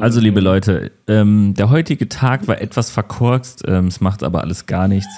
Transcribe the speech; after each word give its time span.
Also, 0.00 0.20
liebe 0.20 0.40
Leute, 0.40 0.92
ähm, 1.08 1.54
der 1.54 1.70
heutige 1.70 2.08
Tag 2.08 2.48
war 2.48 2.60
etwas 2.60 2.90
verkorkst, 2.90 3.64
ähm, 3.66 3.86
es 3.86 4.00
macht 4.00 4.22
aber 4.22 4.42
alles 4.42 4.66
gar 4.66 4.88
nichts. 4.88 5.12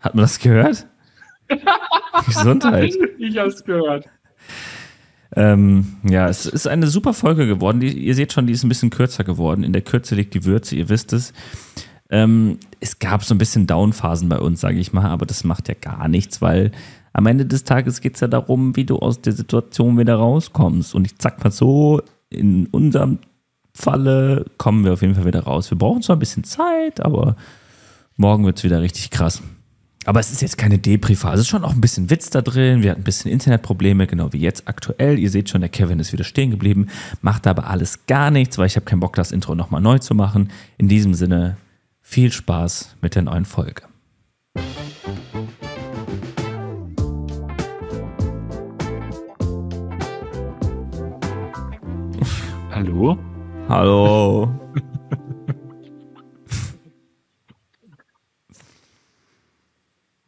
Hat 0.00 0.14
man 0.14 0.22
das 0.22 0.38
gehört? 0.38 0.86
Gesundheit. 2.26 2.94
Ich 3.18 3.38
hab's 3.38 3.64
gehört. 3.64 4.06
Ähm, 5.36 5.96
ja, 6.04 6.28
es 6.28 6.46
ist 6.46 6.68
eine 6.68 6.86
super 6.86 7.12
Folge 7.12 7.46
geworden. 7.46 7.80
Die, 7.80 7.92
ihr 7.92 8.14
seht 8.14 8.32
schon, 8.32 8.46
die 8.46 8.52
ist 8.52 8.62
ein 8.64 8.68
bisschen 8.68 8.90
kürzer 8.90 9.24
geworden. 9.24 9.64
In 9.64 9.72
der 9.72 9.82
Kürze 9.82 10.14
liegt 10.14 10.34
die 10.34 10.44
Würze, 10.44 10.76
ihr 10.76 10.88
wisst 10.88 11.12
es. 11.12 11.32
Ähm, 12.10 12.58
es 12.80 12.98
gab 12.98 13.24
so 13.24 13.34
ein 13.34 13.38
bisschen 13.38 13.66
Downphasen 13.66 14.28
bei 14.28 14.38
uns, 14.38 14.60
sage 14.60 14.78
ich 14.78 14.92
mal, 14.92 15.06
aber 15.06 15.26
das 15.26 15.42
macht 15.42 15.68
ja 15.68 15.74
gar 15.74 16.06
nichts, 16.06 16.40
weil 16.40 16.70
am 17.12 17.26
Ende 17.26 17.46
des 17.46 17.64
Tages 17.64 18.00
geht 18.00 18.14
es 18.14 18.20
ja 18.20 18.28
darum, 18.28 18.76
wie 18.76 18.84
du 18.84 18.98
aus 18.98 19.20
der 19.20 19.32
Situation 19.32 19.98
wieder 19.98 20.16
rauskommst. 20.16 20.94
Und 20.94 21.06
ich 21.06 21.14
sag 21.18 21.42
mal 21.42 21.50
so, 21.50 22.02
in 22.30 22.66
unserem 22.66 23.18
Falle 23.74 24.46
kommen 24.56 24.84
wir 24.84 24.92
auf 24.92 25.02
jeden 25.02 25.14
Fall 25.14 25.26
wieder 25.26 25.44
raus. 25.44 25.70
Wir 25.70 25.78
brauchen 25.78 26.02
zwar 26.02 26.16
ein 26.16 26.20
bisschen 26.20 26.44
Zeit, 26.44 27.00
aber 27.00 27.36
morgen 28.16 28.44
wird 28.44 28.58
es 28.58 28.64
wieder 28.64 28.80
richtig 28.80 29.10
krass. 29.10 29.42
Aber 30.06 30.20
es 30.20 30.30
ist 30.30 30.42
jetzt 30.42 30.58
keine 30.58 30.78
Depri-Phase. 30.78 31.34
Es 31.34 31.40
ist 31.42 31.48
schon 31.48 31.64
auch 31.64 31.72
ein 31.72 31.80
bisschen 31.80 32.10
Witz 32.10 32.30
da 32.30 32.42
drin. 32.42 32.82
Wir 32.82 32.90
hatten 32.90 33.00
ein 33.00 33.04
bisschen 33.04 33.30
Internetprobleme, 33.30 34.06
genau 34.06 34.32
wie 34.32 34.38
jetzt 34.38 34.68
aktuell. 34.68 35.18
Ihr 35.18 35.30
seht 35.30 35.48
schon, 35.48 35.62
der 35.62 35.70
Kevin 35.70 35.98
ist 35.98 36.12
wieder 36.12 36.24
stehen 36.24 36.50
geblieben. 36.50 36.88
Macht 37.22 37.46
aber 37.46 37.68
alles 37.68 38.06
gar 38.06 38.30
nichts, 38.30 38.58
weil 38.58 38.66
ich 38.66 38.76
habe 38.76 38.84
keinen 38.84 39.00
Bock, 39.00 39.16
das 39.16 39.32
Intro 39.32 39.54
nochmal 39.54 39.80
neu 39.80 39.98
zu 39.98 40.14
machen. 40.14 40.50
In 40.76 40.88
diesem 40.88 41.14
Sinne, 41.14 41.56
viel 42.02 42.30
Spaß 42.30 42.96
mit 43.00 43.14
der 43.14 43.22
neuen 43.22 43.46
Folge. 43.46 43.82
Hallo? 52.74 53.16
Hallo. 53.68 54.52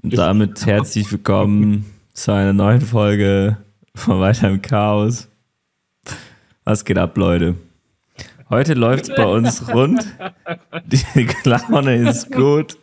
Und 0.00 0.16
damit 0.16 0.64
herzlich 0.64 1.10
willkommen 1.10 1.86
zu 2.14 2.30
einer 2.30 2.52
neuen 2.52 2.82
Folge 2.82 3.56
von 3.96 4.20
Weiter 4.20 4.48
im 4.48 4.62
Chaos. 4.62 5.28
Was 6.62 6.84
geht 6.84 6.98
ab, 6.98 7.16
Leute? 7.16 7.56
Heute 8.48 8.74
läuft 8.74 9.08
es 9.08 9.16
bei 9.16 9.26
uns 9.26 9.74
rund. 9.74 10.06
Die 10.86 11.02
Laune 11.42 11.96
ist 11.96 12.30
gut. 12.30 12.78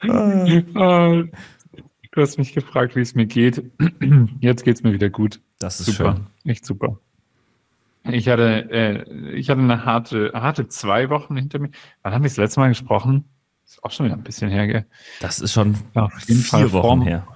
Ah, 0.00 1.22
Du 2.12 2.22
hast 2.22 2.38
mich 2.38 2.54
gefragt, 2.54 2.96
wie 2.96 3.00
es 3.00 3.14
mir 3.14 3.26
geht. 3.26 3.62
Jetzt 4.40 4.64
geht's 4.64 4.82
mir 4.82 4.94
wieder 4.94 5.10
gut. 5.10 5.38
Das 5.58 5.80
ist 5.80 5.94
super. 5.94 6.16
schön. 6.16 6.50
Echt 6.50 6.64
super. 6.64 6.98
Ich 8.04 8.28
hatte, 8.28 8.70
äh, 8.70 9.32
ich 9.34 9.50
hatte 9.50 9.60
eine 9.60 9.84
harte, 9.84 10.32
harte 10.34 10.68
zwei 10.68 11.10
Wochen 11.10 11.36
hinter 11.36 11.58
mir. 11.58 11.70
Wann 12.02 12.14
haben 12.14 12.22
wir 12.22 12.28
das 12.30 12.36
letzte 12.38 12.60
Mal 12.60 12.68
gesprochen? 12.68 13.24
Ist 13.66 13.84
auch 13.84 13.90
schon 13.90 14.06
wieder 14.06 14.16
ein 14.16 14.22
bisschen 14.22 14.50
her, 14.50 14.66
gell? 14.66 14.86
Das 15.20 15.40
ist 15.40 15.52
schon 15.52 15.76
Ja, 15.94 16.04
auf 16.04 16.20
jeden 16.28 16.40
vier 16.40 16.48
Fall 16.50 16.72
Wochen 16.72 16.98
vor, 17.00 17.04
her. 17.04 17.26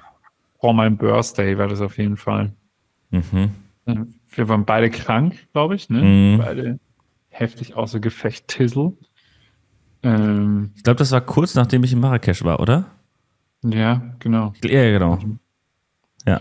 vor 0.60 0.72
meinem 0.74 0.96
Birthday 0.96 1.58
war 1.58 1.68
das 1.68 1.80
auf 1.82 1.98
jeden 1.98 2.16
Fall. 2.16 2.52
Mhm. 3.10 3.50
Wir 4.30 4.48
waren 4.48 4.64
beide 4.64 4.88
krank, 4.88 5.34
glaube 5.52 5.74
ich, 5.74 5.90
ne? 5.90 6.02
Mhm. 6.02 6.38
Beide 6.38 6.78
heftig 7.28 7.74
außer 7.74 8.00
Gefecht 8.00 8.48
Tissel. 8.48 8.96
Ähm, 10.02 10.72
Ich 10.76 10.82
glaube, 10.84 10.98
das 10.98 11.10
war 11.12 11.20
kurz 11.20 11.54
nachdem 11.54 11.84
ich 11.84 11.92
in 11.92 12.00
Marrakesch 12.00 12.42
war, 12.44 12.60
oder? 12.60 12.86
ja, 13.64 14.02
genau. 14.18 14.52
Ja, 14.64 14.90
genau. 14.90 15.18
Ja. 16.26 16.40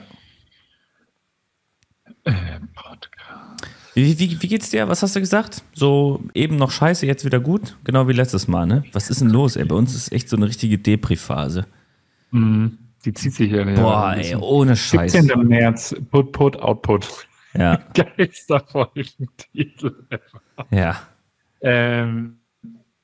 Äh. 2.24 2.32
Wie, 3.94 4.18
wie, 4.20 4.42
wie 4.42 4.48
geht's 4.48 4.70
dir? 4.70 4.88
Was 4.88 5.04
hast 5.04 5.16
du 5.16 5.20
gesagt? 5.20 5.64
So 5.74 6.24
eben 6.34 6.56
noch 6.56 6.72
scheiße, 6.72 7.06
jetzt 7.06 7.26
wieder 7.26 7.40
gut? 7.40 7.78
Genau 7.84 8.08
wie 8.08 8.14
letztes 8.14 8.48
Mal, 8.48 8.66
ne? 8.66 8.84
Was 8.94 9.10
ist 9.10 9.22
denn 9.22 9.30
los, 9.30 9.56
ey? 9.58 9.66
Bei 9.66 9.76
uns 9.76 9.94
ist 9.96 10.12
echt 10.12 10.30
so 10.30 10.38
eine 10.38 10.48
richtige 10.48 10.78
Depri-Phase. 10.78 11.66
Mhm. 12.32 12.78
Die 13.04 13.14
zieht 13.14 13.34
sich 13.34 13.52
ja. 13.52 13.64
Boah, 13.64 14.08
ein 14.08 14.20
ey, 14.20 14.36
ohne 14.36 14.76
Scheiß. 14.76 15.12
17. 15.12 15.48
März, 15.48 15.96
Put, 16.12 16.32
Put, 16.32 16.58
Output. 16.58 17.28
Ja, 17.54 17.78
Geilster 17.94 18.62
Folgentitel. 18.62 20.08
ja. 20.70 21.02
Ähm, 21.62 22.38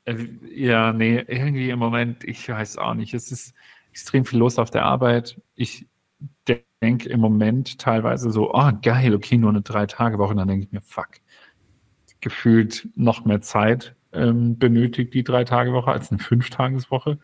äh, 0.05 0.15
ja, 0.53 0.93
nee, 0.93 1.23
irgendwie 1.27 1.69
im 1.69 1.79
Moment, 1.79 2.23
ich 2.23 2.47
weiß 2.47 2.77
auch 2.77 2.93
nicht. 2.93 3.13
Es 3.13 3.31
ist 3.31 3.53
extrem 3.91 4.23
viel 4.25 4.39
los 4.39 4.57
auf 4.57 4.69
der 4.69 4.85
Arbeit. 4.85 5.41
Ich 5.55 5.85
denke 6.81 7.09
im 7.09 7.19
Moment 7.19 7.79
teilweise 7.79 8.31
so, 8.31 8.53
oh 8.53 8.71
geil, 8.81 9.15
okay, 9.15 9.37
nur 9.37 9.49
eine 9.49 9.61
Drei-Tage-Woche. 9.61 10.35
Dann 10.35 10.47
denke 10.47 10.65
ich 10.65 10.71
mir, 10.71 10.81
fuck, 10.81 11.09
gefühlt 12.21 12.87
noch 12.95 13.25
mehr 13.25 13.41
Zeit 13.41 13.95
ähm, 14.13 14.57
benötigt 14.57 15.13
die 15.13 15.23
Drei-Tage-Woche 15.23 15.91
als 15.91 16.11
eine 16.11 16.19
Fünf-Tages-Woche. 16.19 17.19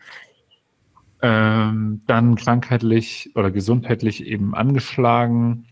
Ähm, 1.22 2.02
dann 2.06 2.36
krankheitlich 2.36 3.30
oder 3.34 3.50
gesundheitlich 3.50 4.26
eben 4.26 4.54
angeschlagen. 4.54 5.66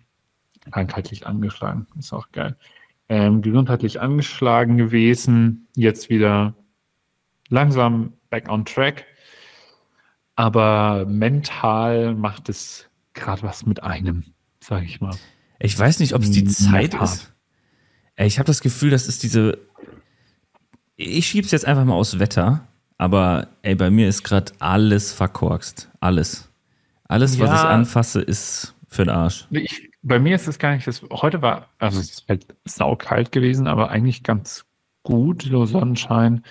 Krankheitlich 0.70 1.26
angeschlagen, 1.26 1.86
ist 1.98 2.12
auch 2.12 2.30
geil. 2.32 2.56
Ähm, 3.08 3.42
gesundheitlich 3.42 4.00
angeschlagen 4.00 4.78
gewesen, 4.78 5.68
jetzt 5.76 6.08
wieder 6.08 6.54
langsam 7.48 8.14
back 8.30 8.48
on 8.48 8.64
track. 8.64 9.04
Aber 10.34 11.04
mental 11.06 12.14
macht 12.14 12.48
es 12.48 12.88
gerade 13.14 13.42
was 13.42 13.66
mit 13.66 13.82
einem, 13.82 14.24
sage 14.60 14.84
ich 14.86 15.00
mal. 15.00 15.14
Ich 15.58 15.78
weiß 15.78 16.00
nicht, 16.00 16.14
ob 16.14 16.22
es 16.22 16.30
die 16.30 16.44
Zeit 16.44 16.94
ist. 16.94 17.32
Ey, 18.16 18.26
ich 18.26 18.38
habe 18.38 18.46
das 18.46 18.60
Gefühl, 18.60 18.90
das 18.90 19.06
ist 19.06 19.22
diese. 19.22 19.58
Ich 20.96 21.26
schieb's 21.26 21.50
jetzt 21.50 21.64
einfach 21.64 21.84
mal 21.84 21.94
aus 21.94 22.18
Wetter, 22.18 22.66
aber 22.98 23.48
ey, 23.62 23.74
bei 23.74 23.90
mir 23.90 24.08
ist 24.08 24.22
gerade 24.22 24.52
alles 24.58 25.12
verkorkst. 25.12 25.90
Alles. 26.00 26.48
Alles, 27.08 27.38
was 27.38 27.48
Ja. 27.50 27.56
ich 27.56 27.62
anfasse, 27.62 28.20
ist 28.20 28.74
für 28.88 29.04
den 29.04 29.10
Arsch. 29.10 29.46
Ich, 29.50 29.90
bei 30.02 30.18
mir 30.18 30.34
ist 30.34 30.48
es 30.48 30.58
gar 30.58 30.74
nicht 30.74 30.86
das. 30.86 31.02
Heute 31.10 31.42
war, 31.42 31.68
also 31.78 32.00
es 32.00 32.10
ist 32.10 32.28
halt 32.28 32.46
saukalt 32.64 33.32
gewesen, 33.32 33.66
aber 33.66 33.90
eigentlich 33.90 34.22
ganz 34.22 34.64
gut, 35.02 35.42
so 35.42 35.64
Sonnenschein. 35.66 36.42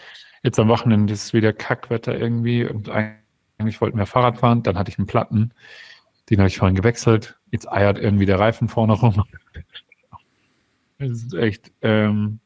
Jetzt 0.43 0.59
am 0.59 0.67
Wochenende 0.67 1.13
ist 1.13 1.33
wieder 1.33 1.53
Kackwetter 1.53 2.17
irgendwie 2.17 2.66
und 2.66 2.89
eigentlich 2.89 3.79
wollten 3.79 3.97
wir 3.97 4.05
Fahrrad 4.05 4.39
fahren, 4.39 4.63
dann 4.63 4.78
hatte 4.78 4.89
ich 4.89 4.97
einen 4.97 5.07
Platten, 5.07 5.51
den 6.31 6.39
habe 6.39 6.47
ich 6.47 6.57
vorhin 6.57 6.77
gewechselt. 6.77 7.37
Jetzt 7.51 7.69
eiert 7.69 7.99
irgendwie 7.99 8.25
der 8.25 8.39
Reifen 8.39 8.69
vorne 8.69 8.93
rum. 8.93 9.23
Es 10.97 11.11
ist 11.11 11.33
echt 11.33 11.73
ähm, 11.81 12.39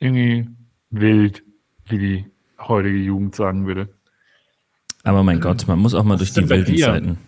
irgendwie 0.00 0.48
wild, 0.90 1.44
wie 1.86 1.98
die 1.98 2.24
heutige 2.58 2.98
Jugend 2.98 3.36
sagen 3.36 3.64
würde. 3.64 3.94
Aber 5.04 5.22
mein 5.22 5.40
Gott, 5.40 5.68
man 5.68 5.78
muss 5.78 5.94
auch 5.94 6.02
mal 6.02 6.18
Was 6.18 6.32
durch 6.32 6.44
die 6.44 6.50
wilden? 6.50 6.76
Zeiten. 6.78 7.18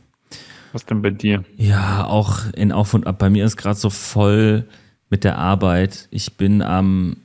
Was 0.73 0.85
denn 0.85 1.01
bei 1.01 1.11
dir? 1.11 1.45
Ja, 1.57 2.07
auch 2.07 2.53
in 2.55 2.73
Auf 2.73 2.93
und 2.93 3.07
Ab. 3.07 3.21
Bei 3.21 3.31
mir 3.31 3.45
ist 3.45 3.57
gerade 3.57 3.79
so 3.79 3.89
voll 3.89 4.65
mit 5.11 5.23
der 5.23 5.39
Arbeit. 5.39 6.09
Ich 6.11 6.37
bin 6.37 6.61
am 6.61 7.19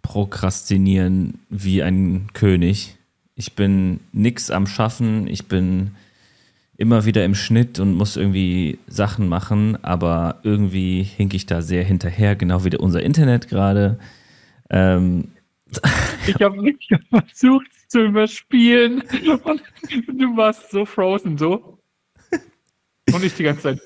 Prokrastinieren 0.00 1.40
wie 1.50 1.82
ein 1.82 2.28
König. 2.32 2.96
Ich 3.34 3.54
bin 3.54 4.00
nix 4.12 4.50
am 4.50 4.66
Schaffen. 4.66 5.26
Ich 5.26 5.46
bin 5.46 5.90
immer 6.80 7.04
wieder 7.04 7.24
im 7.24 7.34
Schnitt 7.34 7.78
und 7.78 7.94
muss 7.94 8.16
irgendwie 8.16 8.78
Sachen 8.88 9.28
machen, 9.28 9.82
aber 9.84 10.40
irgendwie 10.42 11.02
hink 11.02 11.34
ich 11.34 11.46
da 11.46 11.60
sehr 11.62 11.84
hinterher, 11.84 12.34
genau 12.36 12.64
wie 12.64 12.74
unser 12.76 13.02
Internet 13.02 13.48
gerade. 13.48 13.98
Ähm, 14.70 15.28
Ich 16.26 16.40
habe 16.42 16.62
nicht 16.62 16.88
versucht 17.10 17.66
zu 17.88 18.04
überspielen 18.04 19.02
und 19.44 19.62
du 20.08 20.36
warst 20.36 20.70
so 20.70 20.84
frozen, 20.84 21.38
so. 21.38 21.78
Und 23.12 23.24
ich 23.24 23.34
die 23.34 23.42
ganze 23.42 23.62
Zeit, 23.62 23.80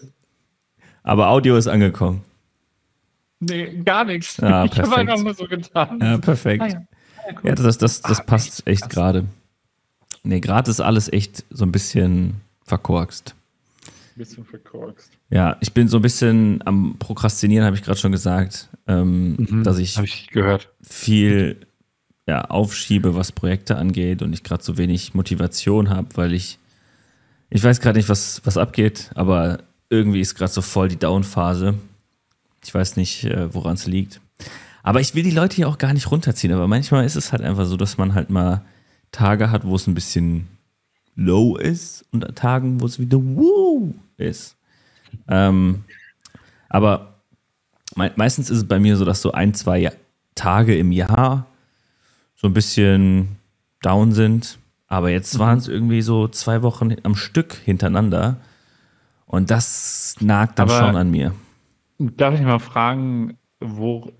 aber 1.04 1.28
Audio 1.28 1.56
ist 1.56 1.68
angekommen. 1.68 2.22
nee, 3.40 3.82
gar 3.84 4.04
nichts. 4.04 4.42
Ah, 4.42 4.64
ich 4.64 4.78
habe 4.78 4.96
einfach 4.96 5.22
nur 5.22 5.34
so 5.34 5.46
getan. 5.46 6.00
Ja, 6.02 6.18
perfekt. 6.18 6.62
Ah, 6.62 6.66
ja. 6.68 6.82
Ja, 7.42 7.54
das, 7.54 7.78
das, 7.78 8.02
das 8.02 8.20
Ah, 8.20 8.24
passt 8.24 8.66
echt 8.66 8.90
gerade. 8.90 9.26
Nee, 10.24 10.40
gerade 10.40 10.70
ist 10.70 10.80
alles 10.80 11.10
echt 11.12 11.44
so 11.50 11.64
ein 11.64 11.72
bisschen 11.72 12.40
verkorkst. 12.64 13.34
Bisschen 14.16 14.44
verkorkst. 14.44 15.10
Ja, 15.30 15.56
ich 15.60 15.72
bin 15.72 15.88
so 15.88 15.98
ein 15.98 16.02
bisschen 16.02 16.62
am 16.66 16.96
Prokrastinieren, 16.98 17.66
habe 17.66 17.76
ich 17.76 17.82
gerade 17.82 17.98
schon 17.98 18.12
gesagt, 18.12 18.68
ähm, 18.86 19.62
dass 19.64 19.78
ich 19.78 19.98
ich 19.98 20.28
gehört. 20.28 20.70
viel 20.82 21.66
ja, 22.26 22.42
aufschiebe, 22.42 23.14
was 23.14 23.32
Projekte 23.32 23.76
angeht 23.76 24.22
und 24.22 24.32
ich 24.32 24.42
gerade 24.44 24.62
so 24.62 24.78
wenig 24.78 25.14
Motivation 25.14 25.90
habe, 25.90 26.08
weil 26.14 26.32
ich, 26.32 26.58
ich 27.50 27.62
weiß 27.62 27.80
gerade 27.80 27.98
nicht, 27.98 28.08
was, 28.08 28.40
was 28.44 28.56
abgeht, 28.56 29.10
aber 29.14 29.58
irgendwie 29.90 30.20
ist 30.20 30.34
gerade 30.34 30.52
so 30.52 30.62
voll 30.62 30.88
die 30.88 30.98
Down-Phase. 30.98 31.74
Ich 32.64 32.74
weiß 32.74 32.96
nicht, 32.96 33.24
äh, 33.24 33.52
woran 33.52 33.74
es 33.74 33.86
liegt. 33.86 34.20
Aber 34.82 35.00
ich 35.00 35.14
will 35.14 35.22
die 35.22 35.30
Leute 35.30 35.56
hier 35.56 35.68
auch 35.68 35.78
gar 35.78 35.92
nicht 35.92 36.10
runterziehen, 36.10 36.52
aber 36.52 36.68
manchmal 36.68 37.04
ist 37.04 37.16
es 37.16 37.32
halt 37.32 37.42
einfach 37.42 37.66
so, 37.66 37.76
dass 37.76 37.98
man 37.98 38.14
halt 38.14 38.30
mal 38.30 38.62
Tage 39.12 39.50
hat, 39.50 39.64
wo 39.66 39.76
es 39.76 39.86
ein 39.86 39.94
bisschen 39.94 40.48
low 41.16 41.56
ist 41.56 42.04
und 42.12 42.24
an 42.26 42.34
Tagen, 42.34 42.80
wo 42.80 42.86
es 42.86 42.98
wieder 42.98 43.18
woo 43.18 43.94
ist. 44.16 44.56
Ähm, 45.28 45.84
aber 46.68 47.14
me 47.96 48.10
meistens 48.16 48.50
ist 48.50 48.58
es 48.58 48.68
bei 48.68 48.78
mir 48.80 48.96
so, 48.96 49.04
dass 49.04 49.22
so 49.22 49.32
ein, 49.32 49.54
zwei 49.54 49.92
Tage 50.34 50.76
im 50.76 50.90
Jahr 50.92 51.46
so 52.34 52.48
ein 52.48 52.54
bisschen 52.54 53.36
down 53.82 54.12
sind. 54.12 54.58
Aber 54.86 55.10
jetzt 55.10 55.38
waren 55.38 55.58
es 55.58 55.68
irgendwie 55.68 56.02
so 56.02 56.28
zwei 56.28 56.62
Wochen 56.62 56.94
am 57.04 57.14
Stück 57.16 57.54
hintereinander. 57.54 58.36
Und 59.26 59.50
das 59.50 60.16
nagt 60.20 60.58
dann 60.58 60.68
Aber- 60.68 60.78
schon 60.78 60.96
an 60.96 61.10
mir. 61.10 61.34
Darf 61.98 62.34
ich 62.34 62.40
mal 62.40 62.58
fragen, 62.58 63.38
wo, 63.60 64.12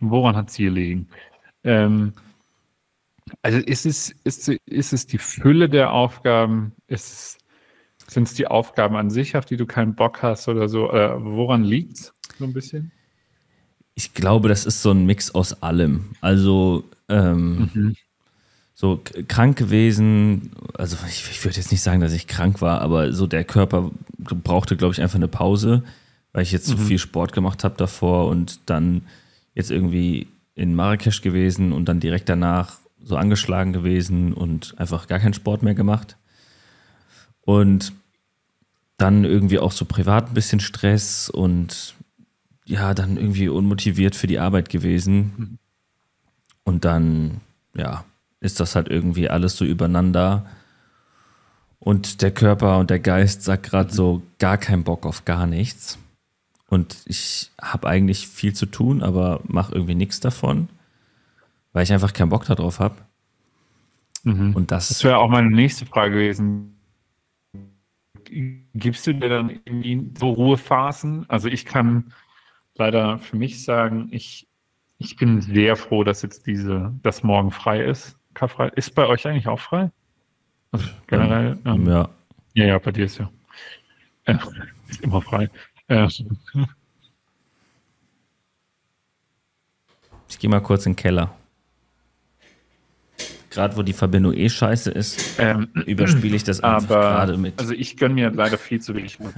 woran 0.00 0.36
hat 0.36 0.50
es 0.50 0.54
hier 0.54 0.70
liegen? 0.70 1.08
Ähm, 1.64 2.12
also 3.40 3.58
ist 3.58 3.86
es, 3.86 4.14
ist, 4.24 4.48
ist 4.48 4.92
es 4.92 5.06
die 5.06 5.18
Fülle 5.18 5.68
der 5.68 5.92
Aufgaben? 5.92 6.72
Ist 6.86 7.12
es, 7.12 7.38
sind 8.06 8.28
es 8.28 8.34
die 8.34 8.46
Aufgaben 8.46 8.96
an 8.96 9.10
sich, 9.10 9.36
auf 9.36 9.44
die 9.44 9.56
du 9.56 9.66
keinen 9.66 9.94
Bock 9.94 10.22
hast 10.22 10.48
oder 10.48 10.68
so? 10.68 10.90
Oder 10.90 11.24
woran 11.24 11.64
liegt 11.64 11.98
es 11.98 12.12
so 12.38 12.44
ein 12.44 12.52
bisschen? 12.52 12.92
Ich 13.94 14.14
glaube, 14.14 14.48
das 14.48 14.64
ist 14.66 14.82
so 14.82 14.90
ein 14.90 15.06
Mix 15.06 15.34
aus 15.34 15.62
allem. 15.62 16.10
Also 16.20 16.84
ähm, 17.08 17.94
so 18.74 18.96
k- 18.96 19.22
krank 19.22 19.56
gewesen, 19.58 20.52
also 20.74 20.96
ich, 21.06 21.30
ich 21.30 21.44
würde 21.44 21.56
jetzt 21.56 21.70
nicht 21.70 21.82
sagen, 21.82 22.00
dass 22.00 22.12
ich 22.12 22.26
krank 22.26 22.60
war, 22.60 22.80
aber 22.80 23.12
so 23.12 23.26
der 23.26 23.44
Körper 23.44 23.90
brauchte, 24.18 24.76
glaube 24.76 24.94
ich, 24.94 25.02
einfach 25.02 25.16
eine 25.16 25.28
Pause, 25.28 25.82
weil 26.32 26.42
ich 26.42 26.52
jetzt 26.52 26.66
so 26.66 26.76
viel 26.76 26.98
Sport 26.98 27.32
gemacht 27.32 27.64
habe 27.64 27.76
davor 27.76 28.28
und 28.28 28.60
dann 28.66 29.02
jetzt 29.54 29.70
irgendwie 29.70 30.26
in 30.54 30.74
Marrakesch 30.74 31.20
gewesen 31.20 31.72
und 31.72 31.86
dann 31.86 32.00
direkt 32.00 32.28
danach 32.28 32.78
so 33.04 33.16
angeschlagen 33.16 33.72
gewesen 33.72 34.32
und 34.32 34.74
einfach 34.78 35.06
gar 35.06 35.18
keinen 35.18 35.34
Sport 35.34 35.62
mehr 35.62 35.74
gemacht. 35.74 36.16
Und 37.42 37.92
dann 38.96 39.24
irgendwie 39.24 39.58
auch 39.58 39.72
so 39.72 39.84
privat 39.84 40.28
ein 40.28 40.34
bisschen 40.34 40.60
Stress 40.60 41.28
und 41.28 41.94
ja, 42.64 42.94
dann 42.94 43.16
irgendwie 43.16 43.48
unmotiviert 43.48 44.14
für 44.14 44.28
die 44.28 44.38
Arbeit 44.38 44.68
gewesen. 44.68 45.58
Und 46.64 46.84
dann, 46.84 47.40
ja, 47.74 48.04
ist 48.40 48.60
das 48.60 48.76
halt 48.76 48.88
irgendwie 48.88 49.28
alles 49.28 49.56
so 49.56 49.64
übereinander. 49.64 50.46
Und 51.80 52.22
der 52.22 52.30
Körper 52.30 52.78
und 52.78 52.90
der 52.90 53.00
Geist 53.00 53.42
sagt 53.42 53.64
gerade 53.64 53.92
so 53.92 54.22
gar 54.38 54.56
keinen 54.56 54.84
Bock 54.84 55.04
auf 55.04 55.24
gar 55.24 55.46
nichts. 55.48 55.98
Und 56.68 56.96
ich 57.06 57.50
habe 57.60 57.88
eigentlich 57.88 58.28
viel 58.28 58.54
zu 58.54 58.66
tun, 58.66 59.02
aber 59.02 59.40
mache 59.44 59.74
irgendwie 59.74 59.96
nichts 59.96 60.20
davon, 60.20 60.68
weil 61.72 61.84
ich 61.84 61.92
einfach 61.92 62.12
keinen 62.12 62.28
Bock 62.28 62.44
darauf 62.44 62.80
habe. 62.80 62.96
Und 64.24 64.70
Das 64.70 64.88
das, 64.88 65.04
wäre 65.04 65.18
auch 65.18 65.28
meine 65.28 65.50
nächste 65.50 65.86
Frage 65.86 66.12
gewesen. 66.14 66.78
Gibst 68.74 69.06
du 69.06 69.14
dir 69.14 69.28
dann 69.28 69.50
irgendwie 69.50 70.10
so 70.18 70.30
Ruhephasen? 70.30 71.28
Also 71.28 71.48
ich 71.48 71.66
kann 71.66 72.12
leider 72.76 73.18
für 73.18 73.36
mich 73.36 73.64
sagen, 73.64 74.08
ich, 74.10 74.48
ich 74.98 75.16
bin 75.16 75.40
sehr 75.40 75.76
froh, 75.76 76.04
dass 76.04 76.22
jetzt 76.22 76.46
diese, 76.46 76.92
dass 77.02 77.22
morgen 77.22 77.50
frei 77.50 77.84
ist. 77.84 78.16
Karfrei. 78.34 78.68
Ist 78.68 78.94
bei 78.94 79.06
euch 79.06 79.26
eigentlich 79.26 79.48
auch 79.48 79.60
frei? 79.60 79.90
Also 80.70 80.86
generell? 81.06 81.58
ähm, 81.64 81.86
ja, 81.86 82.08
ja, 82.54 82.66
ja, 82.66 82.78
bei 82.78 82.92
dir 82.92 83.04
ist 83.04 83.18
ja. 83.18 83.30
Äh, 84.24 84.38
ist 84.88 85.02
immer 85.02 85.20
frei. 85.20 85.50
Äh, 85.88 86.06
ich 90.28 90.38
gehe 90.38 90.48
mal 90.48 90.60
kurz 90.60 90.86
in 90.86 90.92
den 90.92 90.96
Keller. 90.96 91.34
Gerade 93.52 93.76
wo 93.76 93.82
die 93.82 93.92
Verbindung 93.92 94.32
eh 94.32 94.48
scheiße 94.48 94.90
ist, 94.90 95.38
ähm, 95.38 95.68
überspiele 95.86 96.34
ich 96.34 96.44
das 96.44 96.60
einfach 96.64 96.88
gerade 96.88 97.36
mit. 97.36 97.58
also 97.60 97.74
ich 97.74 97.96
gönne 97.96 98.14
mir 98.14 98.30
leider 98.30 98.58
viel 98.58 98.80
zu 98.80 98.94
wenig. 98.94 99.18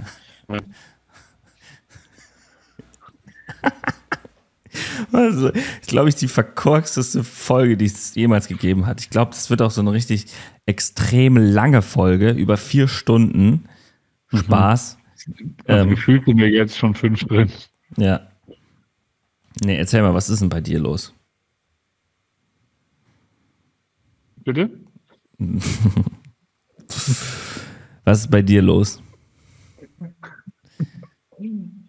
Also, 5.12 5.52
ich 5.54 5.86
glaube, 5.86 6.08
ich 6.08 6.16
die 6.16 6.26
verkorksteste 6.26 7.22
Folge, 7.22 7.76
die 7.76 7.84
es 7.84 8.14
jemals 8.16 8.48
gegeben 8.48 8.86
hat. 8.86 9.00
Ich 9.00 9.10
glaube, 9.10 9.30
das 9.30 9.48
wird 9.48 9.62
auch 9.62 9.70
so 9.70 9.80
eine 9.80 9.92
richtig 9.92 10.26
extrem 10.66 11.36
lange 11.36 11.80
Folge, 11.82 12.30
über 12.30 12.56
vier 12.56 12.88
Stunden. 12.88 13.68
Spaß. 14.34 14.98
Also 15.66 15.82
Ähm. 15.82 15.90
gefühlt 15.90 16.24
sind 16.24 16.38
wir 16.38 16.48
jetzt 16.50 16.76
schon 16.76 16.94
fünf 16.94 17.20
drin. 17.20 17.52
Ja. 17.96 18.26
Nee, 19.62 19.76
erzähl 19.76 20.02
mal, 20.02 20.14
was 20.14 20.28
ist 20.28 20.40
denn 20.40 20.48
bei 20.48 20.60
dir 20.60 20.80
los? 20.80 21.14
Bitte? 24.44 24.70
Was 28.04 28.20
ist 28.20 28.30
bei 28.30 28.42
dir 28.42 28.62
los? 28.62 29.02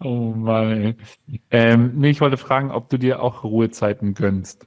Oh 0.02 0.32
Mann. 0.36 0.96
Ähm, 1.50 1.92
nee, 1.96 2.10
ich 2.10 2.20
wollte 2.20 2.36
fragen, 2.36 2.70
ob 2.70 2.88
du 2.90 2.98
dir 2.98 3.22
auch 3.22 3.44
Ruhezeiten 3.44 4.14
gönnst. 4.14 4.66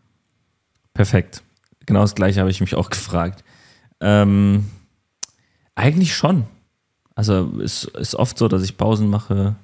Perfekt. 0.94 1.44
Genau 1.86 2.02
das 2.02 2.16
gleiche 2.16 2.40
habe 2.40 2.50
ich 2.52 2.62
mich 2.62 2.76
auch 2.76 2.90
gefragt. 2.90 3.44
Ähm, 4.00 4.66
eigentlich 5.76 6.16
schon. 6.16 6.46
Also 7.16 7.60
es 7.62 7.84
ist 7.86 8.16
oft 8.16 8.38
so, 8.38 8.48
dass 8.48 8.64
ich 8.64 8.78
Pausen 8.78 9.10
mache, 9.10 9.56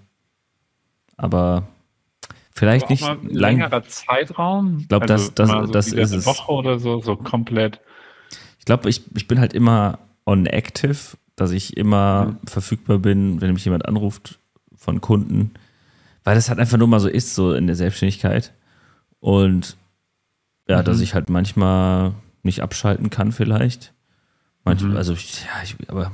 aber 1.16 1.68
vielleicht 2.52 2.86
Auch 2.86 2.90
nicht 2.90 3.02
lang. 3.04 3.30
längerer 3.30 3.84
Zeitraum. 3.84 4.80
Ich 4.80 4.88
glaub, 4.90 5.06
das- 5.08 5.34
das- 5.36 5.72
das 5.72 5.88
ist 5.88 5.94
eine 6.12 6.20
es. 6.20 6.26
Woche 6.26 6.52
oder 6.52 6.80
so, 6.80 7.00
so 7.02 7.16
komplett. 7.16 7.80
Ich 8.66 8.68
glaube, 8.68 8.90
ich, 8.90 9.04
ich 9.16 9.28
bin 9.28 9.40
halt 9.40 9.54
immer 9.54 10.00
on 10.26 10.48
active, 10.48 10.98
dass 11.36 11.52
ich 11.52 11.78
immer 11.78 12.26
Mhm. 12.26 12.48
verfügbar 12.48 12.98
bin, 12.98 13.40
wenn 13.40 13.54
mich 13.54 13.64
jemand 13.64 13.86
anruft 13.86 14.40
von 14.76 15.02
Kunden, 15.02 15.52
weil 16.24 16.34
das 16.34 16.50
halt 16.50 16.58
einfach 16.58 16.80
nur 16.80 16.88
mal 16.88 17.00
so 17.00 17.08
ist, 17.08 17.36
so 17.36 17.54
in 17.54 17.68
der 17.68 17.76
Selbstständigkeit. 17.76 18.54
Und 19.20 19.78
ja, 20.68 20.82
dass 20.82 20.98
Mhm. 20.98 21.04
ich 21.04 21.14
halt 21.14 21.30
manchmal 21.30 22.16
nicht 22.42 22.62
abschalten 22.62 23.12
kann, 23.12 23.32
vielleicht. 23.32 23.94
Manchmal, 24.64 24.92
Mhm. 24.94 24.98
also, 24.98 25.14
ich, 25.14 25.42
ja, 25.44 25.62
ich, 25.64 25.76
aber 25.88 26.12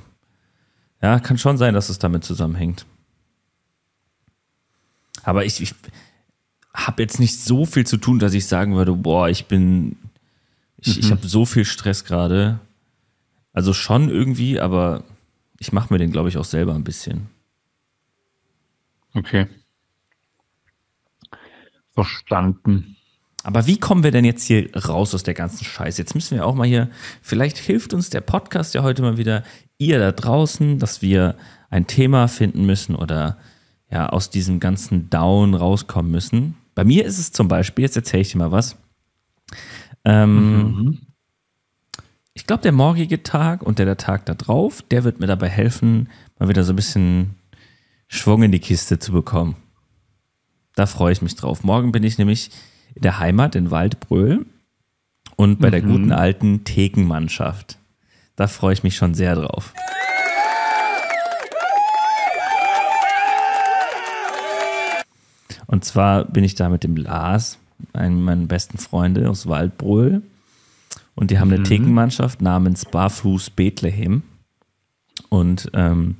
ja, 1.01 1.21
kann 1.21 1.37
schon 1.37 1.57
sein, 1.57 1.73
dass 1.73 1.87
es 1.87 1.99
damit 1.99 2.25
zusammenhängt. 2.25 2.85
Aber 5.23 5.45
ich, 5.45 5.61
ich 5.61 5.73
habe 6.73 7.01
jetzt 7.01 7.17
nicht 7.19 7.39
so 7.39 7.65
viel 7.65 7.85
zu 7.85 7.95
tun, 7.95 8.19
dass 8.19 8.33
ich 8.33 8.45
sagen 8.47 8.75
würde, 8.75 8.91
boah, 8.93 9.29
ich 9.29 9.45
bin, 9.45 9.95
ich, 10.81 10.99
ich 10.99 11.05
Mhm. 11.07 11.11
habe 11.11 11.27
so 11.27 11.45
viel 11.45 11.65
Stress 11.65 12.03
gerade. 12.03 12.59
Also 13.53 13.73
schon 13.73 14.09
irgendwie, 14.09 14.59
aber 14.59 15.03
ich 15.59 15.71
mache 15.73 15.93
mir 15.93 15.97
den, 15.99 16.11
glaube 16.11 16.29
ich, 16.29 16.37
auch 16.37 16.45
selber 16.45 16.73
ein 16.75 16.83
bisschen. 16.83 17.27
Okay. 19.13 19.47
Verstanden. 21.93 22.95
Aber 23.43 23.65
wie 23.67 23.77
kommen 23.79 24.03
wir 24.03 24.11
denn 24.11 24.23
jetzt 24.23 24.45
hier 24.45 24.69
raus 24.75 25.13
aus 25.15 25.23
der 25.23 25.33
ganzen 25.33 25.65
Scheiße? 25.65 26.01
Jetzt 26.01 26.13
müssen 26.15 26.35
wir 26.37 26.45
auch 26.45 26.55
mal 26.55 26.67
hier, 26.67 26.89
vielleicht 27.21 27.57
hilft 27.57 27.93
uns 27.93 28.09
der 28.09 28.21
Podcast 28.21 28.73
ja 28.75 28.83
heute 28.83 29.01
mal 29.01 29.17
wieder, 29.17 29.43
ihr 29.77 29.97
da 29.99 30.11
draußen, 30.11 30.77
dass 30.79 31.01
wir 31.01 31.35
ein 31.69 31.87
Thema 31.87 32.27
finden 32.27 32.65
müssen 32.65 32.95
oder 32.95 33.37
ja, 33.89 34.07
aus 34.09 34.29
diesem 34.29 34.59
ganzen 34.59 35.09
Down 35.09 35.53
rauskommen 35.55 36.11
müssen. 36.11 36.55
Bei 36.75 36.83
mir 36.85 37.03
ist 37.03 37.17
es 37.17 37.31
zum 37.31 37.47
Beispiel, 37.47 37.83
jetzt 37.83 37.97
erzähle 37.97 38.21
ich 38.21 38.31
dir 38.31 38.37
mal 38.37 38.51
was. 38.51 38.77
Ähm, 40.05 40.99
Ich 42.33 42.47
glaube, 42.47 42.63
der 42.63 42.71
morgige 42.71 43.23
Tag 43.23 43.61
und 43.61 43.77
der, 43.77 43.85
der 43.85 43.97
Tag 43.97 44.25
da 44.25 44.33
drauf, 44.33 44.81
der 44.89 45.03
wird 45.03 45.19
mir 45.19 45.27
dabei 45.27 45.49
helfen, 45.49 46.09
mal 46.39 46.49
wieder 46.49 46.63
so 46.63 46.73
ein 46.73 46.77
bisschen 46.77 47.35
Schwung 48.07 48.43
in 48.43 48.51
die 48.51 48.59
Kiste 48.59 48.99
zu 48.99 49.11
bekommen. 49.11 49.55
Da 50.75 50.85
freue 50.85 51.11
ich 51.11 51.21
mich 51.21 51.35
drauf. 51.35 51.63
Morgen 51.63 51.91
bin 51.91 52.03
ich 52.03 52.17
nämlich 52.17 52.49
in 52.95 53.01
der 53.01 53.19
Heimat 53.19 53.55
in 53.55 53.69
Waldbröl 53.71 54.45
und 55.35 55.59
bei 55.59 55.69
der 55.69 55.81
guten 55.81 56.11
alten 56.11 56.63
Thekenmannschaft. 56.63 57.77
Da 58.37 58.47
freue 58.47 58.73
ich 58.73 58.83
mich 58.83 58.95
schon 58.95 59.13
sehr 59.13 59.35
drauf. 59.35 59.73
Und 65.67 65.85
zwar 65.85 66.25
bin 66.25 66.43
ich 66.43 66.55
da 66.55 66.69
mit 66.69 66.83
dem 66.83 66.95
Lars, 66.95 67.57
einem 67.93 68.23
meiner 68.23 68.45
besten 68.45 68.77
Freunde 68.77 69.29
aus 69.29 69.47
Waldbröl. 69.47 70.21
Und 71.15 71.31
die 71.31 71.39
haben 71.39 71.51
eine 71.51 71.63
Thekenmannschaft 71.63 72.41
namens 72.41 72.85
Barfuß 72.85 73.51
Bethlehem. 73.51 74.23
Und 75.29 75.69
ähm, 75.73 76.15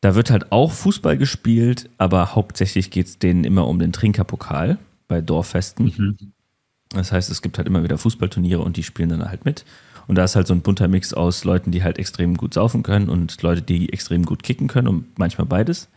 da 0.00 0.14
wird 0.14 0.30
halt 0.30 0.52
auch 0.52 0.70
Fußball 0.72 1.16
gespielt, 1.16 1.88
aber 1.98 2.34
hauptsächlich 2.34 2.90
geht 2.90 3.06
es 3.06 3.18
denen 3.18 3.44
immer 3.44 3.66
um 3.66 3.78
den 3.78 3.92
Trinkerpokal 3.92 4.78
bei 5.08 5.20
Dorffesten. 5.20 6.16
Das 6.90 7.10
heißt, 7.10 7.30
es 7.30 7.42
gibt 7.42 7.56
halt 7.58 7.66
immer 7.66 7.82
wieder 7.82 7.98
Fußballturniere 7.98 8.60
und 8.60 8.76
die 8.76 8.82
spielen 8.82 9.08
dann 9.08 9.24
halt 9.28 9.44
mit. 9.44 9.64
Und 10.06 10.16
da 10.16 10.24
ist 10.24 10.36
halt 10.36 10.46
so 10.46 10.54
ein 10.54 10.60
bunter 10.60 10.86
Mix 10.88 11.14
aus 11.14 11.44
Leuten, 11.44 11.70
die 11.70 11.82
halt 11.82 11.98
extrem 11.98 12.36
gut 12.36 12.52
saufen 12.54 12.82
können 12.82 13.08
und 13.08 13.40
Leute, 13.42 13.62
die 13.62 13.92
extrem 13.92 14.24
gut 14.26 14.42
kicken 14.42 14.68
können 14.68 14.88
und 14.88 15.18
manchmal 15.18 15.46
beides. 15.46 15.88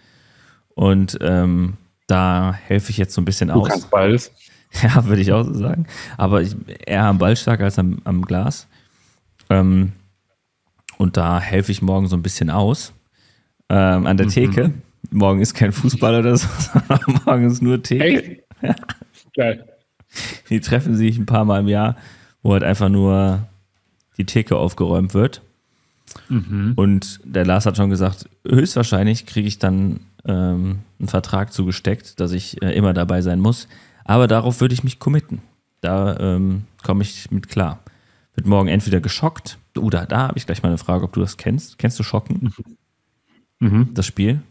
Und 0.69 1.17
ähm, 1.21 1.73
da 2.07 2.53
helfe 2.53 2.91
ich 2.91 2.97
jetzt 2.97 3.13
so 3.13 3.21
ein 3.21 3.25
bisschen 3.25 3.49
Du 3.49 3.55
aus. 3.55 3.67
kannst 3.67 3.89
beides. 3.89 4.31
Ja, 4.83 5.05
würde 5.05 5.21
ich 5.21 5.31
auch 5.31 5.43
so 5.43 5.53
sagen. 5.53 5.87
Aber 6.17 6.41
ich, 6.41 6.55
eher 6.85 7.05
am 7.05 7.17
Ball 7.17 7.35
stark 7.35 7.61
als 7.61 7.79
am, 7.79 7.99
am 8.03 8.21
Glas. 8.23 8.67
Ähm, 9.49 9.93
und 10.97 11.17
da 11.17 11.39
helfe 11.39 11.71
ich 11.71 11.81
morgen 11.81 12.07
so 12.07 12.15
ein 12.15 12.21
bisschen 12.21 12.49
aus. 12.49 12.93
Ähm, 13.69 14.05
an 14.05 14.17
der 14.17 14.27
Theke. 14.27 14.73
Morgen 15.09 15.41
ist 15.41 15.53
kein 15.53 15.71
Fußball 15.71 16.19
oder 16.19 16.35
so, 16.37 16.47
sondern 16.73 17.21
morgen 17.25 17.45
ist 17.45 17.61
nur 17.61 17.81
Theke. 17.81 18.43
Echt? 18.61 18.85
Geil. 19.35 19.65
die 20.49 20.59
treffen 20.59 20.95
sich 20.95 21.17
ein 21.17 21.25
paar 21.25 21.45
Mal 21.45 21.61
im 21.61 21.67
Jahr, 21.67 21.95
wo 22.41 22.53
halt 22.53 22.63
einfach 22.63 22.89
nur 22.89 23.47
die 24.17 24.25
Theke 24.25 24.57
aufgeräumt 24.57 25.13
wird. 25.13 25.41
Mhm. 26.29 26.73
Und 26.75 27.19
der 27.23 27.45
Lars 27.45 27.65
hat 27.65 27.77
schon 27.77 27.89
gesagt, 27.89 28.29
höchstwahrscheinlich 28.47 29.25
kriege 29.25 29.47
ich 29.47 29.59
dann 29.59 29.99
ähm, 30.25 30.79
einen 30.99 31.07
Vertrag 31.07 31.53
zugesteckt, 31.53 32.19
dass 32.19 32.31
ich 32.31 32.61
äh, 32.61 32.73
immer 32.73 32.93
dabei 32.93 33.21
sein 33.21 33.39
muss. 33.39 33.67
Aber 34.07 34.27
darauf 34.27 34.61
würde 34.61 34.73
ich 34.73 34.83
mich 34.83 34.99
committen. 34.99 35.41
Da 35.81 36.17
ähm, 36.19 36.63
komme 36.83 37.03
ich 37.03 37.29
mit 37.29 37.49
klar. 37.49 37.79
Wird 38.33 38.47
morgen 38.47 38.69
entweder 38.69 39.01
geschockt. 39.01 39.59
Oh, 39.77 39.89
da, 39.89 40.07
habe 40.09 40.37
ich 40.37 40.45
gleich 40.45 40.63
mal 40.63 40.69
eine 40.69 40.77
Frage, 40.77 41.03
ob 41.03 41.13
du 41.13 41.19
das 41.19 41.37
kennst. 41.37 41.77
Kennst 41.77 41.99
du 41.99 42.03
Schocken? 42.03 42.53
Mhm. 43.59 43.95
Das 43.95 44.05
Spiel? 44.05 44.41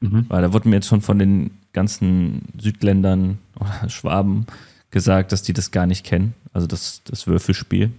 Mhm. 0.00 0.24
Weil 0.28 0.42
da 0.42 0.52
wurde 0.52 0.68
mir 0.68 0.74
jetzt 0.74 0.88
schon 0.88 1.02
von 1.02 1.20
den 1.20 1.52
ganzen 1.72 2.48
Südländern 2.58 3.38
oder 3.60 3.88
Schwaben 3.88 4.46
gesagt, 4.90 5.30
dass 5.30 5.42
die 5.42 5.52
das 5.52 5.70
gar 5.70 5.86
nicht 5.86 6.04
kennen. 6.04 6.34
Also 6.52 6.66
das, 6.66 7.00
das 7.04 7.28
Würfelspiel. 7.28 7.92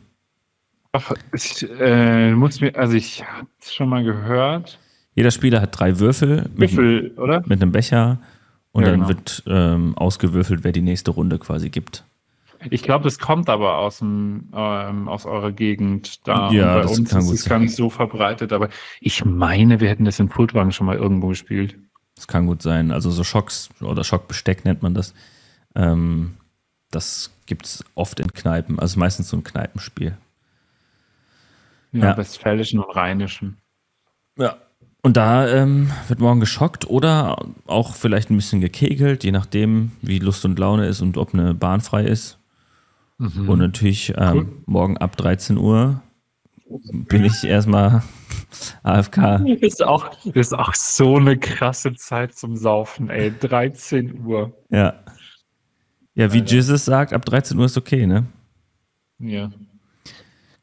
Ach, 0.91 1.13
ich 1.34 1.65
äh, 1.79 2.34
muss 2.34 2.60
mir, 2.60 2.75
also 2.75 2.96
ich 2.98 3.24
habe 3.25 3.48
es 3.62 3.74
schon 3.74 3.88
mal 3.88 4.03
gehört. 4.03 4.77
Jeder 5.15 5.31
Spieler 5.31 5.62
hat 5.62 5.79
drei 5.79 6.00
Würfel. 6.00 6.50
Würfel, 6.53 7.03
mit, 7.03 7.17
oder? 7.17 7.41
Mit 7.46 7.62
einem 7.62 7.72
Becher. 7.72 8.20
Und 8.73 8.83
ja, 8.83 8.91
dann 8.91 9.01
genau. 9.01 9.09
wird 9.09 9.43
ähm, 9.47 9.97
ausgewürfelt, 9.97 10.63
wer 10.63 10.71
die 10.71 10.81
nächste 10.81 11.11
Runde 11.11 11.39
quasi 11.39 11.69
gibt. 11.69 12.05
Ich 12.69 12.83
glaube, 12.83 13.03
das 13.03 13.17
kommt 13.17 13.49
aber 13.49 13.79
aus, 13.79 13.99
dem, 13.99 14.49
ähm, 14.53 15.09
aus 15.09 15.25
eurer 15.25 15.51
Gegend 15.51 16.27
da. 16.27 16.51
Ja, 16.51 16.79
bei 16.79 16.85
uns 16.85 17.11
ist 17.11 17.29
es 17.31 17.45
gar 17.45 17.59
nicht 17.59 17.75
so 17.75 17.89
verbreitet, 17.89 18.53
aber 18.53 18.69
ich 18.99 19.25
meine, 19.25 19.79
wir 19.79 19.89
hätten 19.89 20.05
das 20.05 20.19
in 20.19 20.29
Pultwagen 20.29 20.71
schon 20.71 20.85
mal 20.85 20.95
irgendwo 20.95 21.29
gespielt. 21.29 21.75
Das 22.15 22.27
kann 22.27 22.45
gut 22.45 22.61
sein. 22.61 22.91
Also 22.91 23.09
so 23.09 23.23
Schocks 23.23 23.69
oder 23.81 24.03
Schockbesteck 24.03 24.63
nennt 24.63 24.83
man 24.83 24.93
das. 24.93 25.15
Ähm, 25.75 26.37
das 26.91 27.31
gibt 27.47 27.65
es 27.65 27.83
oft 27.95 28.19
in 28.19 28.31
Kneipen. 28.31 28.77
Also 28.79 28.99
meistens 28.99 29.29
so 29.29 29.37
ein 29.37 29.43
Kneipenspiel. 29.43 30.15
Ja, 31.93 32.05
ja. 32.05 32.17
westfälischen 32.17 32.79
und 32.79 32.95
rheinischen. 32.95 33.57
Ja. 34.37 34.57
Und 35.03 35.17
da 35.17 35.48
ähm, 35.48 35.91
wird 36.08 36.20
morgen 36.20 36.39
geschockt 36.39 36.88
oder 36.88 37.43
auch 37.65 37.96
vielleicht 37.96 38.29
ein 38.29 38.36
bisschen 38.36 38.62
gekegelt, 38.62 39.24
je 39.24 39.31
nachdem, 39.31 39.91
wie 40.01 40.20
Lust 40.20 40.46
und 40.46 40.60
Laune 40.60 40.86
ist 40.86 41.01
und 41.01 41.17
ob 41.17 41.34
eine 41.34 41.55
Bahn 41.55 41.81
frei 41.81 42.05
ist. 42.05 42.38
Mhm. 43.17 43.50
Und 43.50 43.60
natürlich 43.60 44.13
ähm, 44.15 44.34
cool. 44.36 44.48
morgen 44.67 44.98
ab 44.98 45.17
13 45.17 45.58
Uhr 45.58 46.01
bin 46.91 47.25
ich 47.25 47.43
erstmal 47.43 48.03
AFK. 48.84 49.15
Das 49.15 49.62
ist, 49.62 49.84
auch, 49.84 50.12
ist 50.25 50.53
auch 50.53 50.74
so 50.75 51.17
eine 51.17 51.38
krasse 51.38 51.96
Zeit 51.96 52.36
zum 52.36 52.55
Saufen, 52.55 53.10
ey. 53.10 53.31
13 53.31 54.24
Uhr. 54.24 54.53
Ja. 54.70 54.93
Ja, 56.13 56.31
wie 56.34 56.43
Jesus 56.43 56.86
sagt, 56.86 57.13
ab 57.13 57.25
13 57.25 57.58
Uhr 57.58 57.65
ist 57.65 57.77
okay, 57.77 58.05
ne? 58.05 58.25
Ja. 59.17 59.50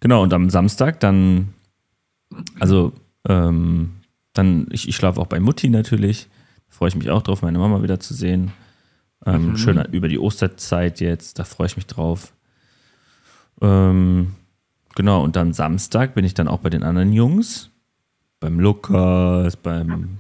Genau, 0.01 0.23
und 0.23 0.33
am 0.33 0.51
Samstag 0.51 1.01
dann, 1.01 1.55
also, 2.61 2.93
ähm, 3.29 3.98
dann, 4.39 4.67
ich, 4.71 4.89
ich 4.89 4.95
schlafe 4.95 5.21
auch 5.21 5.27
bei 5.27 5.41
Mutti 5.41 5.69
natürlich. 5.69 6.29
Da 6.69 6.77
freue 6.77 6.89
ich 6.89 6.97
mich 6.97 7.11
auch 7.11 7.23
drauf, 7.23 7.43
meine 7.43 7.59
Mama 7.59 7.83
wieder 7.83 7.99
zu 7.99 8.15
sehen. 8.15 8.53
Ähm, 9.27 9.51
mhm. 9.51 9.57
Schön 9.57 9.85
über 9.91 10.09
die 10.09 10.19
Osterzeit 10.19 11.01
jetzt, 11.01 11.41
da 11.41 11.45
freue 11.45 11.67
ich 11.67 11.77
mich 11.77 11.87
drauf. 11.87 12.33
Ähm, 13.61 14.35
genau, 14.95 15.25
und 15.25 15.35
dann 15.35 15.53
Samstag 15.53 16.15
bin 16.15 16.25
ich 16.25 16.35
dann 16.35 16.47
auch 16.47 16.61
bei 16.61 16.71
den 16.71 16.85
anderen 16.85 17.13
Jungs. 17.13 17.71
Beim 18.39 18.61
Lukas, 18.61 19.57
beim 19.57 20.19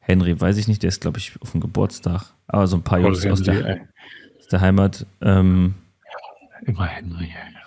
Henry, 0.00 0.38
weiß 0.38 0.58
ich 0.58 0.68
nicht, 0.68 0.82
der 0.82 0.88
ist, 0.88 1.00
glaube 1.00 1.16
ich, 1.16 1.32
auf 1.40 1.52
dem 1.52 1.62
Geburtstag. 1.62 2.34
Aber 2.46 2.66
so 2.66 2.76
ein 2.76 2.82
paar 2.82 2.98
Jungs 2.98 3.24
aus 3.24 3.42
der, 3.42 3.86
aus 4.38 4.48
der, 4.48 4.60
Heimat. 4.60 5.06
Ähm, 5.22 5.76
Immer 6.66 6.86
Henry, 6.86 7.28
ja. 7.28 7.59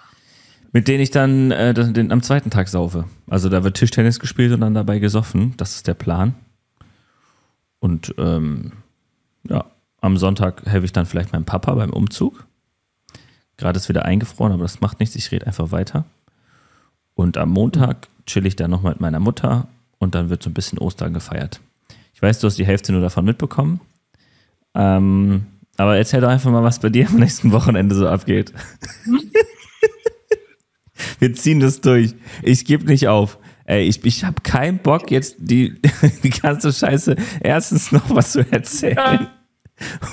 Mit 0.73 0.87
denen 0.87 1.03
ich 1.03 1.11
dann 1.11 1.51
äh, 1.51 1.73
den, 1.73 2.11
am 2.11 2.23
zweiten 2.23 2.49
Tag 2.49 2.67
saufe. 2.67 3.05
Also 3.29 3.47
da 3.47 3.63
wird 3.63 3.77
Tischtennis 3.77 4.19
gespielt 4.19 4.51
und 4.51 4.61
dann 4.61 4.73
dabei 4.73 4.97
gesoffen. 4.97 5.53
Das 5.57 5.75
ist 5.75 5.87
der 5.87 5.93
Plan. 5.93 6.33
Und 7.79 8.15
ähm, 8.17 8.71
ja, 9.47 9.65
am 10.01 10.17
Sonntag 10.17 10.65
helfe 10.65 10.85
ich 10.85 10.91
dann 10.91 11.05
vielleicht 11.05 11.31
meinem 11.31 11.45
Papa 11.45 11.75
beim 11.75 11.91
Umzug. 11.91 12.45
Gerade 13.57 13.77
ist 13.77 13.87
wieder 13.87 14.03
eingefroren, 14.05 14.51
aber 14.51 14.63
das 14.63 14.81
macht 14.81 14.99
nichts. 14.99 15.15
Ich 15.15 15.31
rede 15.31 15.45
einfach 15.45 15.71
weiter. 15.71 16.05
Und 17.13 17.37
am 17.37 17.49
Montag 17.49 18.07
chill 18.25 18.47
ich 18.47 18.55
dann 18.55 18.71
noch 18.71 18.81
mit 18.81 18.99
meiner 18.99 19.19
Mutter 19.19 19.67
und 19.99 20.15
dann 20.15 20.29
wird 20.29 20.41
so 20.41 20.49
ein 20.49 20.55
bisschen 20.55 20.79
Ostern 20.79 21.13
gefeiert. 21.13 21.61
Ich 22.15 22.21
weiß, 22.21 22.39
du 22.39 22.47
hast 22.47 22.57
die 22.57 22.65
Hälfte 22.65 22.93
nur 22.93 23.01
davon 23.01 23.25
mitbekommen. 23.25 23.79
Ähm, 24.73 25.45
aber 25.77 25.97
erzähl 25.97 26.21
doch 26.21 26.29
einfach 26.29 26.49
mal, 26.49 26.63
was 26.63 26.79
bei 26.79 26.89
dir 26.89 27.07
am 27.07 27.17
nächsten 27.17 27.51
Wochenende 27.51 27.93
so 27.93 28.07
abgeht. 28.07 28.53
Wir 31.19 31.33
ziehen 31.33 31.59
das 31.59 31.81
durch. 31.81 32.15
Ich 32.41 32.65
gebe 32.65 32.85
nicht 32.85 33.07
auf. 33.07 33.37
Ey, 33.65 33.83
ich, 33.83 34.03
ich 34.03 34.23
habe 34.25 34.41
keinen 34.41 34.79
Bock, 34.79 35.09
jetzt 35.09 35.37
die, 35.39 35.75
die 36.23 36.29
ganze 36.29 36.73
Scheiße 36.73 37.15
erstens 37.41 37.91
noch 37.91 38.09
was 38.09 38.33
zu 38.33 38.51
erzählen. 38.51 39.27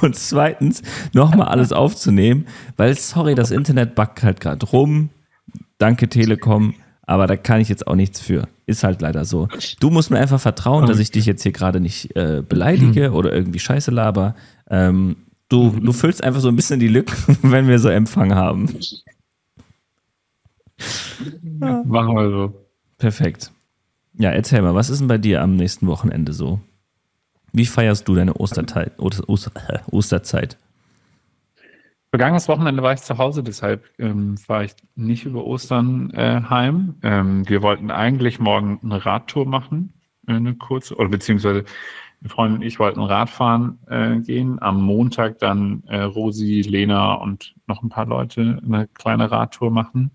Und 0.00 0.16
zweitens 0.16 0.82
nochmal 1.12 1.49
alles 1.49 1.73
aufzunehmen, 1.73 2.47
weil, 2.76 2.97
sorry, 2.97 3.35
das 3.35 3.50
Internet 3.50 3.94
backt 3.94 4.23
halt 4.23 4.40
gerade 4.40 4.64
rum. 4.66 5.11
Danke, 5.78 6.09
Telekom. 6.09 6.75
Aber 7.02 7.26
da 7.26 7.37
kann 7.37 7.61
ich 7.61 7.68
jetzt 7.68 7.88
auch 7.88 7.97
nichts 7.97 8.20
für. 8.20 8.47
Ist 8.66 8.85
halt 8.85 9.02
leider 9.02 9.25
so. 9.25 9.49
Du 9.80 9.90
musst 9.90 10.12
mir 10.12 10.18
einfach 10.18 10.40
vertrauen, 10.40 10.87
dass 10.87 11.00
ich 11.00 11.11
dich 11.11 11.26
jetzt 11.26 11.42
hier 11.42 11.50
gerade 11.50 11.80
nicht 11.80 12.14
äh, 12.14 12.42
beleidige 12.49 13.11
oder 13.11 13.32
irgendwie 13.32 13.59
Scheiße 13.59 13.90
laber. 13.90 14.37
Ähm, 14.70 15.16
du, 15.49 15.70
du 15.70 15.92
füllst 15.92 16.23
einfach 16.23 16.40
so 16.40 16.49
ein 16.49 16.54
bisschen 16.54 16.78
die 16.78 16.87
Lücken, 16.87 17.37
wenn 17.42 17.66
wir 17.66 17.80
so 17.80 17.88
Empfang 17.88 18.35
haben. 18.35 18.68
Machen 21.58 22.16
wir 22.16 22.30
so. 22.30 22.66
Perfekt. 22.99 23.52
Ja, 24.14 24.30
erzähl 24.30 24.62
mal, 24.62 24.75
was 24.75 24.90
ist 24.90 25.00
denn 25.00 25.08
bei 25.08 25.18
dir 25.18 25.42
am 25.42 25.56
nächsten 25.56 25.87
Wochenende 25.87 26.32
so? 26.32 26.60
Wie 27.52 27.66
feierst 27.66 28.06
du 28.06 28.14
deine 28.14 28.34
Osterzeit? 28.34 28.92
Oster, 28.99 29.52
Osterzeit? 29.90 30.56
Vergangenes 32.10 32.49
Wochenende 32.49 32.82
war 32.82 32.92
ich 32.92 33.02
zu 33.02 33.18
Hause, 33.18 33.44
deshalb 33.44 33.84
ähm, 33.99 34.34
war 34.49 34.64
ich 34.64 34.72
nicht 34.96 35.25
über 35.26 35.44
Ostern 35.44 36.10
äh, 36.10 36.42
heim. 36.49 36.96
Ähm, 37.02 37.49
wir 37.49 37.62
wollten 37.62 37.92
eigentlich 37.92 38.40
morgen 38.40 38.80
eine 38.82 39.04
Radtour 39.06 39.46
machen, 39.46 39.94
äh, 40.26 40.32
eine 40.32 40.54
kurze, 40.56 40.96
oder 40.96 41.08
beziehungsweise 41.08 41.64
eine 42.20 42.28
Freundin 42.28 42.60
und 42.60 42.66
ich 42.66 42.80
wollten 42.80 43.00
Radfahren 43.00 43.78
äh, 43.87 44.16
gehen. 44.18 44.60
Am 44.60 44.82
Montag 44.82 45.38
dann 45.38 45.84
äh, 45.87 46.00
Rosi, 46.00 46.62
Lena 46.62 47.14
und 47.14 47.54
noch 47.68 47.82
ein 47.82 47.88
paar 47.90 48.06
Leute 48.06 48.60
eine 48.64 48.88
kleine 48.88 49.30
Radtour 49.30 49.70
machen. 49.70 50.10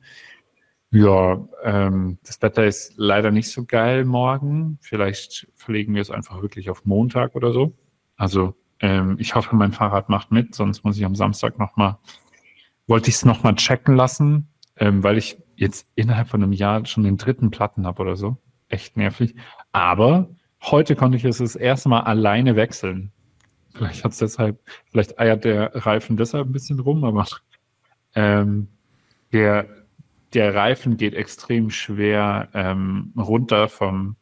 Ja, 0.96 1.46
ähm, 1.62 2.20
das 2.24 2.42
Wetter 2.42 2.64
ist 2.64 2.94
leider 2.96 3.30
nicht 3.30 3.52
so 3.52 3.66
geil 3.66 4.06
morgen. 4.06 4.78
Vielleicht 4.80 5.46
verlegen 5.54 5.94
wir 5.94 6.02
es 6.02 6.10
einfach 6.10 6.42
wirklich 6.42 6.70
auf 6.70 6.86
Montag 6.86 7.36
oder 7.36 7.52
so. 7.52 7.74
Also 8.16 8.56
ähm, 8.80 9.18
ich 9.20 9.36
hoffe, 9.36 9.58
mein 9.58 9.74
Fahrrad 9.74 10.08
macht 10.08 10.32
mit, 10.32 10.56
sonst 10.56 10.86
muss 10.86 10.98
ich 10.98 11.04
am 11.04 11.14
Samstag 11.14 11.60
nochmal, 11.60 11.98
wollte 12.88 13.10
ich 13.10 13.16
es 13.16 13.25
nochmal 13.25 13.56
checken 13.56 13.98
lassen, 13.98 14.48
ähm, 14.78 15.04
weil 15.04 15.18
ich 15.18 15.36
jetzt 15.58 15.92
innerhalb 15.96 16.30
von 16.30 16.42
einem 16.42 16.54
Jahr 16.54 16.86
schon 16.86 17.04
den 17.04 17.18
dritten 17.18 17.52
Platten 17.52 17.86
habe 17.86 18.02
oder 18.02 18.16
so. 18.16 18.38
Echt 18.70 18.96
nervig. 18.96 19.36
Aber 19.74 20.30
heute 20.62 20.96
konnte 20.96 21.18
ich 21.18 21.25
es 21.25 21.40
das 21.40 21.58
erste 21.58 21.90
Mal 21.90 22.04
alleine 22.04 22.56
wechseln. 22.56 23.12
Vielleicht 23.74 24.06
hat 24.06 24.14
es 24.14 24.20
deshalb, 24.20 24.62
vielleicht 24.92 25.20
eiert 25.20 25.44
der 25.44 25.75
Reifen 25.75 26.16
deshalb 26.16 26.48
ein 26.48 26.54
bisschen 26.54 26.80
rum, 26.80 27.04
aber 27.04 27.28
ähm, 28.16 28.70
der 29.34 29.68
der 30.36 30.54
Reifen 30.54 30.98
geht 30.98 31.13
extrem 31.13 31.70
schwer 31.70 32.50
ähm, 32.54 33.13
runter 33.18 33.70
vom, 33.70 34.18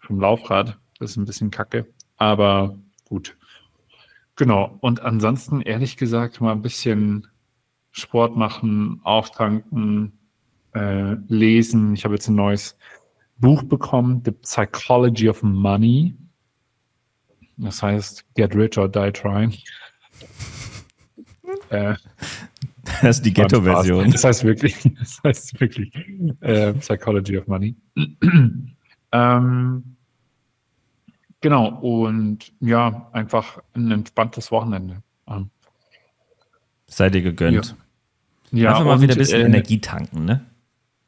vom 0.00 0.20
Laufrad. 0.20 0.78
Das 0.98 1.12
ist 1.12 1.16
ein 1.16 1.26
bisschen 1.26 1.50
kacke, 1.52 1.86
aber 2.16 2.76
gut. 3.04 3.36
Genau. 4.34 4.76
Und 4.80 5.00
ansonsten, 5.00 5.62
ehrlich 5.62 5.96
gesagt, 5.96 6.40
mal 6.40 6.52
ein 6.52 6.62
bisschen 6.62 7.28
Sport 7.92 8.36
machen, 8.36 9.00
auftanken, 9.04 10.18
äh, 10.74 11.14
lesen. 11.28 11.94
Ich 11.94 12.04
habe 12.04 12.14
jetzt 12.14 12.28
ein 12.28 12.34
neues 12.34 12.76
Buch 13.38 13.62
bekommen, 13.62 14.22
The 14.24 14.32
Psychology 14.32 15.28
of 15.28 15.42
Money. 15.42 16.16
Das 17.56 17.82
heißt, 17.82 18.24
Get 18.34 18.54
Rich 18.56 18.76
or 18.78 18.88
Die 18.88 19.12
Trying. 19.12 19.56
äh, 21.70 21.94
Das 23.02 23.18
ist 23.18 23.26
die 23.26 23.32
Ghetto-Version. 23.32 24.10
Das 24.10 24.24
heißt 24.24 24.44
wirklich, 24.44 24.76
das 24.98 25.20
heißt 25.24 25.60
wirklich 25.60 25.92
äh, 26.40 26.72
Psychology 26.74 27.38
of 27.38 27.46
Money. 27.46 27.76
ähm, 29.12 29.96
genau, 31.40 31.68
und 31.68 32.52
ja, 32.60 33.08
einfach 33.12 33.62
ein 33.74 33.90
entspanntes 33.90 34.50
Wochenende. 34.50 35.02
Ähm, 35.26 35.50
Sei 36.86 37.10
dir 37.10 37.22
gegönnt. 37.22 37.76
Ja, 38.50 38.58
ja 38.58 38.70
einfach 38.70 38.84
mal 38.84 38.94
und, 38.94 39.02
wieder 39.02 39.14
ein 39.14 39.18
bisschen 39.18 39.42
äh, 39.42 39.46
Energie 39.46 39.80
tanken, 39.80 40.24
ne? 40.24 40.46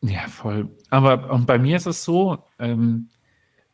Ja, 0.02 0.28
voll. 0.28 0.68
Aber 0.90 1.30
und 1.30 1.46
bei 1.46 1.58
mir 1.58 1.76
ist 1.76 1.86
es 1.86 2.04
so, 2.04 2.44
ähm, 2.58 3.08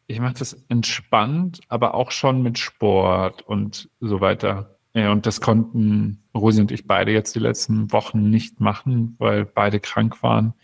ich 0.06 0.20
mache 0.20 0.34
das 0.34 0.54
entspannt, 0.68 1.60
aber 1.68 1.94
auch 1.94 2.10
schon 2.10 2.42
mit 2.42 2.58
Sport 2.58 3.42
und 3.42 3.90
so 4.00 4.20
weiter. 4.20 4.75
Ja, 4.96 5.12
und 5.12 5.26
das 5.26 5.42
konnten 5.42 6.22
Rosi 6.34 6.58
und 6.62 6.72
ich 6.72 6.86
beide 6.86 7.12
jetzt 7.12 7.34
die 7.34 7.38
letzten 7.38 7.92
Wochen 7.92 8.30
nicht 8.30 8.60
machen, 8.60 9.14
weil 9.18 9.44
beide 9.44 9.78
krank 9.78 10.22
waren, 10.22 10.54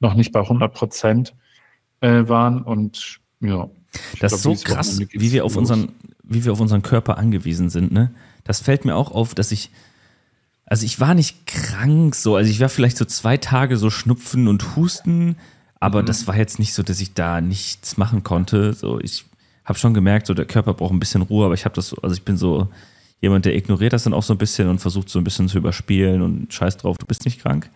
noch 0.00 0.14
nicht 0.14 0.32
bei 0.32 0.40
100 0.40 0.72
Prozent 0.72 1.34
äh, 2.00 2.26
waren 2.26 2.62
und 2.62 3.20
ja. 3.40 3.68
Das 4.20 4.32
ist 4.32 4.42
so 4.42 4.54
krass, 4.54 5.00
wie 5.10 5.32
wir 5.32 5.44
auf 5.44 5.56
unseren, 5.56 5.92
wie 6.22 6.46
wir 6.46 6.52
auf 6.52 6.60
unseren 6.60 6.80
Körper 6.80 7.18
angewiesen 7.18 7.68
sind, 7.68 7.92
ne? 7.92 8.10
Das 8.44 8.60
fällt 8.60 8.86
mir 8.86 8.96
auch 8.96 9.10
auf, 9.10 9.34
dass 9.34 9.52
ich, 9.52 9.70
also 10.64 10.86
ich 10.86 10.98
war 10.98 11.12
nicht 11.12 11.46
krank 11.46 12.14
so, 12.14 12.36
also 12.36 12.50
ich 12.50 12.60
war 12.60 12.70
vielleicht 12.70 12.96
so 12.96 13.04
zwei 13.04 13.36
Tage 13.36 13.76
so 13.76 13.90
Schnupfen 13.90 14.48
und 14.48 14.76
Husten, 14.76 15.36
aber 15.78 16.00
mhm. 16.00 16.06
das 16.06 16.26
war 16.26 16.38
jetzt 16.38 16.58
nicht 16.58 16.72
so, 16.72 16.82
dass 16.82 17.00
ich 17.02 17.12
da 17.12 17.42
nichts 17.42 17.98
machen 17.98 18.22
konnte. 18.22 18.72
So, 18.72 18.98
ich 18.98 19.26
habe 19.62 19.78
schon 19.78 19.92
gemerkt, 19.92 20.26
so 20.26 20.32
der 20.32 20.46
Körper 20.46 20.72
braucht 20.72 20.94
ein 20.94 21.00
bisschen 21.00 21.20
Ruhe, 21.20 21.44
aber 21.44 21.54
ich 21.54 21.66
habe 21.66 21.74
das, 21.74 21.94
also 22.02 22.14
ich 22.14 22.22
bin 22.22 22.38
so 22.38 22.70
jemand, 23.24 23.44
der 23.44 23.56
ignoriert 23.56 23.92
das 23.92 24.04
dann 24.04 24.14
auch 24.14 24.22
so 24.22 24.34
ein 24.34 24.38
bisschen 24.38 24.68
und 24.68 24.78
versucht 24.78 25.08
so 25.08 25.18
ein 25.18 25.24
bisschen 25.24 25.48
zu 25.48 25.58
überspielen 25.58 26.22
und 26.22 26.52
scheiß 26.52 26.76
drauf, 26.76 26.98
du 26.98 27.06
bist 27.06 27.24
nicht 27.24 27.40
krank. 27.40 27.68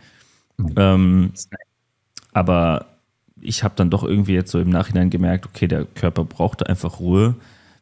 Mhm. 0.56 0.74
Ähm, 0.76 1.32
aber 2.32 2.86
ich 3.40 3.64
habe 3.64 3.74
dann 3.76 3.90
doch 3.90 4.04
irgendwie 4.04 4.34
jetzt 4.34 4.50
so 4.50 4.60
im 4.60 4.70
Nachhinein 4.70 5.10
gemerkt, 5.10 5.46
okay, 5.46 5.66
der 5.66 5.84
Körper 5.84 6.24
brauchte 6.24 6.68
einfach 6.68 7.00
Ruhe. 7.00 7.34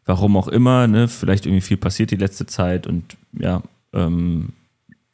Warum 0.05 0.37
auch 0.37 0.49
immer, 0.49 0.87
ne? 0.87 1.09
Vielleicht 1.09 1.47
irgendwie 1.47 1.63
viel 1.63 1.77
passiert 1.77 2.11
die 2.11 2.17
letzte 2.17 2.47
Zeit 2.47 2.87
und 2.87 3.17
ja, 3.33 3.63
ähm, 3.93 4.51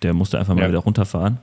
der 0.02 0.14
musste 0.14 0.38
einfach 0.38 0.54
mal 0.54 0.62
ja. 0.62 0.68
wieder 0.68 0.80
runterfahren. 0.80 1.38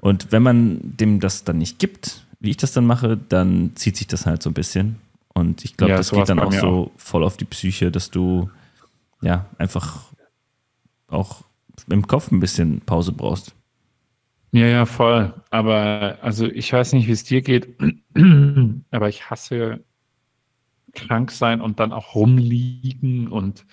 Und 0.00 0.32
wenn 0.32 0.42
man 0.42 0.78
dem 0.82 1.20
das 1.20 1.44
dann 1.44 1.58
nicht 1.58 1.78
gibt, 1.78 2.24
wie 2.38 2.50
ich 2.50 2.56
das 2.56 2.72
dann 2.72 2.86
mache, 2.86 3.18
dann 3.28 3.72
zieht 3.74 3.96
sich 3.96 4.06
das 4.06 4.26
halt 4.26 4.42
so 4.42 4.50
ein 4.50 4.54
bisschen. 4.54 4.96
Und 5.34 5.64
ich 5.64 5.76
glaube, 5.76 5.92
ja, 5.92 5.96
das 5.96 6.10
geht 6.10 6.28
dann 6.28 6.38
auch 6.38 6.52
so 6.52 6.66
auch. 6.66 6.90
voll 6.96 7.24
auf 7.24 7.36
die 7.36 7.44
Psyche, 7.44 7.90
dass 7.90 8.10
du 8.10 8.50
ja 9.20 9.46
einfach 9.58 10.04
auch 11.10 11.42
im 11.88 12.06
Kopf 12.06 12.30
ein 12.30 12.40
bisschen 12.40 12.80
Pause 12.80 13.12
brauchst. 13.12 13.54
Ja, 14.52 14.66
ja, 14.66 14.86
voll. 14.86 15.32
Aber 15.50 16.18
also 16.22 16.46
ich 16.46 16.72
weiß 16.72 16.92
nicht, 16.92 17.06
wie 17.06 17.12
es 17.12 17.24
dir 17.24 17.42
geht, 17.42 17.68
aber 18.90 19.08
ich 19.08 19.30
hasse 19.30 19.84
krank 20.92 21.30
sein 21.30 21.60
und 21.60 21.78
dann 21.78 21.92
auch 21.92 22.14
rumliegen 22.16 23.28
und 23.28 23.64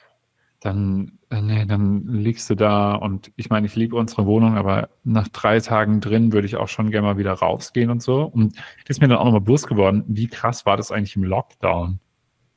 dann, 0.60 1.20
äh, 1.29 1.41
nee, 1.41 1.65
dann 1.65 2.08
liegst 2.08 2.50
du 2.50 2.56
da 2.56 2.94
und 2.94 3.32
ich 3.36 3.50
meine, 3.50 3.67
ich 3.67 3.75
liebe 3.75 3.96
unsere 3.96 4.25
Wohnung, 4.25 4.56
aber 4.56 4.89
nach 5.03 5.27
drei 5.27 5.60
Tagen 5.60 6.01
drin 6.01 6.34
würde 6.34 6.48
ich 6.48 6.58
auch 6.58 6.67
schon 6.67 6.91
gerne 6.91 7.08
mal 7.08 7.17
wieder 7.17 7.34
rausgehen 7.34 7.89
und 7.89 8.01
so. 8.01 8.24
Und 8.24 8.56
das 8.86 8.98
ist 8.98 9.01
mir 9.01 9.08
dann 9.08 9.17
auch 9.17 9.25
nochmal 9.25 9.41
bewusst 9.41 9.67
geworden, 9.67 10.03
wie 10.08 10.27
krass 10.27 10.65
war 10.65 10.77
das 10.77 10.91
eigentlich 10.91 11.15
im 11.15 11.24
Lockdown? 11.24 12.00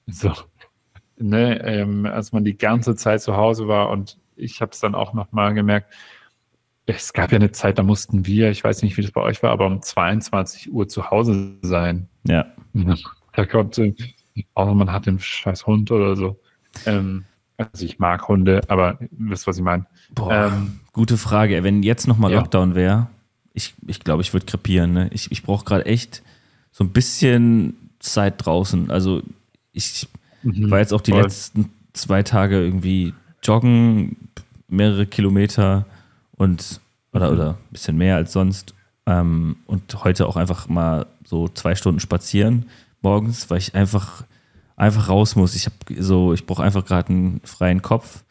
So, 0.07 0.33
ne, 1.19 1.63
ähm, 1.65 2.07
als 2.07 2.33
man 2.33 2.45
die 2.45 2.57
ganze 2.57 2.97
Zeit 2.97 3.23
zu 3.23 3.37
Hause 3.37 3.69
war 3.69 3.91
und 3.91 4.19
ich 4.41 4.61
habe 4.61 4.73
es 4.73 4.81
dann 4.81 4.95
auch 4.95 5.15
nochmal 5.15 5.55
gemerkt, 5.55 5.93
es 6.87 7.13
gab 7.13 7.31
ja 7.31 7.37
eine 7.37 7.53
Zeit, 7.53 7.79
da 7.79 7.83
mussten 7.83 8.27
wir, 8.27 8.51
ich 8.51 8.65
weiß 8.65 8.83
nicht, 8.83 8.97
wie 8.97 9.03
das 9.03 9.13
bei 9.13 9.21
euch 9.21 9.43
war, 9.43 9.51
aber 9.51 9.67
um 9.67 9.81
22 9.81 10.73
Uhr 10.73 10.89
zu 10.89 11.11
Hause 11.11 11.57
sein. 11.63 12.09
Ja. 12.27 12.47
Da 13.33 13.47
konnte, 13.47 13.95
auch 14.55 14.75
man 14.75 14.91
hat 14.91 15.07
den 15.07 15.19
scheiß 15.19 15.67
Hund 15.67 15.91
oder 15.91 16.17
so. 16.17 16.41
Ähm, 16.87 17.25
also 17.57 17.85
ich 17.85 17.99
mag 17.99 18.27
Hunde, 18.27 18.63
aber 18.69 18.99
wisst, 19.11 19.47
was 19.47 19.59
ich 19.59 19.63
meine. 19.63 19.87
Ähm, 20.31 20.81
gute 20.93 21.17
Frage. 21.17 21.63
Wenn 21.63 21.83
jetzt 21.83 22.09
nochmal 22.09 22.33
ja. 22.33 22.39
Lockdown 22.39 22.75
wäre, 22.75 23.09
ich, 23.53 23.75
ich 23.87 24.01
glaube, 24.01 24.23
ich 24.23 24.33
würde 24.33 24.47
krepieren. 24.47 24.93
Ne? 24.93 25.11
Ich, 25.13 25.31
ich 25.31 25.43
brauche 25.43 25.65
gerade 25.65 25.87
echt 25.87 26.23
so 26.73 26.85
ein 26.85 26.91
bisschen 26.91 27.91
Zeit 27.99 28.45
draußen. 28.45 28.91
Also 28.91 29.23
ich 29.73 30.09
mhm, 30.43 30.71
war 30.71 30.79
jetzt 30.79 30.93
auch 30.93 31.03
die 31.03 31.13
voll. 31.13 31.23
letzten 31.23 31.71
zwei 31.93 32.23
Tage 32.23 32.61
irgendwie 32.61 33.13
joggen, 33.43 34.17
mehrere 34.69 35.07
Kilometer 35.07 35.87
und 36.37 36.81
oder, 37.13 37.29
mhm. 37.29 37.37
oder 37.37 37.51
ein 37.51 37.73
bisschen 37.73 37.97
mehr 37.97 38.17
als 38.17 38.33
sonst. 38.33 38.75
Ähm, 39.07 39.57
und 39.67 40.05
heute 40.05 40.27
auch 40.27 40.37
einfach 40.37 40.69
mal 40.69 41.07
so 41.25 41.49
zwei 41.49 41.75
Stunden 41.75 42.01
spazieren 42.01 42.67
morgens, 43.03 43.51
weil 43.51 43.59
ich 43.59 43.75
einfach, 43.75 44.25
einfach 44.77 45.09
raus 45.09 45.37
muss. 45.37 45.55
Ich 45.55 45.67
habe 45.67 46.03
so, 46.03 46.33
ich 46.33 46.47
brauche 46.47 46.63
einfach 46.63 46.85
gerade 46.85 47.11
einen 47.11 47.41
freien 47.45 47.83
Kopf. 47.83 48.25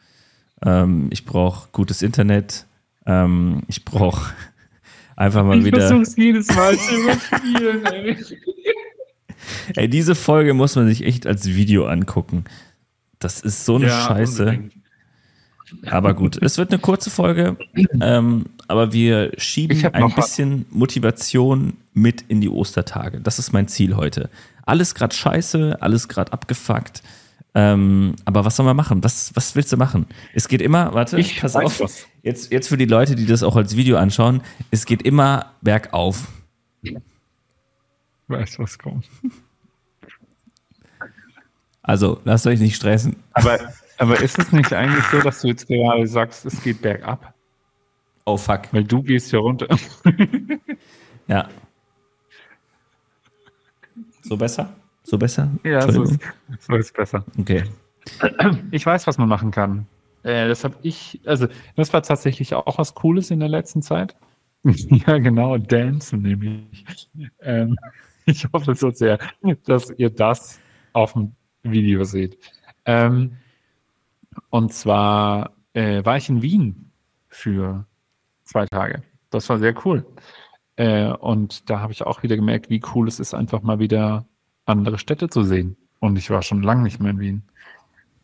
Ähm, 0.63 1.07
ich 1.11 1.25
brauche 1.25 1.69
gutes 1.71 2.01
Internet. 2.01 2.65
Ähm, 3.05 3.63
ich 3.67 3.85
brauche 3.85 4.33
einfach 5.15 5.43
mal 5.43 5.59
ich 5.59 5.65
wieder. 5.65 5.79
Ich 5.79 5.85
versuche 5.85 6.21
jedes 6.21 6.47
Mal 6.55 6.77
zu 6.77 6.95
überspielen, 6.95 7.85
ey. 7.85 8.17
ey. 9.75 9.89
diese 9.89 10.15
Folge 10.15 10.53
muss 10.53 10.75
man 10.75 10.87
sich 10.87 11.03
echt 11.05 11.25
als 11.25 11.47
Video 11.47 11.87
angucken. 11.87 12.45
Das 13.19 13.41
ist 13.41 13.65
so 13.65 13.75
eine 13.75 13.87
ja, 13.87 14.07
Scheiße. 14.07 14.45
Unbedingt. 14.45 14.73
Aber 15.85 16.13
gut, 16.13 16.41
es 16.41 16.57
wird 16.57 16.71
eine 16.71 16.79
kurze 16.79 17.09
Folge, 17.09 17.57
ähm, 18.01 18.45
aber 18.67 18.93
wir 18.93 19.31
schieben 19.37 19.85
ein 19.93 20.13
bisschen 20.15 20.65
was. 20.69 20.75
Motivation 20.75 21.73
mit 21.93 22.23
in 22.27 22.41
die 22.41 22.49
Ostertage. 22.49 23.19
Das 23.21 23.39
ist 23.39 23.51
mein 23.51 23.67
Ziel 23.67 23.95
heute. 23.95 24.29
Alles 24.65 24.95
gerade 24.95 25.15
scheiße, 25.15 25.77
alles 25.81 26.07
gerade 26.07 26.33
abgefuckt. 26.33 27.03
Ähm, 27.55 28.15
aber 28.25 28.45
was 28.45 28.55
soll 28.55 28.65
man 28.65 28.75
machen? 28.75 29.03
Was, 29.03 29.35
was 29.35 29.55
willst 29.55 29.71
du 29.71 29.77
machen? 29.77 30.05
Es 30.33 30.47
geht 30.47 30.61
immer, 30.61 30.93
warte, 30.93 31.19
ich 31.19 31.39
pass 31.39 31.55
auf. 31.55 31.79
Was. 31.79 32.05
Jetzt, 32.21 32.51
jetzt 32.51 32.67
für 32.67 32.77
die 32.77 32.85
Leute, 32.85 33.15
die 33.15 33.25
das 33.25 33.41
auch 33.41 33.55
als 33.55 33.75
Video 33.75 33.97
anschauen, 33.97 34.41
es 34.71 34.85
geht 34.85 35.01
immer 35.01 35.53
bergauf. 35.61 36.27
Weiß, 38.27 38.59
was 38.59 38.77
kommt. 38.77 39.05
Also, 41.81 42.21
lasst 42.23 42.45
euch 42.45 42.59
nicht 42.59 42.75
stressen. 42.75 43.15
Aber 43.33 43.57
aber 43.99 44.21
ist 44.21 44.39
es 44.39 44.51
nicht 44.51 44.73
eigentlich 44.73 45.03
so, 45.05 45.19
dass 45.19 45.41
du 45.41 45.49
jetzt 45.49 45.67
gerade 45.67 46.07
sagst, 46.07 46.45
es 46.45 46.63
geht 46.63 46.81
bergab? 46.81 47.33
Oh 48.25 48.37
fuck. 48.37 48.61
Weil 48.71 48.83
du 48.83 49.03
gehst 49.03 49.29
hier 49.29 49.39
runter. 49.39 49.67
ja. 51.27 51.47
So 54.23 54.37
besser? 54.37 54.73
So 55.03 55.17
besser? 55.17 55.49
Ja, 55.63 55.91
so 55.91 56.03
ist, 56.03 56.19
so 56.59 56.75
ist 56.75 56.95
besser. 56.95 57.25
Okay. 57.37 57.63
Ich 58.71 58.85
weiß, 58.85 59.07
was 59.07 59.17
man 59.17 59.27
machen 59.27 59.51
kann. 59.51 59.87
Äh, 60.23 60.47
das 60.47 60.63
habe 60.63 60.75
ich, 60.81 61.19
also 61.25 61.47
das 61.75 61.91
war 61.93 62.01
tatsächlich 62.03 62.53
auch 62.53 62.77
was 62.77 62.95
Cooles 62.95 63.31
in 63.31 63.39
der 63.39 63.49
letzten 63.49 63.81
Zeit. 63.81 64.15
ja, 64.63 65.17
genau, 65.17 65.57
Dancen 65.57 66.21
nämlich. 66.21 67.07
Ähm, 67.41 67.77
ich 68.25 68.45
hoffe 68.53 68.75
so 68.75 68.91
sehr, 68.91 69.17
dass 69.65 69.91
ihr 69.97 70.09
das 70.09 70.59
auf 70.93 71.13
dem 71.13 71.33
Video 71.63 72.03
seht. 72.03 72.37
Ähm, 72.85 73.37
und 74.49 74.73
zwar 74.73 75.51
äh, 75.73 76.03
war 76.05 76.17
ich 76.17 76.29
in 76.29 76.41
Wien 76.41 76.91
für 77.27 77.85
zwei 78.43 78.65
Tage. 78.65 79.03
Das 79.29 79.47
war 79.49 79.59
sehr 79.59 79.75
cool. 79.85 80.05
Äh, 80.75 81.11
und 81.11 81.69
da 81.69 81.79
habe 81.79 81.91
ich 81.91 82.03
auch 82.03 82.23
wieder 82.23 82.35
gemerkt, 82.35 82.69
wie 82.69 82.81
cool 82.95 83.07
es 83.07 83.19
ist, 83.19 83.33
einfach 83.33 83.61
mal 83.61 83.79
wieder 83.79 84.25
andere 84.65 84.97
Städte 84.97 85.29
zu 85.29 85.43
sehen. 85.43 85.75
Und 85.99 86.17
ich 86.17 86.29
war 86.29 86.41
schon 86.41 86.63
lange 86.63 86.83
nicht 86.83 86.99
mehr 86.99 87.11
in 87.11 87.19
Wien. 87.19 87.43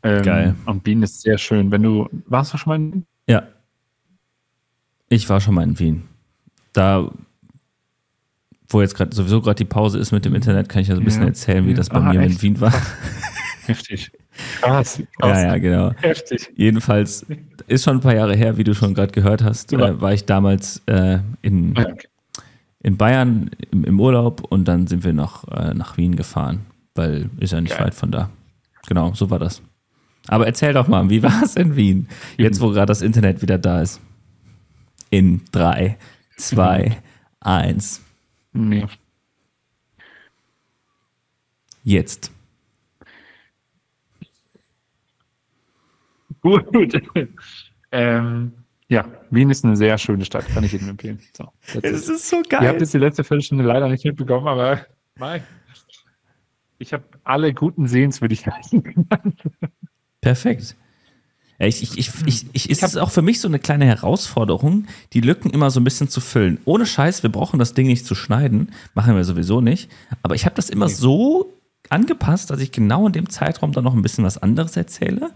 Ähm, 0.03 0.21
Geil. 0.23 0.55
Und 0.65 0.85
Wien 0.85 1.03
ist 1.03 1.21
sehr 1.21 1.37
schön. 1.37 1.71
Wenn 1.71 1.83
du, 1.83 2.07
warst 2.27 2.53
du 2.53 2.57
schon 2.57 2.71
mal 2.71 2.75
in 2.77 2.93
Wien? 2.93 3.05
Ja. 3.27 3.43
Ich 5.09 5.29
war 5.29 5.41
schon 5.41 5.55
mal 5.55 5.63
in 5.63 5.77
Wien. 5.79 6.07
Da, 6.73 7.11
wo 8.69 8.81
jetzt 8.81 8.95
gerade 8.95 9.15
sowieso 9.15 9.41
gerade 9.41 9.55
die 9.55 9.65
Pause 9.65 9.99
ist 9.99 10.11
mit 10.11 10.25
dem 10.25 10.35
Internet, 10.35 10.69
kann 10.69 10.81
ich 10.81 10.87
ja 10.87 10.95
so 10.95 11.01
ein 11.01 11.05
bisschen 11.05 11.23
ja. 11.23 11.27
erzählen, 11.27 11.65
wie 11.67 11.73
das 11.73 11.89
bei 11.89 11.99
Aha, 11.99 12.13
mir 12.13 12.21
echt? 12.21 12.35
in 12.37 12.41
Wien 12.41 12.61
war. 12.61 12.73
Heftig. 13.65 14.11
Krass, 14.61 15.01
krass. 15.19 15.41
Ja, 15.41 15.47
ja, 15.47 15.57
genau. 15.57 15.91
Heftig. 16.01 16.51
Jedenfalls 16.55 17.25
ist 17.67 17.83
schon 17.83 17.97
ein 17.97 18.01
paar 18.01 18.15
Jahre 18.15 18.35
her, 18.35 18.57
wie 18.57 18.63
du 18.63 18.73
schon 18.73 18.93
gerade 18.93 19.11
gehört 19.11 19.43
hast, 19.43 19.71
ja. 19.71 19.79
äh, 19.79 20.01
war 20.01 20.13
ich 20.13 20.25
damals 20.25 20.81
äh, 20.87 21.19
in, 21.41 21.73
in 22.83 22.97
Bayern 22.97 23.51
im, 23.71 23.83
im, 23.83 23.99
Urlaub 23.99 24.41
und 24.49 24.67
dann 24.67 24.87
sind 24.87 25.03
wir 25.03 25.13
noch 25.13 25.47
äh, 25.47 25.73
nach 25.73 25.97
Wien 25.97 26.15
gefahren, 26.15 26.65
weil 26.95 27.29
ist 27.39 27.53
ja 27.53 27.61
nicht 27.61 27.77
Geil. 27.77 27.87
weit 27.87 27.95
von 27.95 28.11
da. 28.11 28.29
Genau, 28.87 29.13
so 29.13 29.29
war 29.29 29.39
das. 29.39 29.61
Aber 30.27 30.45
erzähl 30.45 30.73
doch 30.73 30.87
mal, 30.87 31.09
wie 31.09 31.23
war 31.23 31.43
es 31.43 31.55
in 31.55 31.75
Wien, 31.75 32.07
jetzt 32.37 32.61
wo 32.61 32.69
gerade 32.69 32.87
das 32.87 33.01
Internet 33.01 33.41
wieder 33.41 33.57
da 33.57 33.81
ist? 33.81 34.01
In 35.09 35.41
drei, 35.51 35.97
zwei, 36.35 36.97
eins. 37.39 38.01
Nee. 38.51 38.85
Jetzt. 41.83 42.31
Gut. 46.45 47.01
ähm, 47.91 48.51
ja, 48.87 49.07
Wien 49.31 49.49
ist 49.49 49.65
eine 49.65 49.75
sehr 49.75 49.97
schöne 49.97 50.25
Stadt, 50.25 50.47
kann 50.47 50.63
ich 50.63 50.75
Ihnen 50.75 50.89
empfehlen. 50.89 51.19
So, 51.35 51.51
es 51.81 52.07
ist 52.07 52.29
so 52.29 52.43
geil. 52.47 52.61
Ihr 52.61 52.69
habt 52.69 52.81
jetzt 52.81 52.93
die 52.93 52.99
letzte 52.99 53.23
Viertelstunde 53.23 53.63
leider 53.63 53.89
nicht 53.89 54.05
mitbekommen, 54.05 54.47
aber 54.47 54.85
mein, 55.17 55.41
ich 56.77 56.93
habe 56.93 57.03
alle 57.23 57.51
guten 57.51 57.87
Sehenswürdigkeiten 57.87 58.83
genannt. 58.83 59.41
Perfekt. 60.21 60.75
ich, 61.57 61.81
ich, 61.81 61.97
ich, 61.97 62.09
ich, 62.27 62.45
ich, 62.53 62.69
ist 62.69 62.83
es 62.83 62.95
auch 62.95 63.09
für 63.09 63.23
mich 63.23 63.41
so 63.41 63.47
eine 63.47 63.57
kleine 63.57 63.85
Herausforderung, 63.85 64.85
die 65.13 65.21
Lücken 65.21 65.49
immer 65.49 65.71
so 65.71 65.79
ein 65.79 65.83
bisschen 65.83 66.09
zu 66.09 66.21
füllen. 66.21 66.59
Ohne 66.65 66.85
Scheiß, 66.85 67.23
wir 67.23 67.31
brauchen 67.31 67.57
das 67.57 67.73
Ding 67.73 67.87
nicht 67.87 68.05
zu 68.05 68.13
schneiden, 68.13 68.71
machen 68.93 69.15
wir 69.15 69.23
sowieso 69.23 69.61
nicht. 69.61 69.89
Aber 70.21 70.35
ich 70.35 70.45
habe 70.45 70.55
das 70.55 70.69
immer 70.69 70.89
so 70.89 71.51
angepasst, 71.89 72.51
dass 72.51 72.59
ich 72.59 72.71
genau 72.71 73.07
in 73.07 73.13
dem 73.13 73.29
Zeitraum 73.29 73.71
dann 73.71 73.83
noch 73.83 73.95
ein 73.95 74.03
bisschen 74.03 74.23
was 74.23 74.37
anderes 74.37 74.77
erzähle 74.77 75.31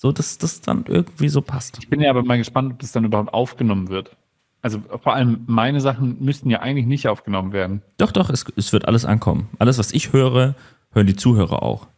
So, 0.00 0.12
dass 0.12 0.38
das 0.38 0.60
dann 0.60 0.84
irgendwie 0.86 1.28
so 1.28 1.42
passt. 1.42 1.78
Ich 1.80 1.90
bin 1.90 2.00
ja 2.00 2.08
aber 2.10 2.22
mal 2.22 2.38
gespannt, 2.38 2.72
ob 2.72 2.78
das 2.78 2.92
dann 2.92 3.04
überhaupt 3.04 3.34
aufgenommen 3.34 3.88
wird. 3.88 4.16
Also 4.62 4.78
vor 4.78 5.14
allem 5.14 5.40
meine 5.48 5.80
Sachen 5.80 6.22
müssten 6.24 6.50
ja 6.50 6.60
eigentlich 6.60 6.86
nicht 6.86 7.08
aufgenommen 7.08 7.52
werden. 7.52 7.82
Doch, 7.96 8.12
doch, 8.12 8.30
es, 8.30 8.44
es 8.54 8.72
wird 8.72 8.86
alles 8.86 9.04
ankommen. 9.04 9.48
Alles, 9.58 9.76
was 9.76 9.90
ich 9.90 10.12
höre, 10.12 10.54
hören 10.92 11.06
die 11.08 11.16
Zuhörer 11.16 11.64
auch. 11.64 11.88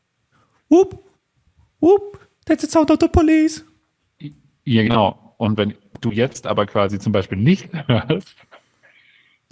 Whoop, 0.70 0.98
whoop, 1.80 2.18
that's 2.46 2.62
the 2.62 2.70
sound 2.70 2.90
of 2.90 2.96
the 3.02 3.08
police. 3.08 3.66
Ja, 4.64 4.82
genau. 4.82 5.34
Und 5.36 5.58
wenn 5.58 5.74
du 6.00 6.10
jetzt 6.10 6.46
aber 6.46 6.64
quasi 6.64 6.98
zum 6.98 7.12
Beispiel 7.12 7.36
nicht 7.36 7.68
hörst, 7.86 8.34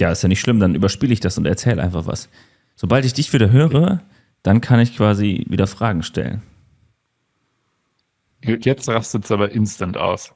Ja, 0.01 0.11
ist 0.11 0.23
ja 0.23 0.29
nicht 0.31 0.41
schlimm, 0.41 0.59
dann 0.59 0.75
überspiele 0.75 1.13
ich 1.13 1.21
das 1.21 1.37
und 1.37 1.45
erzähle 1.45 1.83
einfach 1.83 2.07
was. 2.07 2.31
Sobald 2.77 3.05
ich 3.05 3.13
dich 3.13 3.31
wieder 3.31 3.51
höre, 3.51 4.01
dann 4.43 4.63
kann 4.63 4.81
ich 4.81 4.97
quasi 4.97 5.45
wieder 5.51 5.67
Fragen 5.67 6.03
stellen. 6.03 6.41
Jetzt 8.42 8.88
rastet 8.88 9.24
es 9.24 9.31
aber 9.31 9.51
instant 9.51 9.96
aus. 9.96 10.35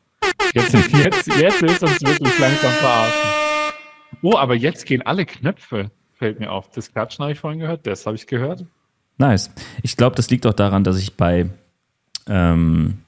Jetzt, 0.55 0.75
jetzt, 0.75 1.27
jetzt 1.27 1.63
ist 1.63 1.83
uns 1.83 2.01
wirklich 2.03 2.39
langsam 2.39 2.71
verarschen. 2.73 3.31
Oh, 4.23 4.37
aber 4.37 4.55
jetzt 4.55 4.87
gehen 4.87 5.03
alle 5.03 5.25
Knöpfe, 5.25 5.91
fällt 6.13 6.39
mir 6.39 6.53
auf. 6.53 6.71
Das 6.71 6.93
Klatschen 6.93 7.23
habe 7.23 7.33
ich 7.33 7.39
vorhin 7.39 7.61
gehört, 7.61 7.87
das 7.87 8.07
habe 8.07 8.17
ich 8.17 8.27
gehört. 8.27 8.65
Nice. 9.19 9.51
Ich 9.83 9.97
glaube, 9.97 10.17
das 10.17 10.31
liegt 10.31 10.47
auch 10.47 10.53
daran, 10.53 10.85
dass 10.85 10.99
ich 10.99 11.17
bei 11.17 11.49
ähm, 12.29 12.99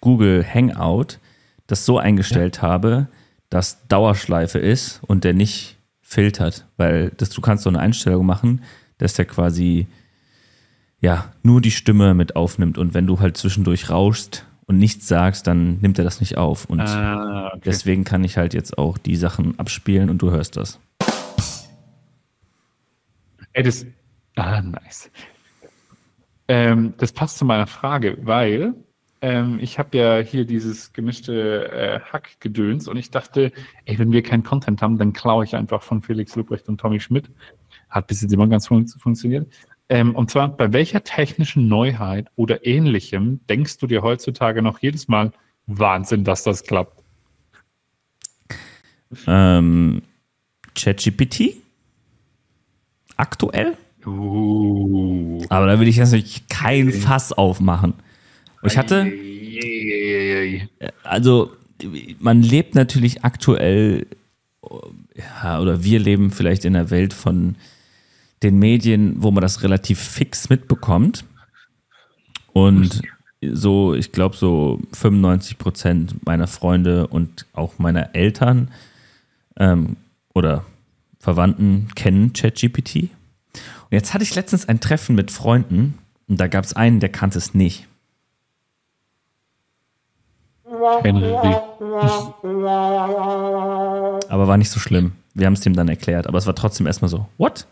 Google 0.00 0.44
Hangout 0.44 1.18
das 1.66 1.84
so 1.84 1.98
eingestellt 1.98 2.62
habe, 2.62 3.08
dass 3.50 3.86
Dauerschleife 3.88 4.58
ist 4.58 5.00
und 5.06 5.24
der 5.24 5.34
nicht 5.34 5.76
filtert, 6.00 6.66
weil 6.76 7.10
das, 7.16 7.30
du 7.30 7.40
kannst 7.40 7.64
so 7.64 7.70
eine 7.70 7.80
Einstellung 7.80 8.24
machen, 8.24 8.62
dass 8.98 9.14
der 9.14 9.24
quasi 9.24 9.88
ja 11.06 11.32
nur 11.44 11.60
die 11.60 11.70
Stimme 11.70 12.14
mit 12.14 12.34
aufnimmt 12.34 12.78
und 12.78 12.92
wenn 12.92 13.06
du 13.06 13.20
halt 13.20 13.36
zwischendurch 13.36 13.90
rauschst 13.90 14.44
und 14.66 14.78
nichts 14.78 15.06
sagst, 15.06 15.46
dann 15.46 15.78
nimmt 15.78 15.98
er 15.98 16.04
das 16.04 16.18
nicht 16.18 16.36
auf 16.36 16.64
und 16.64 16.80
Ah, 16.80 17.52
okay. 17.54 17.60
deswegen 17.64 18.02
kann 18.02 18.24
ich 18.24 18.36
halt 18.36 18.54
jetzt 18.54 18.76
auch 18.76 18.98
die 18.98 19.14
Sachen 19.14 19.56
abspielen 19.56 20.10
und 20.10 20.20
du 20.20 20.32
hörst 20.32 20.56
das. 20.56 20.80
Ey, 23.52 23.62
das, 23.62 23.86
ah, 24.34 24.60
nice. 24.60 25.10
Ähm, 26.48 26.94
das 26.98 27.12
passt 27.12 27.38
zu 27.38 27.44
meiner 27.44 27.68
Frage, 27.68 28.18
weil 28.22 28.74
ähm, 29.22 29.58
ich 29.60 29.78
habe 29.78 29.96
ja 29.96 30.18
hier 30.18 30.44
dieses 30.44 30.92
gemischte 30.92 31.70
äh, 31.70 32.00
Hackgedöns 32.00 32.88
und 32.88 32.96
ich 32.96 33.12
dachte, 33.12 33.52
ey, 33.84 33.98
wenn 33.98 34.10
wir 34.10 34.22
keinen 34.24 34.42
Content 34.42 34.82
haben, 34.82 34.98
dann 34.98 35.12
klaue 35.12 35.44
ich 35.44 35.54
einfach 35.54 35.82
von 35.82 36.02
Felix 36.02 36.34
Lubrecht 36.34 36.68
und 36.68 36.78
Tommy 36.80 36.98
Schmidt. 36.98 37.30
Hat 37.88 38.08
bis 38.08 38.20
jetzt 38.22 38.32
immer 38.32 38.48
ganz 38.48 38.66
fun 38.66 38.86
funktioniert. 38.88 39.46
Ähm, 39.88 40.14
und 40.16 40.30
zwar, 40.30 40.48
bei 40.48 40.72
welcher 40.72 41.04
technischen 41.04 41.68
Neuheit 41.68 42.28
oder 42.34 42.66
ähnlichem 42.66 43.40
denkst 43.48 43.78
du 43.78 43.86
dir 43.86 44.02
heutzutage 44.02 44.62
noch 44.62 44.80
jedes 44.80 45.06
Mal, 45.08 45.32
Wahnsinn, 45.66 46.24
dass 46.24 46.42
das 46.42 46.64
klappt? 46.64 47.02
Ähm, 49.26 50.02
ChatGPT? 50.74 51.56
Aktuell? 53.16 53.76
Uh. 54.04 55.42
Aber 55.48 55.66
da 55.66 55.80
will 55.80 55.88
ich 55.88 55.96
jetzt 55.96 56.12
natürlich 56.12 56.48
kein 56.48 56.92
Fass 56.92 57.32
aufmachen. 57.32 57.94
Ich 58.62 58.76
hatte, 58.76 59.12
also 61.04 61.52
man 62.18 62.42
lebt 62.42 62.74
natürlich 62.74 63.24
aktuell, 63.24 64.06
ja, 65.14 65.60
oder 65.60 65.84
wir 65.84 65.98
leben 66.00 66.30
vielleicht 66.30 66.64
in 66.64 66.74
einer 66.74 66.90
Welt 66.90 67.12
von 67.12 67.56
den 68.42 68.58
Medien, 68.58 69.22
wo 69.22 69.30
man 69.30 69.42
das 69.42 69.62
relativ 69.62 70.00
fix 70.00 70.48
mitbekommt. 70.48 71.24
Und 72.52 73.02
so, 73.42 73.94
ich 73.94 74.12
glaube, 74.12 74.36
so 74.36 74.80
95 74.92 75.58
Prozent 75.58 76.26
meiner 76.26 76.46
Freunde 76.46 77.06
und 77.06 77.46
auch 77.52 77.78
meiner 77.78 78.14
Eltern 78.14 78.70
ähm, 79.58 79.96
oder 80.34 80.64
Verwandten 81.18 81.88
kennen 81.94 82.32
ChatGPT. 82.32 82.96
Und 82.96 83.92
jetzt 83.92 84.14
hatte 84.14 84.24
ich 84.24 84.34
letztens 84.34 84.68
ein 84.68 84.80
Treffen 84.80 85.14
mit 85.14 85.30
Freunden 85.30 85.98
und 86.28 86.40
da 86.40 86.46
gab 86.46 86.64
es 86.64 86.74
einen, 86.74 87.00
der 87.00 87.08
kannte 87.08 87.38
es 87.38 87.54
nicht. 87.54 87.86
Henry. 91.02 91.34
Aber 94.28 94.48
war 94.48 94.56
nicht 94.56 94.70
so 94.70 94.80
schlimm. 94.80 95.12
Wir 95.34 95.46
haben 95.46 95.52
es 95.52 95.60
dem 95.60 95.74
dann 95.74 95.88
erklärt. 95.88 96.26
Aber 96.26 96.38
es 96.38 96.46
war 96.46 96.54
trotzdem 96.54 96.86
erstmal 96.86 97.08
so, 97.08 97.26
what? 97.38 97.66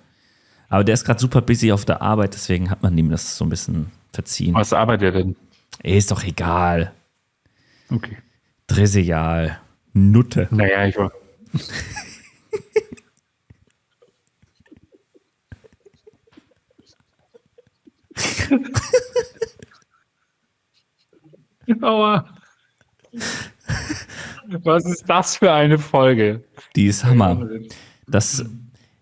Aber 0.69 0.85
der 0.85 0.95
ist 0.95 1.05
gerade 1.05 1.21
super 1.21 1.43
busy 1.43 1.73
auf 1.73 1.85
der 1.85 2.03
Arbeit, 2.03 2.35
deswegen 2.35 2.71
hat 2.71 2.83
man 2.83 2.97
ihm 2.97 3.11
das 3.11 3.37
so 3.37 3.45
ein 3.45 3.49
bisschen 3.49 3.91
verziehen. 4.13 4.55
Was 4.55 4.73
arbeitet 4.73 5.15
er 5.15 5.23
denn? 5.23 5.37
Ist 5.83 6.11
doch 6.11 6.25
egal. 6.25 6.93
Okay. 7.91 8.17
Trivial. 8.67 9.61
Nutte. 9.93 10.49
Naja, 10.51 10.87
ich 10.87 10.97
war. 10.97 11.13
Aua. 21.81 22.27
Was 24.63 24.85
ist 24.85 25.09
das 25.09 25.37
für 25.37 25.53
eine 25.53 25.79
Folge? 25.79 26.45
Die 26.77 26.87
ist 26.87 27.05
Hammer. 27.05 27.49
Das, 28.07 28.45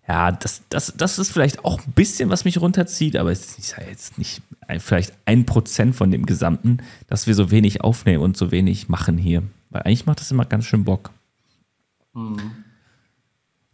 ja, 0.07 0.31
das, 0.33 0.63
das, 0.69 0.93
das 0.97 1.17
ist 1.17 1.31
vielleicht 1.31 1.63
auch 1.63 1.79
ein 1.79 1.93
bisschen, 1.93 2.29
was 2.29 2.43
mich 2.43 2.59
runterzieht, 2.59 3.15
aber 3.15 3.31
es 3.31 3.57
ist 3.57 3.77
ja 3.77 3.87
jetzt 3.87 4.17
nicht 4.17 4.41
ein, 4.67 4.79
vielleicht 4.79 5.13
ein 5.25 5.45
Prozent 5.45 5.95
von 5.95 6.11
dem 6.11 6.25
Gesamten, 6.25 6.79
dass 7.07 7.25
wir 7.25 7.35
so 7.35 7.51
wenig 7.51 7.81
aufnehmen 7.81 8.21
und 8.21 8.35
so 8.35 8.51
wenig 8.51 8.89
machen 8.89 9.17
hier. 9.17 9.43
Weil 9.69 9.83
eigentlich 9.83 10.05
macht 10.05 10.19
das 10.19 10.29
immer 10.29 10.45
ganz 10.45 10.65
schön 10.65 10.83
Bock. 10.83 11.11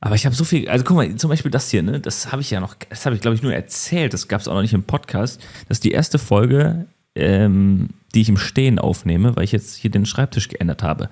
Aber 0.01 0.15
ich 0.15 0.25
habe 0.25 0.35
so 0.35 0.43
viel, 0.43 0.69
also 0.69 0.85
guck 0.85 0.95
mal, 0.95 1.15
zum 1.15 1.29
Beispiel 1.29 1.51
das 1.51 1.69
hier, 1.71 1.83
ne, 1.83 1.99
das 1.99 2.31
habe 2.31 2.41
ich 2.41 2.51
ja 2.51 2.59
noch, 2.59 2.75
das 2.89 3.05
habe 3.05 3.15
ich 3.15 3.21
glaube 3.21 3.35
ich 3.35 3.41
nur 3.41 3.53
erzählt, 3.53 4.13
das 4.13 4.27
gab 4.27 4.39
es 4.39 4.47
auch 4.47 4.53
noch 4.53 4.61
nicht 4.61 4.73
im 4.73 4.83
Podcast. 4.83 5.41
Das 5.67 5.77
ist 5.77 5.83
die 5.83 5.91
erste 5.91 6.19
Folge, 6.19 6.85
ähm, 7.15 7.89
die 8.13 8.21
ich 8.21 8.29
im 8.29 8.37
Stehen 8.37 8.79
aufnehme, 8.79 9.35
weil 9.35 9.43
ich 9.43 9.51
jetzt 9.51 9.75
hier 9.75 9.91
den 9.91 10.05
Schreibtisch 10.05 10.47
geändert 10.47 10.83
habe. 10.83 11.09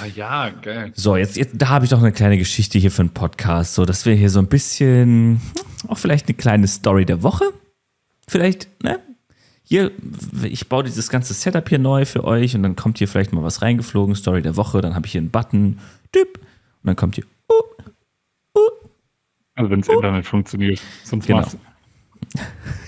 Ah 0.00 0.06
ja, 0.06 0.50
geil. 0.50 0.92
So, 0.94 1.16
jetzt, 1.16 1.36
jetzt 1.36 1.54
da 1.56 1.68
habe 1.68 1.84
ich 1.84 1.90
doch 1.90 1.98
eine 1.98 2.12
kleine 2.12 2.38
Geschichte 2.38 2.78
hier 2.78 2.90
für 2.90 3.02
einen 3.02 3.10
Podcast, 3.14 3.74
so 3.74 3.84
dass 3.84 4.06
wir 4.06 4.14
hier 4.14 4.30
so 4.30 4.38
ein 4.38 4.46
bisschen, 4.48 5.40
auch 5.88 5.98
vielleicht 5.98 6.28
eine 6.28 6.36
kleine 6.36 6.66
Story 6.68 7.04
der 7.04 7.22
Woche. 7.22 7.44
Vielleicht, 8.28 8.68
ne? 8.82 9.00
Hier, 9.64 9.90
ich 10.42 10.68
baue 10.68 10.84
dieses 10.84 11.08
ganze 11.08 11.34
Setup 11.34 11.68
hier 11.68 11.78
neu 11.78 12.04
für 12.04 12.24
euch 12.24 12.54
und 12.54 12.62
dann 12.62 12.76
kommt 12.76 12.98
hier 12.98 13.08
vielleicht 13.08 13.32
mal 13.32 13.42
was 13.42 13.62
reingeflogen, 13.62 14.14
Story 14.14 14.42
der 14.42 14.56
Woche, 14.56 14.80
dann 14.80 14.94
habe 14.94 15.06
ich 15.06 15.12
hier 15.12 15.20
einen 15.20 15.30
Button, 15.30 15.78
düpp, 16.14 16.38
und 16.38 16.86
dann 16.86 16.96
kommt 16.96 17.14
hier, 17.14 17.24
uh, 17.50 18.60
Also 19.54 19.70
wenn 19.70 19.80
das 19.80 19.88
Internet 19.88 20.26
funktioniert. 20.26 20.80
Sonst 21.04 21.26
Genau. 21.26 21.40
machst 21.40 21.56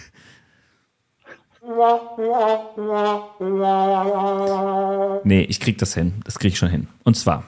Nee, 5.25 5.43
ich 5.43 5.61
krieg 5.61 5.79
das 5.79 5.95
hin. 5.95 6.15
Das 6.25 6.39
krieg 6.39 6.53
ich 6.53 6.59
schon 6.59 6.71
hin. 6.71 6.89
Und 7.05 7.17
zwar, 7.17 7.45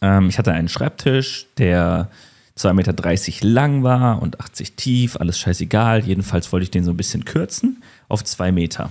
ähm, 0.00 0.28
ich 0.28 0.38
hatte 0.38 0.52
einen 0.52 0.68
Schreibtisch, 0.68 1.46
der 1.58 2.10
2,30 2.58 2.72
Meter 2.74 3.46
lang 3.46 3.82
war 3.82 4.20
und 4.22 4.40
80 4.40 4.76
tief, 4.76 5.16
alles 5.16 5.38
scheißegal. 5.38 6.04
Jedenfalls 6.04 6.52
wollte 6.52 6.64
ich 6.64 6.70
den 6.70 6.84
so 6.84 6.90
ein 6.90 6.96
bisschen 6.96 7.24
kürzen 7.24 7.82
auf 8.08 8.22
2 8.24 8.52
Meter. 8.52 8.90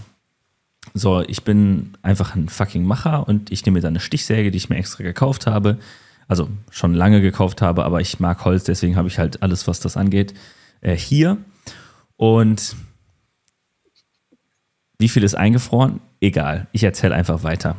So, 0.94 1.22
ich 1.22 1.44
bin 1.44 1.94
einfach 2.02 2.36
ein 2.36 2.50
fucking 2.50 2.84
Macher 2.84 3.28
und 3.28 3.52
ich 3.52 3.66
nehme 3.66 3.76
mir 3.76 3.82
dann 3.82 3.94
eine 3.94 4.00
Stichsäge, 4.00 4.52
die 4.52 4.58
ich 4.58 4.70
mir 4.70 4.78
extra 4.78 5.04
gekauft 5.04 5.46
habe. 5.48 5.78
Also 6.28 6.50
schon 6.70 6.94
lange 6.94 7.22
gekauft 7.22 7.62
habe, 7.62 7.84
aber 7.84 8.02
ich 8.02 8.20
mag 8.20 8.46
Holz, 8.46 8.64
deswegen 8.64 8.96
habe 8.96 9.08
ich 9.08 9.20
halt 9.20 9.44
alles, 9.44 9.68
was 9.68 9.80
das 9.80 9.98
angeht, 9.98 10.34
äh, 10.80 10.96
hier. 10.96 11.38
Und 12.16 12.76
wie 15.02 15.10
viel 15.10 15.24
ist 15.24 15.36
eingefroren? 15.36 16.00
Egal. 16.22 16.68
Ich 16.72 16.84
erzähle 16.84 17.16
einfach 17.16 17.44
weiter. 17.44 17.76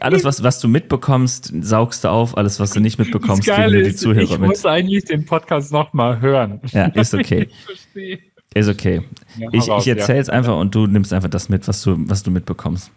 Alles, 0.00 0.24
was, 0.24 0.42
was 0.42 0.60
du 0.60 0.68
mitbekommst, 0.68 1.52
saugst 1.62 2.04
du 2.04 2.08
auf. 2.08 2.36
Alles, 2.36 2.60
was 2.60 2.70
du 2.70 2.80
nicht 2.80 2.98
mitbekommst, 2.98 3.44
geben 3.44 3.72
dir 3.72 3.82
die 3.82 3.94
Zuhörer 3.94 4.22
ich 4.22 4.38
mit. 4.38 4.48
muss 4.48 4.66
eigentlich 4.66 5.04
den 5.04 5.24
Podcast 5.24 5.72
nochmal 5.72 6.20
hören. 6.20 6.60
Ja, 6.72 6.86
ist 6.94 7.14
okay. 7.14 7.48
Ich. 7.94 8.20
Ist 8.54 8.68
okay. 8.68 9.02
Ja, 9.38 9.48
Ich, 9.52 9.68
ich 9.68 9.88
erzähle 9.88 10.20
es 10.20 10.28
einfach 10.28 10.56
und 10.58 10.74
du 10.74 10.86
nimmst 10.86 11.12
einfach 11.12 11.30
das 11.30 11.48
mit, 11.48 11.66
was 11.68 11.82
du, 11.82 11.96
was 12.08 12.22
du 12.22 12.30
mitbekommst. 12.30 12.90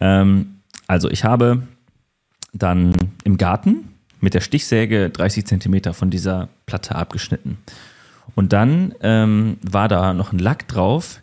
Ähm, 0.00 0.60
also, 0.86 1.10
ich 1.10 1.24
habe 1.24 1.62
dann 2.52 2.92
im 3.24 3.36
Garten 3.36 3.88
mit 4.20 4.34
der 4.34 4.40
Stichsäge 4.40 5.10
30 5.10 5.46
Zentimeter 5.46 5.94
von 5.94 6.10
dieser 6.10 6.48
Platte 6.66 6.94
abgeschnitten. 6.94 7.58
Und 8.34 8.52
dann 8.52 8.94
ähm, 9.02 9.58
war 9.62 9.88
da 9.88 10.14
noch 10.14 10.32
ein 10.32 10.38
Lack 10.38 10.68
drauf, 10.68 11.20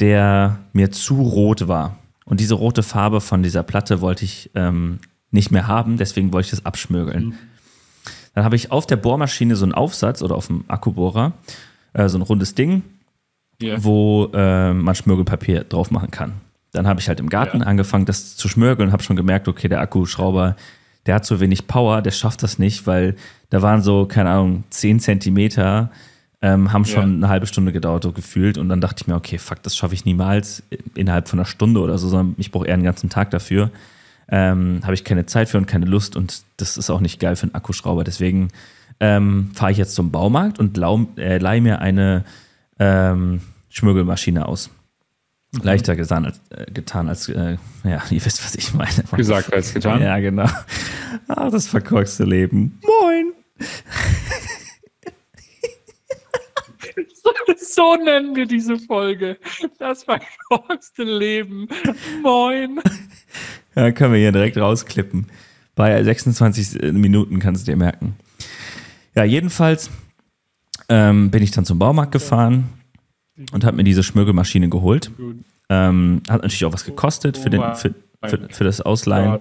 der 0.00 0.58
mir 0.72 0.90
zu 0.90 1.20
rot 1.20 1.68
war. 1.68 1.98
Und 2.24 2.40
diese 2.40 2.54
rote 2.54 2.82
Farbe 2.82 3.20
von 3.20 3.42
dieser 3.42 3.62
Platte 3.62 4.00
wollte 4.00 4.24
ich 4.24 4.50
ähm, 4.54 4.98
nicht 5.30 5.50
mehr 5.50 5.66
haben, 5.66 5.96
deswegen 5.96 6.32
wollte 6.32 6.46
ich 6.46 6.50
das 6.50 6.66
abschmögeln. 6.66 7.34
Dann 8.34 8.44
habe 8.44 8.56
ich 8.56 8.70
auf 8.70 8.86
der 8.86 8.96
Bohrmaschine 8.96 9.56
so 9.56 9.64
einen 9.64 9.74
Aufsatz 9.74 10.22
oder 10.22 10.36
auf 10.36 10.46
dem 10.46 10.64
Akkubohrer 10.68 11.32
äh, 11.92 12.08
so 12.08 12.18
ein 12.18 12.22
rundes 12.22 12.54
Ding, 12.54 12.82
Ja. 13.60 13.82
wo 13.82 14.30
äh, 14.32 14.72
man 14.72 14.94
Schmirgelpapier 14.94 15.64
drauf 15.64 15.90
machen 15.90 16.10
kann. 16.10 16.34
Dann 16.72 16.86
habe 16.86 17.00
ich 17.00 17.08
halt 17.08 17.18
im 17.18 17.28
Garten 17.28 17.60
ja. 17.60 17.66
angefangen, 17.66 18.06
das 18.06 18.36
zu 18.36 18.48
schmörgeln 18.48 18.88
und 18.88 18.92
habe 18.92 19.02
schon 19.02 19.16
gemerkt, 19.16 19.48
okay, 19.48 19.68
der 19.68 19.80
Akkuschrauber, 19.80 20.56
der 21.06 21.16
hat 21.16 21.24
zu 21.24 21.40
wenig 21.40 21.66
Power, 21.66 22.02
der 22.02 22.12
schafft 22.12 22.42
das 22.42 22.58
nicht, 22.58 22.86
weil 22.86 23.16
da 23.50 23.62
waren 23.62 23.82
so, 23.82 24.06
keine 24.06 24.30
Ahnung, 24.30 24.64
10 24.70 25.00
Zentimeter, 25.00 25.90
ähm, 26.42 26.72
haben 26.72 26.84
schon 26.84 27.10
ja. 27.10 27.16
eine 27.16 27.28
halbe 27.28 27.46
Stunde 27.46 27.72
gedauert, 27.72 28.02
so 28.02 28.12
gefühlt. 28.12 28.56
Und 28.58 28.68
dann 28.68 28.80
dachte 28.80 29.02
ich 29.02 29.06
mir, 29.06 29.14
okay, 29.14 29.38
fuck, 29.38 29.62
das 29.62 29.76
schaffe 29.76 29.94
ich 29.94 30.04
niemals 30.04 30.62
innerhalb 30.94 31.28
von 31.28 31.38
einer 31.38 31.46
Stunde 31.46 31.80
oder 31.80 31.98
so, 31.98 32.08
sondern 32.08 32.34
ich 32.38 32.50
brauche 32.50 32.66
eher 32.66 32.74
einen 32.74 32.82
ganzen 32.82 33.10
Tag 33.10 33.30
dafür. 33.30 33.70
Ähm, 34.28 34.80
habe 34.82 34.94
ich 34.94 35.04
keine 35.04 35.26
Zeit 35.26 35.48
für 35.48 35.58
und 35.58 35.66
keine 35.66 35.86
Lust 35.86 36.16
und 36.16 36.42
das 36.56 36.76
ist 36.76 36.88
auch 36.88 37.00
nicht 37.00 37.18
geil 37.18 37.36
für 37.36 37.44
einen 37.44 37.54
Akkuschrauber. 37.54 38.04
Deswegen 38.04 38.48
ähm, 39.00 39.50
fahre 39.54 39.72
ich 39.72 39.78
jetzt 39.78 39.94
zum 39.94 40.12
Baumarkt 40.12 40.58
und 40.58 40.78
äh, 40.78 41.38
leihe 41.38 41.60
mir 41.60 41.80
eine 41.80 42.24
ähm, 42.78 43.40
Schmögelmaschine 43.68 44.46
aus. 44.46 44.70
Mhm. 45.52 45.60
Leichter 45.62 45.96
getan 45.96 46.26
als, 46.26 46.40
äh, 46.50 46.70
getan 46.70 47.08
als 47.08 47.28
äh, 47.28 47.56
ja, 47.84 48.02
ihr 48.10 48.24
wisst, 48.24 48.44
was 48.44 48.54
ich 48.54 48.72
meine. 48.72 49.02
Gesagt 49.16 49.52
als 49.52 49.74
getan. 49.74 50.00
Ja, 50.00 50.18
genau. 50.20 50.48
Ach, 51.28 51.50
das 51.50 51.66
verkorkste 51.66 52.24
Leben. 52.24 52.78
Moin. 52.82 53.32
So 57.80 57.96
nennen 57.96 58.36
wir 58.36 58.46
diese 58.46 58.78
Folge. 58.78 59.38
Das 59.78 60.04
verkorkste 60.04 61.02
Leben. 61.02 61.66
Moin. 62.22 62.78
Ja, 63.74 63.90
können 63.92 64.12
wir 64.12 64.20
hier 64.20 64.32
direkt 64.32 64.58
rausklippen. 64.58 65.28
Bei 65.74 66.02
26 66.02 66.92
Minuten 66.92 67.38
kannst 67.38 67.66
du 67.66 67.72
dir 67.72 67.76
merken. 67.76 68.16
Ja, 69.14 69.24
jedenfalls 69.24 69.90
ähm, 70.90 71.30
bin 71.30 71.42
ich 71.42 71.52
dann 71.52 71.64
zum 71.64 71.78
Baumarkt 71.78 72.12
gefahren 72.12 72.68
und 73.52 73.64
habe 73.64 73.78
mir 73.78 73.84
diese 73.84 74.02
Schmögelmaschine 74.02 74.68
geholt. 74.68 75.10
Ähm, 75.70 76.22
hat 76.28 76.42
natürlich 76.42 76.66
auch 76.66 76.74
was 76.74 76.84
gekostet 76.84 77.38
für, 77.38 77.48
den, 77.48 77.62
für, 77.76 77.94
für, 78.26 78.48
für 78.50 78.64
das 78.64 78.82
Ausleihen. 78.82 79.38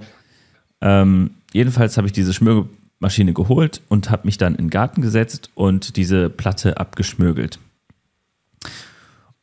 Ähm, 0.79 1.31
jedenfalls 1.51 1.97
habe 1.97 2.07
ich 2.07 2.13
diese 2.13 2.33
Schmögelmaschine 2.33 3.33
geholt 3.33 3.81
und 3.89 4.09
habe 4.11 4.27
mich 4.27 4.37
dann 4.37 4.53
in 4.53 4.65
den 4.65 4.69
Garten 4.69 5.01
gesetzt 5.01 5.49
und 5.55 5.97
diese 5.97 6.29
Platte 6.29 6.77
abgeschmögelt. 6.77 7.59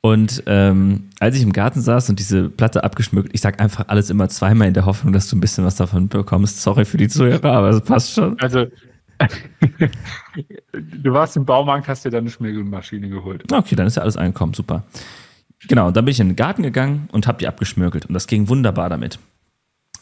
Und 0.06 0.44
ähm, 0.46 1.08
als 1.18 1.34
ich 1.34 1.42
im 1.42 1.52
Garten 1.52 1.80
saß 1.80 2.10
und 2.10 2.20
diese 2.20 2.48
Platte 2.48 2.84
abgeschmückt, 2.84 3.30
ich 3.32 3.40
sage 3.40 3.58
einfach 3.58 3.88
alles 3.88 4.08
immer 4.08 4.28
zweimal 4.28 4.68
in 4.68 4.74
der 4.74 4.86
Hoffnung, 4.86 5.12
dass 5.12 5.28
du 5.28 5.34
ein 5.34 5.40
bisschen 5.40 5.64
was 5.64 5.74
davon 5.74 6.06
bekommst. 6.06 6.62
Sorry 6.62 6.84
für 6.84 6.96
die 6.96 7.08
Zuhörer, 7.08 7.50
aber 7.50 7.70
es 7.70 7.80
passt 7.80 8.12
schon. 8.12 8.38
Also, 8.38 8.66
du 10.72 11.12
warst 11.12 11.36
im 11.36 11.44
Baumarkt, 11.44 11.88
hast 11.88 12.04
dir 12.04 12.10
dann 12.10 12.20
eine 12.20 12.30
Schmirgelmaschine 12.30 13.08
geholt. 13.08 13.52
Okay, 13.52 13.74
dann 13.74 13.88
ist 13.88 13.96
ja 13.96 14.02
alles 14.02 14.16
angekommen, 14.16 14.54
super. 14.54 14.84
Genau, 15.66 15.90
dann 15.90 16.04
bin 16.04 16.12
ich 16.12 16.20
in 16.20 16.28
den 16.28 16.36
Garten 16.36 16.62
gegangen 16.62 17.08
und 17.10 17.26
habe 17.26 17.38
die 17.38 17.48
abgeschmürgelt 17.48 18.06
und 18.06 18.14
das 18.14 18.28
ging 18.28 18.48
wunderbar 18.48 18.88
damit. 18.88 19.18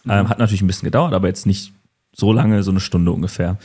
Mhm. 0.04 0.10
Ähm, 0.10 0.28
hat 0.28 0.38
natürlich 0.38 0.60
ein 0.60 0.66
bisschen 0.66 0.84
gedauert, 0.84 1.14
aber 1.14 1.28
jetzt 1.28 1.46
nicht 1.46 1.72
so 2.12 2.30
lange, 2.30 2.62
so 2.62 2.72
eine 2.72 2.80
Stunde 2.80 3.10
ungefähr, 3.10 3.56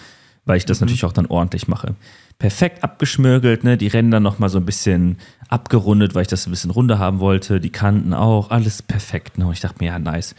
weil 0.46 0.56
ich 0.56 0.66
das 0.66 0.80
mhm. 0.80 0.86
natürlich 0.86 1.04
auch 1.04 1.12
dann 1.12 1.26
ordentlich 1.26 1.68
mache 1.68 1.96
perfekt 2.40 2.86
abgeschmürgelt, 2.86 3.66
ne? 3.66 3.78
Die 3.78 3.88
Ränder 3.88 4.22
noch 4.22 4.40
mal 4.40 4.48
so 4.48 4.58
ein 4.58 4.66
bisschen 4.66 5.18
abgerundet, 5.50 6.16
weil 6.16 6.22
ich 6.22 6.30
das 6.30 6.48
ein 6.48 6.52
bisschen 6.52 6.72
runder 6.72 6.98
haben 6.98 7.20
wollte. 7.20 7.60
Die 7.60 7.70
Kanten 7.70 8.14
auch, 8.14 8.50
alles 8.50 8.82
perfekt. 8.82 9.38
Ne? 9.38 9.46
Und 9.46 9.54
ich 9.54 9.60
dachte 9.60 9.76
mir, 9.80 9.88
ja, 9.88 10.00
nice. 10.00 10.36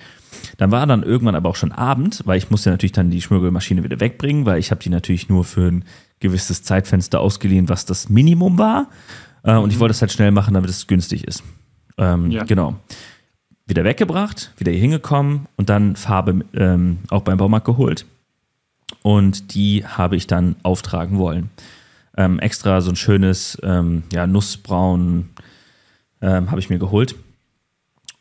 Dann 0.57 0.71
war 0.71 0.87
dann 0.87 1.03
irgendwann 1.03 1.35
aber 1.35 1.51
auch 1.51 1.57
schon 1.57 1.73
Abend, 1.73 2.23
weil 2.25 2.39
ich 2.39 2.51
musste 2.51 2.71
natürlich 2.71 2.93
dann 2.93 3.11
die 3.11 3.21
Schmürgelmaschine 3.21 3.85
wieder 3.85 4.01
wegbringen, 4.01 4.47
weil 4.47 4.59
ich 4.59 4.71
habe 4.71 4.83
die 4.83 4.89
natürlich 4.89 5.29
nur 5.29 5.45
für 5.45 5.71
ein 5.71 5.85
gewisses 6.21 6.63
Zeitfenster 6.63 7.21
ausgeliehen, 7.21 7.69
was 7.69 7.85
das 7.85 8.09
Minimum 8.09 8.57
war. 8.57 8.89
Äh, 9.43 9.57
und 9.57 9.71
ich 9.71 9.77
mhm. 9.77 9.81
wollte 9.81 9.93
es 9.93 10.01
halt 10.01 10.13
schnell 10.13 10.31
machen, 10.31 10.55
damit 10.55 10.71
es 10.71 10.87
günstig 10.87 11.25
ist. 11.25 11.43
Ähm, 11.99 12.31
ja. 12.31 12.45
Genau. 12.45 12.77
Wieder 13.67 13.85
weggebracht, 13.85 14.53
wieder 14.57 14.73
hier 14.73 14.81
hingekommen 14.81 15.47
und 15.57 15.69
dann 15.69 15.97
Farbe 15.97 16.45
ähm, 16.55 16.99
auch 17.11 17.23
beim 17.23 17.37
Baumarkt 17.37 17.67
geholt. 17.67 18.07
Und 19.03 19.55
die 19.55 19.85
habe 19.85 20.17
ich 20.17 20.27
dann 20.27 20.57
auftragen 20.63 21.19
wollen 21.19 21.51
ähm, 22.17 22.39
extra 22.39 22.81
so 22.81 22.91
ein 22.91 22.97
schönes 22.97 23.59
ähm, 23.63 24.03
ja, 24.13 24.27
Nussbraun 24.27 25.31
ähm, 26.21 26.51
habe 26.51 26.61
ich 26.61 26.71
mir 26.71 26.79
geholt 26.79 27.15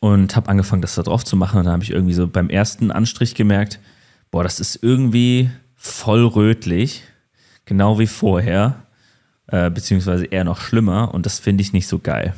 und 0.00 0.34
habe 0.34 0.48
angefangen, 0.48 0.82
das 0.82 0.94
da 0.94 1.02
drauf 1.02 1.24
zu 1.24 1.36
machen. 1.36 1.58
Und 1.58 1.64
dann 1.64 1.74
habe 1.74 1.84
ich 1.84 1.90
irgendwie 1.90 2.14
so 2.14 2.26
beim 2.26 2.50
ersten 2.50 2.90
Anstrich 2.90 3.34
gemerkt, 3.34 3.78
boah, 4.30 4.42
das 4.42 4.60
ist 4.60 4.82
irgendwie 4.82 5.50
voll 5.76 6.24
rötlich, 6.24 7.02
genau 7.64 7.98
wie 7.98 8.06
vorher, 8.06 8.82
äh, 9.46 9.70
beziehungsweise 9.70 10.24
eher 10.24 10.44
noch 10.44 10.60
schlimmer. 10.60 11.14
Und 11.14 11.26
das 11.26 11.38
finde 11.38 11.62
ich 11.62 11.72
nicht 11.72 11.86
so 11.86 11.98
geil. 11.98 12.34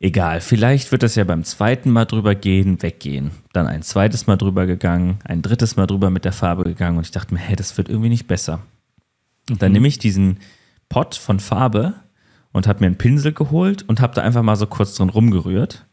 Egal, 0.00 0.40
vielleicht 0.40 0.92
wird 0.92 1.02
das 1.02 1.14
ja 1.14 1.24
beim 1.24 1.44
zweiten 1.44 1.90
Mal 1.90 2.04
drüber 2.04 2.34
gehen, 2.34 2.82
weggehen. 2.82 3.30
Dann 3.52 3.66
ein 3.66 3.82
zweites 3.82 4.26
Mal 4.26 4.36
drüber 4.36 4.66
gegangen, 4.66 5.18
ein 5.24 5.40
drittes 5.40 5.76
Mal 5.76 5.86
drüber 5.86 6.10
mit 6.10 6.24
der 6.24 6.32
Farbe 6.32 6.64
gegangen 6.64 6.98
und 6.98 7.06
ich 7.06 7.12
dachte 7.12 7.32
mir, 7.32 7.40
hey, 7.40 7.56
das 7.56 7.78
wird 7.78 7.88
irgendwie 7.88 8.10
nicht 8.10 8.26
besser. 8.26 8.60
Und 9.50 9.62
dann 9.62 9.70
mhm. 9.70 9.74
nehme 9.74 9.88
ich 9.88 9.98
diesen 9.98 10.38
Pot 10.88 11.14
von 11.14 11.40
Farbe 11.40 11.94
und 12.52 12.66
habe 12.66 12.80
mir 12.80 12.86
einen 12.86 12.98
Pinsel 12.98 13.32
geholt 13.32 13.82
und 13.82 14.00
habe 14.00 14.14
da 14.14 14.22
einfach 14.22 14.42
mal 14.42 14.56
so 14.56 14.66
kurz 14.66 14.94
drin 14.94 15.08
rumgerührt. 15.08 15.86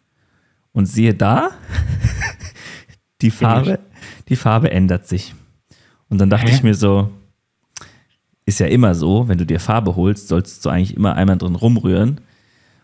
Und 0.73 0.85
siehe 0.85 1.13
da, 1.13 1.51
die 3.21 3.31
Farbe, 3.31 3.79
die 4.29 4.35
Farbe 4.35 4.71
ändert 4.71 5.07
sich. 5.07 5.35
Und 6.07 6.19
dann 6.19 6.29
dachte 6.29 6.47
Hä? 6.47 6.55
ich 6.55 6.63
mir 6.63 6.75
so, 6.75 7.11
ist 8.45 8.59
ja 8.59 8.67
immer 8.67 8.95
so, 8.95 9.27
wenn 9.27 9.37
du 9.37 9.45
dir 9.45 9.59
Farbe 9.59 9.95
holst, 9.95 10.27
sollst 10.27 10.65
du 10.65 10.69
eigentlich 10.69 10.95
immer 10.95 11.15
einmal 11.15 11.37
drin 11.37 11.55
rumrühren 11.55 12.21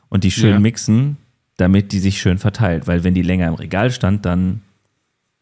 und 0.09 0.23
die 0.23 0.31
schön 0.31 0.51
ja. 0.51 0.59
mixen, 0.59 1.17
damit 1.57 1.91
die 1.91 1.99
sich 1.99 2.21
schön 2.21 2.37
verteilt. 2.37 2.87
Weil 2.87 3.03
wenn 3.03 3.13
die 3.13 3.21
länger 3.21 3.47
im 3.47 3.53
Regal 3.53 3.91
stand, 3.91 4.25
dann 4.25 4.61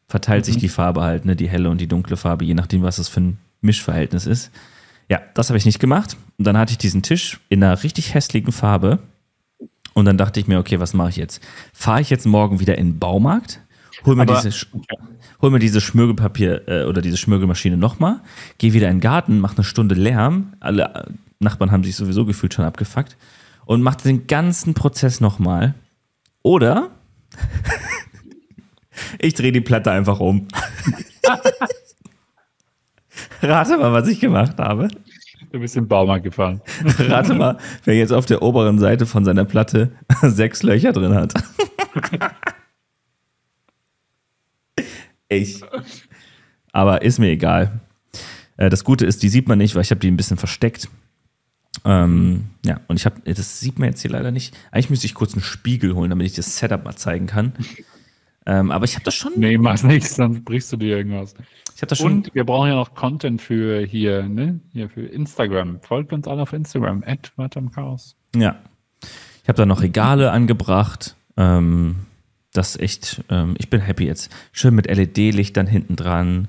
verteilt 0.07 0.43
mhm. 0.43 0.45
sich 0.45 0.57
die 0.57 0.69
Farbe 0.69 1.01
halt, 1.01 1.25
ne, 1.25 1.35
die 1.35 1.49
helle 1.49 1.69
und 1.69 1.81
die 1.81 1.87
dunkle 1.87 2.17
Farbe, 2.17 2.45
je 2.45 2.53
nachdem, 2.53 2.81
was 2.81 2.97
das 2.97 3.09
für 3.09 3.21
ein 3.21 3.37
Mischverhältnis 3.61 4.25
ist. 4.25 4.51
Ja, 5.09 5.21
das 5.33 5.49
habe 5.49 5.57
ich 5.57 5.65
nicht 5.65 5.79
gemacht. 5.79 6.17
Und 6.37 6.47
dann 6.47 6.57
hatte 6.57 6.71
ich 6.71 6.77
diesen 6.77 7.03
Tisch 7.03 7.39
in 7.49 7.63
einer 7.63 7.83
richtig 7.83 8.13
hässlichen 8.13 8.51
Farbe. 8.51 8.99
Und 9.93 10.05
dann 10.05 10.17
dachte 10.17 10.39
ich 10.39 10.47
mir, 10.47 10.59
okay, 10.59 10.79
was 10.79 10.93
mache 10.93 11.09
ich 11.09 11.15
jetzt? 11.15 11.41
Fahre 11.73 12.01
ich 12.01 12.09
jetzt 12.09 12.25
morgen 12.25 12.59
wieder 12.59 12.77
in 12.77 12.93
den 12.93 12.99
Baumarkt? 12.99 13.61
Hol 14.05 14.15
mir, 14.15 14.23
Aber, 14.23 14.41
diese, 14.41 14.65
hol 15.41 15.51
mir 15.51 15.59
dieses 15.59 15.83
Schmürgelpapier 15.83 16.67
äh, 16.67 16.83
oder 16.83 17.01
diese 17.01 17.17
Schmürgelmaschine 17.17 17.77
nochmal, 17.77 18.19
gehe 18.57 18.73
wieder 18.73 18.89
in 18.89 18.97
den 18.97 19.01
Garten, 19.01 19.39
mache 19.39 19.57
eine 19.57 19.63
Stunde 19.63 19.95
Lärm. 19.95 20.53
Alle 20.59 20.83
äh, 20.83 21.03
Nachbarn 21.39 21.71
haben 21.71 21.83
sich 21.83 21.95
sowieso 21.95 22.25
gefühlt 22.25 22.53
schon 22.53 22.65
abgefuckt. 22.65 23.15
Und 23.65 23.81
mache 23.81 23.97
den 24.03 24.27
ganzen 24.27 24.73
Prozess 24.73 25.21
nochmal. 25.21 25.73
Oder 26.43 26.91
ich 29.19 29.33
drehe 29.33 29.51
die 29.51 29.61
Platte 29.61 29.91
einfach 29.91 30.19
um. 30.19 30.47
Rate 33.47 33.77
mal, 33.77 33.93
was 33.93 34.07
ich 34.07 34.19
gemacht 34.19 34.57
habe. 34.57 34.87
Du 35.51 35.59
bist 35.59 35.75
im 35.77 35.87
Baumarkt 35.87 36.23
gefahren. 36.23 36.61
Rate 36.99 37.33
mal, 37.33 37.57
wer 37.83 37.95
jetzt 37.95 38.11
auf 38.11 38.25
der 38.25 38.41
oberen 38.41 38.79
Seite 38.79 39.05
von 39.05 39.23
seiner 39.25 39.45
Platte 39.45 39.91
sechs 40.21 40.63
Löcher 40.63 40.91
drin 40.91 41.13
hat. 41.13 41.33
ich. 45.29 45.61
Aber 46.71 47.01
ist 47.01 47.19
mir 47.19 47.29
egal. 47.29 47.79
Äh, 48.57 48.69
das 48.69 48.83
Gute 48.83 49.05
ist, 49.05 49.23
die 49.23 49.29
sieht 49.29 49.47
man 49.47 49.57
nicht, 49.57 49.75
weil 49.75 49.81
ich 49.81 49.91
habe 49.91 50.01
die 50.01 50.11
ein 50.11 50.17
bisschen 50.17 50.37
versteckt. 50.37 50.89
Ähm, 51.83 52.45
ja, 52.65 52.79
und 52.87 52.97
ich 52.97 53.05
habe, 53.05 53.21
das 53.23 53.59
sieht 53.59 53.79
man 53.79 53.89
jetzt 53.89 54.01
hier 54.01 54.11
leider 54.11 54.31
nicht. 54.31 54.55
Eigentlich 54.71 54.89
müsste 54.89 55.05
ich 55.07 55.13
kurz 55.13 55.33
einen 55.33 55.43
Spiegel 55.43 55.93
holen, 55.95 56.09
damit 56.09 56.25
ich 56.27 56.33
das 56.33 56.57
Setup 56.57 56.83
mal 56.83 56.95
zeigen 56.95 57.27
kann. 57.27 57.53
Ähm, 58.45 58.71
aber 58.71 58.85
ich 58.85 58.95
habe 58.95 59.03
das 59.03 59.15
schon. 59.15 59.33
Nee, 59.37 59.57
mach 59.57 59.81
nichts, 59.83 60.15
dann 60.15 60.43
brichst 60.43 60.71
du 60.71 60.77
dir 60.77 60.97
irgendwas. 60.97 61.33
Ich 61.75 61.81
habe 61.81 61.87
das 61.87 61.97
schon. 61.97 62.11
Und 62.13 62.35
wir 62.35 62.43
brauchen 62.45 62.69
ja 62.69 62.75
noch 62.75 62.93
Content 62.93 63.41
für 63.41 63.85
hier, 63.85 64.23
ne? 64.23 64.59
Hier 64.71 64.89
für 64.89 65.05
Instagram. 65.05 65.79
Folgt 65.81 66.13
uns 66.13 66.27
alle 66.27 66.43
auf 66.43 66.53
Instagram, 66.53 67.03
at 67.05 67.31
Chaos. 67.73 68.15
Ja. 68.35 68.57
Ich 69.43 69.49
habe 69.49 69.57
da 69.57 69.65
noch 69.65 69.81
Regale 69.81 70.31
angebracht. 70.31 71.15
Ähm, 71.37 71.97
das 72.53 72.77
echt, 72.77 73.23
ähm, 73.29 73.55
ich 73.57 73.69
bin 73.69 73.81
happy 73.81 74.05
jetzt. 74.05 74.31
Schön 74.51 74.75
mit 74.75 74.87
LED-Lichtern 74.87 75.67
hinten 75.67 75.95
dran. 75.95 76.47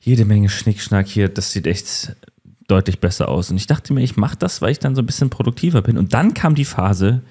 Jede 0.00 0.24
Menge 0.24 0.48
Schnickschnack 0.48 1.06
hier. 1.06 1.28
Das 1.28 1.52
sieht 1.52 1.66
echt 1.66 2.16
deutlich 2.66 3.00
besser 3.00 3.28
aus. 3.28 3.50
Und 3.50 3.56
ich 3.56 3.66
dachte 3.66 3.92
mir, 3.92 4.02
ich 4.02 4.16
mache 4.16 4.36
das, 4.36 4.60
weil 4.62 4.72
ich 4.72 4.78
dann 4.80 4.94
so 4.94 5.02
ein 5.02 5.06
bisschen 5.06 5.30
produktiver 5.30 5.82
bin. 5.82 5.96
Und 5.96 6.14
dann 6.14 6.34
kam 6.34 6.54
die 6.54 6.64
Phase, 6.64 7.22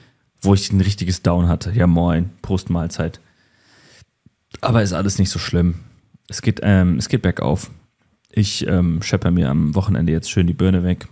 wo 0.42 0.54
ich 0.54 0.72
ein 0.72 0.82
richtiges 0.82 1.22
Down 1.22 1.48
hatte. 1.48 1.72
Ja, 1.72 1.88
moin, 1.88 2.30
Prost 2.42 2.70
Mahlzeit. 2.70 3.20
Aber 4.62 4.82
ist 4.82 4.94
alles 4.94 5.20
nicht 5.20 5.30
so 5.30 5.39
schlimm. 5.39 5.76
Es 6.28 6.42
geht, 6.42 6.60
ähm, 6.63 6.98
es 6.98 7.10
geht 7.10 7.22
bergauf. 7.22 7.70
Ich 8.32 8.66
ähm, 8.68 9.02
schepper 9.02 9.32
mir 9.32 9.50
am 9.50 9.76
Wochenende 9.76 10.12
jetzt 10.12 10.32
schön 10.32 10.48
die 10.48 10.54
Birne 10.54 10.84
weg. 10.84 11.08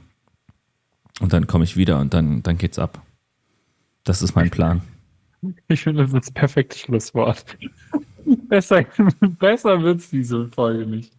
Und 1.19 1.33
dann 1.33 1.47
komme 1.47 1.63
ich 1.63 1.77
wieder 1.77 1.99
und 1.99 2.13
dann, 2.13 2.41
dann 2.41 2.57
geht's 2.57 2.79
ab. 2.79 3.01
Das 4.03 4.21
ist 4.21 4.35
mein 4.35 4.49
Plan. 4.49 4.81
Ich 5.67 5.83
finde, 5.83 6.03
das 6.03 6.13
ist 6.13 6.27
das 6.27 6.31
perfekte 6.31 6.77
Schlusswort. 6.77 7.57
besser 8.49 8.85
besser 9.39 9.81
wird 9.81 9.99
es 9.99 10.09
diese 10.09 10.47
Folge 10.49 10.85
nicht. 10.85 11.11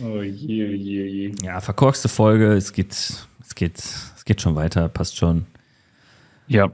Oh 0.00 0.22
je, 0.22 0.74
je, 0.74 1.06
je. 1.06 1.32
Ja, 1.42 1.60
verkorkste 1.60 2.08
Folge. 2.08 2.52
Es 2.52 2.72
geht, 2.72 2.92
es 2.92 3.54
geht, 3.54 3.78
es 3.78 4.24
geht 4.24 4.40
schon 4.40 4.54
weiter. 4.54 4.88
Passt 4.88 5.16
schon. 5.16 5.46
Ja, 6.46 6.70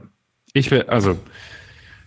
ich 0.53 0.69
will, 0.69 0.83
also 0.83 1.17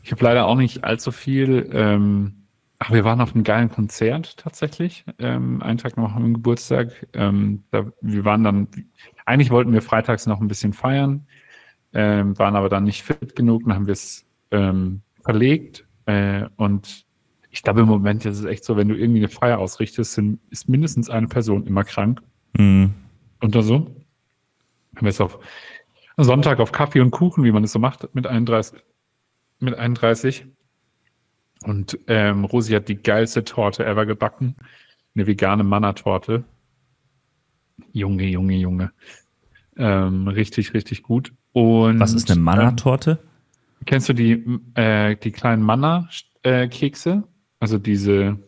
Ich 0.05 0.13
habe 0.13 0.25
leider 0.25 0.47
auch 0.47 0.57
nicht 0.57 0.85
allzu 0.85 1.11
viel. 1.13 1.69
Ähm, 1.73 2.38
ach, 2.79 2.93
wir 2.93 3.05
waren 3.05 3.21
auf 3.21 3.35
einem 3.35 3.45
geilen 3.45 3.71
Konzert 3.71 4.37
tatsächlich. 4.37 5.05
Ähm, 5.19 5.63
einen 5.63 5.79
Tag 5.79 5.97
noch 5.97 6.15
am 6.15 6.35
Geburtstag. 6.35 7.09
Ähm, 7.13 7.65
da, 7.71 7.87
wir 8.01 8.25
waren 8.25 8.45
dann, 8.45 8.69
eigentlich 9.27 9.51
wollten 9.51 9.73
wir 9.73 9.83
freitags 9.83 10.27
noch 10.27 10.41
ein 10.41 10.49
bisschen 10.49 10.73
feiern, 10.73 11.27
ähm, 11.93 12.39
waren 12.39 12.57
aber 12.57 12.69
dann 12.69 12.85
nicht 12.85 13.03
fit 13.03 13.35
genug. 13.35 13.65
Dann 13.65 13.75
haben 13.75 13.87
wir 13.87 13.93
es 13.93 14.27
ähm, 14.51 15.03
verlegt. 15.23 15.87
Äh, 16.07 16.47
und 16.57 17.05
ich 17.51 17.63
glaube, 17.63 17.81
im 17.81 17.89
Moment 17.89 18.25
ist 18.25 18.39
es 18.39 18.45
echt 18.45 18.65
so, 18.65 18.77
wenn 18.77 18.89
du 18.89 18.95
irgendwie 18.95 19.21
eine 19.21 19.29
Feier 19.29 19.59
ausrichtest, 19.59 20.15
sind, 20.15 20.41
ist 20.51 20.69
mindestens 20.69 21.11
eine 21.11 21.29
Person 21.29 21.67
immer 21.67 21.85
krank. 21.85 22.23
Mhm. 22.57 22.95
Oder 23.43 23.63
so. 23.63 23.75
Haben 24.97 25.07
wir 25.07 25.11
es 25.11 25.21
auf 25.21 25.39
Sonntag 26.17 26.61
auf 26.61 26.73
Kaffee 26.73 27.01
und 27.01 27.11
Kuchen, 27.11 27.45
wie 27.45 27.53
man 27.53 27.65
es 27.65 27.73
so 27.73 27.79
macht, 27.79 28.13
mit 28.15 28.27
31. 28.27 28.81
Mit 29.61 29.75
31. 29.75 30.47
Und 31.63 31.99
ähm, 32.07 32.45
Rosi 32.45 32.73
hat 32.73 32.89
die 32.89 33.03
geilste 33.03 33.45
Torte 33.45 33.85
ever 33.85 34.07
gebacken. 34.07 34.55
Eine 35.15 35.27
vegane 35.27 35.65
Manna-Torte. 35.65 36.45
Junge, 37.93 38.27
Junge, 38.27 38.57
Junge. 38.57 38.93
Ähm, 39.77 40.29
richtig, 40.29 40.75
richtig 40.75 41.03
gut. 41.03 41.33
Und, 41.53 41.99
Was 41.99 42.15
ist 42.15 42.31
eine 42.31 42.41
Manna-Torte? 42.41 43.19
Ähm, 43.23 43.85
kennst 43.87 44.09
du 44.09 44.13
die, 44.13 44.45
äh, 44.75 45.17
die 45.17 45.33
kleinen 45.33 45.63
Manna-Kekse? 45.63 47.25
also 47.61 47.79
diese, 47.79 48.39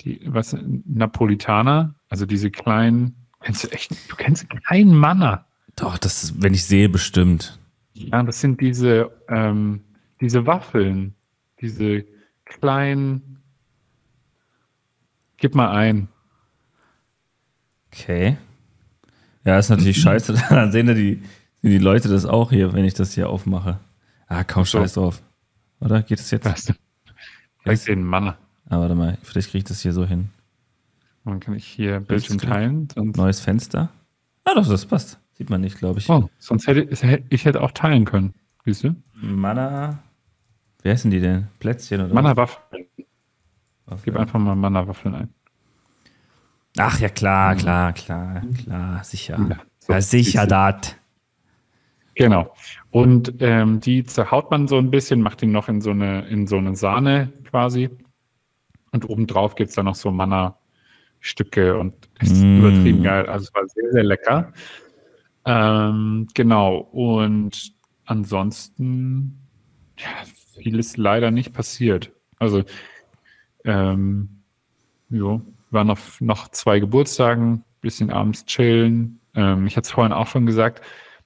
die, 0.00 0.20
was, 0.26 0.56
Napolitaner? 0.86 1.94
Also 2.08 2.26
diese 2.26 2.50
kleinen, 2.50 3.14
kennst 3.40 3.64
du 3.64 3.68
echt, 3.68 3.92
du 4.10 4.16
kennst 4.16 4.46
keinen 4.66 4.94
Manna. 4.94 5.46
Doch, 5.76 5.98
das, 5.98 6.24
ist, 6.24 6.42
wenn 6.42 6.54
ich 6.54 6.64
sehe, 6.64 6.88
bestimmt. 6.88 7.58
Ja, 7.94 8.22
das 8.22 8.40
sind 8.40 8.60
diese, 8.60 9.10
ähm, 9.28 9.80
diese 10.20 10.46
Waffeln, 10.46 11.14
diese 11.60 12.04
kleinen. 12.44 13.38
Gib 15.36 15.54
mal 15.54 15.70
ein. 15.70 16.08
Okay. 17.92 18.36
Ja, 19.44 19.58
ist 19.58 19.70
natürlich 19.70 19.98
scheiße. 20.02 20.34
Dann 20.50 20.72
sehen 20.72 20.86
die, 20.86 21.22
sehen 21.62 21.70
die 21.70 21.78
Leute 21.78 22.08
das 22.08 22.26
auch 22.26 22.50
hier, 22.50 22.72
wenn 22.72 22.84
ich 22.84 22.94
das 22.94 23.12
hier 23.12 23.28
aufmache. 23.28 23.80
Ah, 24.26 24.44
kaum 24.44 24.64
scheiß 24.64 24.94
drauf. 24.94 25.22
Oder? 25.80 26.02
Geht 26.02 26.20
es 26.20 26.30
jetzt? 26.30 26.46
Das, 26.46 26.66
Zeig 27.64 27.84
den 27.84 28.02
Mann. 28.02 28.34
Ah, 28.68 28.80
warte 28.80 28.94
mal, 28.94 29.16
vielleicht 29.22 29.50
kriege 29.50 29.58
ich 29.58 29.64
das 29.64 29.80
hier 29.80 29.92
so 29.92 30.04
hin. 30.04 30.30
Dann 31.24 31.40
kann 31.40 31.54
ich 31.54 31.66
hier 31.66 32.00
Bildschirm 32.00 32.38
teilen. 32.38 32.88
Neues 32.96 33.40
Fenster. 33.40 33.90
Ah, 34.44 34.54
doch, 34.54 34.66
das 34.66 34.86
passt. 34.86 35.18
Sieht 35.34 35.50
man 35.50 35.60
nicht, 35.60 35.78
glaube 35.78 36.00
ich. 36.00 36.08
Oh, 36.08 36.28
sonst 36.38 36.66
hätte 36.66 36.88
ich 37.28 37.44
hätte 37.44 37.60
auch 37.60 37.72
teilen 37.72 38.04
können. 38.04 38.34
Siehst 38.64 38.84
du? 38.84 38.96
Mana. 39.14 40.02
Wer 40.82 40.96
sind 40.96 41.10
die 41.10 41.20
denn? 41.20 41.48
Plätzchen 41.58 42.02
oder? 42.02 42.14
Mana 42.14 42.36
Waffeln. 42.36 42.86
Okay. 43.86 44.00
Gib 44.04 44.16
einfach 44.16 44.38
mal 44.38 44.54
Mana 44.54 44.86
Waffeln 44.86 45.14
ein. 45.14 45.34
Ach 46.76 47.00
ja, 47.00 47.08
klar, 47.08 47.56
klar, 47.56 47.92
klar, 47.92 48.42
klar, 48.62 49.02
sicher. 49.02 49.38
Ja, 49.48 49.56
so 49.78 49.92
ja 49.92 50.00
sicher 50.00 50.46
dat. 50.46 50.96
Genau. 52.14 52.52
Und 52.90 53.34
ähm, 53.40 53.80
die 53.80 54.04
zerhaut 54.04 54.50
man 54.50 54.68
so 54.68 54.76
ein 54.76 54.90
bisschen, 54.90 55.20
macht 55.20 55.40
die 55.40 55.46
noch 55.46 55.68
in 55.68 55.80
so 55.80 55.90
eine, 55.90 56.26
in 56.28 56.46
so 56.46 56.56
eine 56.56 56.76
Sahne 56.76 57.32
quasi. 57.44 57.90
Und 58.92 59.08
obendrauf 59.08 59.54
gibt 59.54 59.70
es 59.70 59.76
dann 59.76 59.84
noch 59.84 59.94
so 59.94 60.10
Manna-Stücke 60.10 61.78
und 61.78 61.94
es 62.18 62.32
ist 62.32 62.42
mm. 62.42 62.58
übertrieben 62.58 63.02
geil. 63.02 63.26
Also 63.26 63.44
es 63.44 63.54
war 63.54 63.68
sehr, 63.68 63.92
sehr 63.92 64.04
lecker. 64.04 64.52
Ähm, 65.44 66.26
genau. 66.34 66.78
Und 66.78 67.72
ansonsten, 68.04 69.38
ja, 69.98 70.08
viel 70.58 70.78
ist 70.78 70.96
leider 70.96 71.30
nicht 71.30 71.52
passiert. 71.52 72.12
Also, 72.38 72.64
ähm, 73.64 74.42
jo, 75.10 75.42
waren 75.70 75.86
noch, 75.86 75.98
noch 76.20 76.48
zwei 76.48 76.80
Geburtstagen, 76.80 77.64
bisschen 77.80 78.10
abends 78.10 78.44
chillen. 78.46 79.20
Ähm, 79.34 79.66
ich 79.66 79.76
hatte 79.76 79.86
es 79.86 79.92
vorhin 79.92 80.12
auch 80.12 80.26
schon 80.26 80.46
gesagt. 80.46 80.82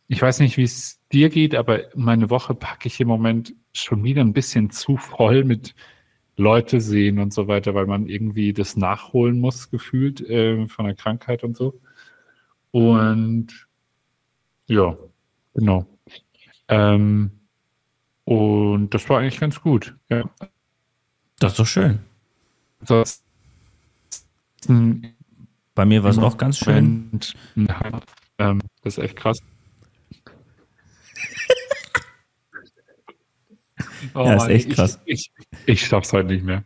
Ich 0.09 0.21
weiß 0.21 0.41
nicht, 0.41 0.57
wie 0.57 0.65
es 0.65 1.01
dir 1.13 1.29
geht, 1.29 1.55
aber 1.55 1.83
meine 1.95 2.31
Woche 2.31 2.55
packe 2.55 2.89
ich 2.89 3.01
im 3.01 3.09
Moment 3.09 3.55
schon 3.73 4.05
wieder 4.05 4.23
ein 4.23 4.33
bisschen 4.33 4.71
zu 4.71 4.97
voll 4.97 5.45
mit 5.45 5.75
Leute 6.37 6.81
sehen 6.81 7.19
und 7.19 7.33
so 7.33 7.49
weiter, 7.49 7.75
weil 7.75 7.87
man 7.87 8.09
irgendwie 8.09 8.53
das 8.53 8.77
nachholen 8.77 9.39
muss, 9.39 9.71
gefühlt 9.71 10.21
äh, 10.29 10.67
von 10.67 10.87
der 10.87 10.95
Krankheit 10.95 11.45
und 11.45 11.57
so. 11.57 11.81
Und 12.71 13.69
ja, 14.67 14.97
genau. 15.55 15.87
Ähm, 16.69 17.31
und 18.25 18.91
das 18.91 19.09
war 19.09 19.21
eigentlich 19.21 19.41
ganz 19.41 19.61
gut. 19.61 19.95
Ja. 20.09 20.25
Das 21.39 21.53
ist 21.53 21.59
doch 21.59 21.67
schön. 21.67 21.99
Das, 22.87 23.23
Bei 24.67 25.85
mir 25.85 26.03
war 26.03 26.11
es 26.11 26.19
auch 26.19 26.37
ganz 26.37 26.59
schön. 26.59 27.21
Ähm, 28.39 28.63
das 28.83 28.99
ist 28.99 29.05
echt 29.05 29.17
krass. 29.17 29.39
oh, 34.15 34.21
ja, 34.25 34.35
ist 34.35 34.49
echt 34.49 34.71
krass. 34.71 35.01
Ich, 35.05 35.33
ich, 35.37 35.59
ich 35.67 35.87
schaff's 35.87 36.13
heute 36.13 36.29
nicht 36.29 36.45
mehr. 36.45 36.65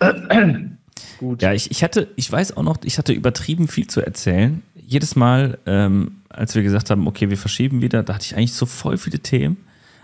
Gut. 1.18 1.42
Ja, 1.42 1.52
ich, 1.52 1.70
ich 1.70 1.82
hatte, 1.82 2.08
ich 2.16 2.30
weiß 2.30 2.56
auch 2.56 2.62
noch, 2.62 2.78
ich 2.84 2.98
hatte 2.98 3.12
übertrieben 3.12 3.68
viel 3.68 3.86
zu 3.86 4.00
erzählen. 4.00 4.62
Jedes 4.74 5.16
Mal, 5.16 5.58
ähm, 5.66 6.22
als 6.28 6.54
wir 6.54 6.62
gesagt 6.62 6.90
haben, 6.90 7.06
okay, 7.06 7.30
wir 7.30 7.38
verschieben 7.38 7.82
wieder, 7.82 8.02
da 8.02 8.14
hatte 8.14 8.24
ich 8.24 8.36
eigentlich 8.36 8.54
so 8.54 8.66
voll 8.66 8.98
viele 8.98 9.20
Themen. 9.20 9.56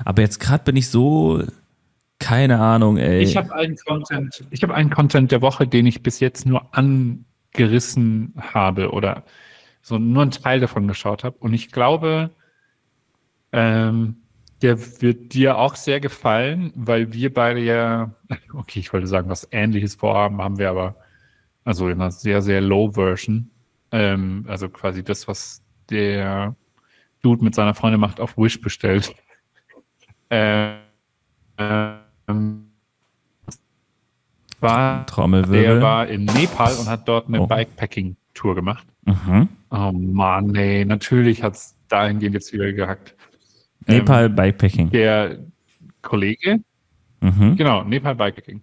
Aber 0.05 0.23
jetzt 0.23 0.41
gerade 0.41 0.65
bin 0.65 0.77
ich 0.77 0.89
so, 0.89 1.43
keine 2.19 2.61
Ahnung, 2.61 2.97
ey. 2.99 3.23
Ich 3.23 3.37
habe 3.37 3.53
einen 3.55 3.77
Content, 3.77 4.45
einen 4.69 4.91
Content 4.91 5.33
der 5.33 5.43
Woche, 5.43 5.67
den 5.67 5.87
ich 5.87 6.03
bis 6.03 6.21
jetzt 6.21 6.47
nur 6.47 6.69
angerissen 6.75 8.35
habe 8.37 8.91
oder 8.93 9.25
so 9.83 9.99
nur 9.99 10.23
einen 10.23 10.31
Teil 10.31 10.61
davon 10.61 10.87
geschaut 10.87 11.25
habe. 11.25 11.37
Und 11.39 11.55
ich 11.55 11.73
glaube, 11.73 12.31
ähm, 13.53 14.17
der 14.63 14.79
wird 15.01 15.33
dir 15.33 15.57
auch 15.57 15.75
sehr 15.75 16.01
gefallen, 16.01 16.73
weil 16.75 17.13
wir 17.13 17.33
beide 17.33 17.61
ja, 17.61 18.15
okay, 18.55 18.81
ich 18.81 18.93
wollte 18.93 19.07
sagen, 19.07 19.31
was 19.31 19.49
ähnliches 19.51 19.95
vorhaben, 19.95 20.43
haben 20.43 20.59
wir 20.59 20.71
aber, 20.71 20.97
also 21.65 21.89
in 21.89 22.01
einer 22.01 22.11
sehr, 22.11 22.43
sehr 22.43 22.61
low 22.61 22.93
Version. 22.93 23.51
Ähm, 23.93 24.45
also 24.47 24.69
quasi 24.69 25.03
das, 25.03 25.27
was 25.27 25.63
der 25.89 26.55
Dude 27.23 27.43
mit 27.43 27.55
seiner 27.55 27.75
Freundin 27.75 28.01
macht, 28.01 28.21
auf 28.21 28.37
Wish 28.37 28.61
bestellt. 28.61 29.15
Ähm, 30.31 30.77
war, 34.61 35.07
der 35.07 35.83
war 35.83 36.07
in 36.07 36.25
Nepal 36.27 36.75
und 36.77 36.89
hat 36.89 37.09
dort 37.09 37.29
eine 37.29 37.41
oh. 37.41 37.47
Bikepacking-Tour 37.47 38.55
gemacht. 38.55 38.87
Mhm. 39.05 39.49
Oh 39.71 39.93
Mann, 39.93 40.49
nee, 40.49 40.85
natürlich 40.85 41.43
hat 41.43 41.55
es 41.55 41.77
dahingehend 41.89 42.35
jetzt 42.35 42.53
wieder 42.53 42.73
gehackt. 42.73 43.15
Nepal 43.87 44.27
ähm, 44.27 44.35
Bikepacking. 44.35 44.91
Der 44.91 45.39
Kollege, 46.03 46.61
mhm. 47.21 47.57
genau, 47.57 47.85
Nepal 47.85 48.15
Bikepacking. 48.15 48.63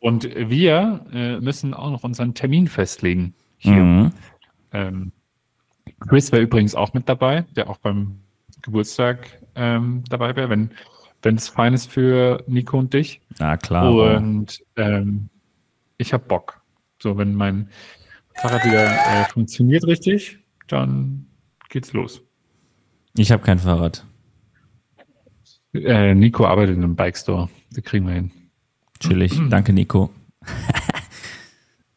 Und 0.00 0.28
wir 0.34 1.06
äh, 1.12 1.40
müssen 1.40 1.72
auch 1.74 1.90
noch 1.90 2.04
unseren 2.04 2.34
Termin 2.34 2.68
festlegen 2.68 3.34
hier. 3.58 3.82
Mhm. 3.82 4.12
Ähm, 4.72 5.12
Chris 6.00 6.32
wäre 6.32 6.42
übrigens 6.42 6.74
auch 6.74 6.92
mit 6.94 7.08
dabei, 7.08 7.44
der 7.56 7.70
auch 7.70 7.78
beim 7.78 8.20
Geburtstag 8.62 9.40
ähm, 9.54 10.04
dabei 10.08 10.36
wäre, 10.36 10.50
wenn 10.50 10.70
wenn 11.24 11.36
es 11.36 11.48
fein 11.48 11.74
ist 11.74 11.90
für 11.90 12.44
Nico 12.46 12.78
und 12.78 12.92
dich. 12.92 13.20
Na 13.38 13.56
klar. 13.56 13.92
Und 13.92 14.62
ähm, 14.76 15.30
ich 15.96 16.12
habe 16.12 16.24
Bock. 16.24 16.60
So, 17.02 17.16
wenn 17.16 17.34
mein 17.34 17.68
Fahrrad 18.34 18.64
wieder 18.64 18.84
äh, 18.84 19.24
funktioniert 19.26 19.86
richtig, 19.86 20.38
dann 20.68 21.26
geht's 21.70 21.92
los. 21.92 22.22
Ich 23.16 23.32
habe 23.32 23.42
kein 23.42 23.58
Fahrrad. 23.58 24.04
Äh, 25.72 26.14
Nico 26.14 26.46
arbeitet 26.46 26.76
in 26.76 26.84
einem 26.84 26.96
Bike 26.96 27.16
Store. 27.16 27.48
Das 27.72 27.84
kriegen 27.84 28.06
wir 28.06 28.14
hin. 28.14 28.30
Chillig. 29.00 29.32
Danke, 29.50 29.72
Nico. 29.72 30.10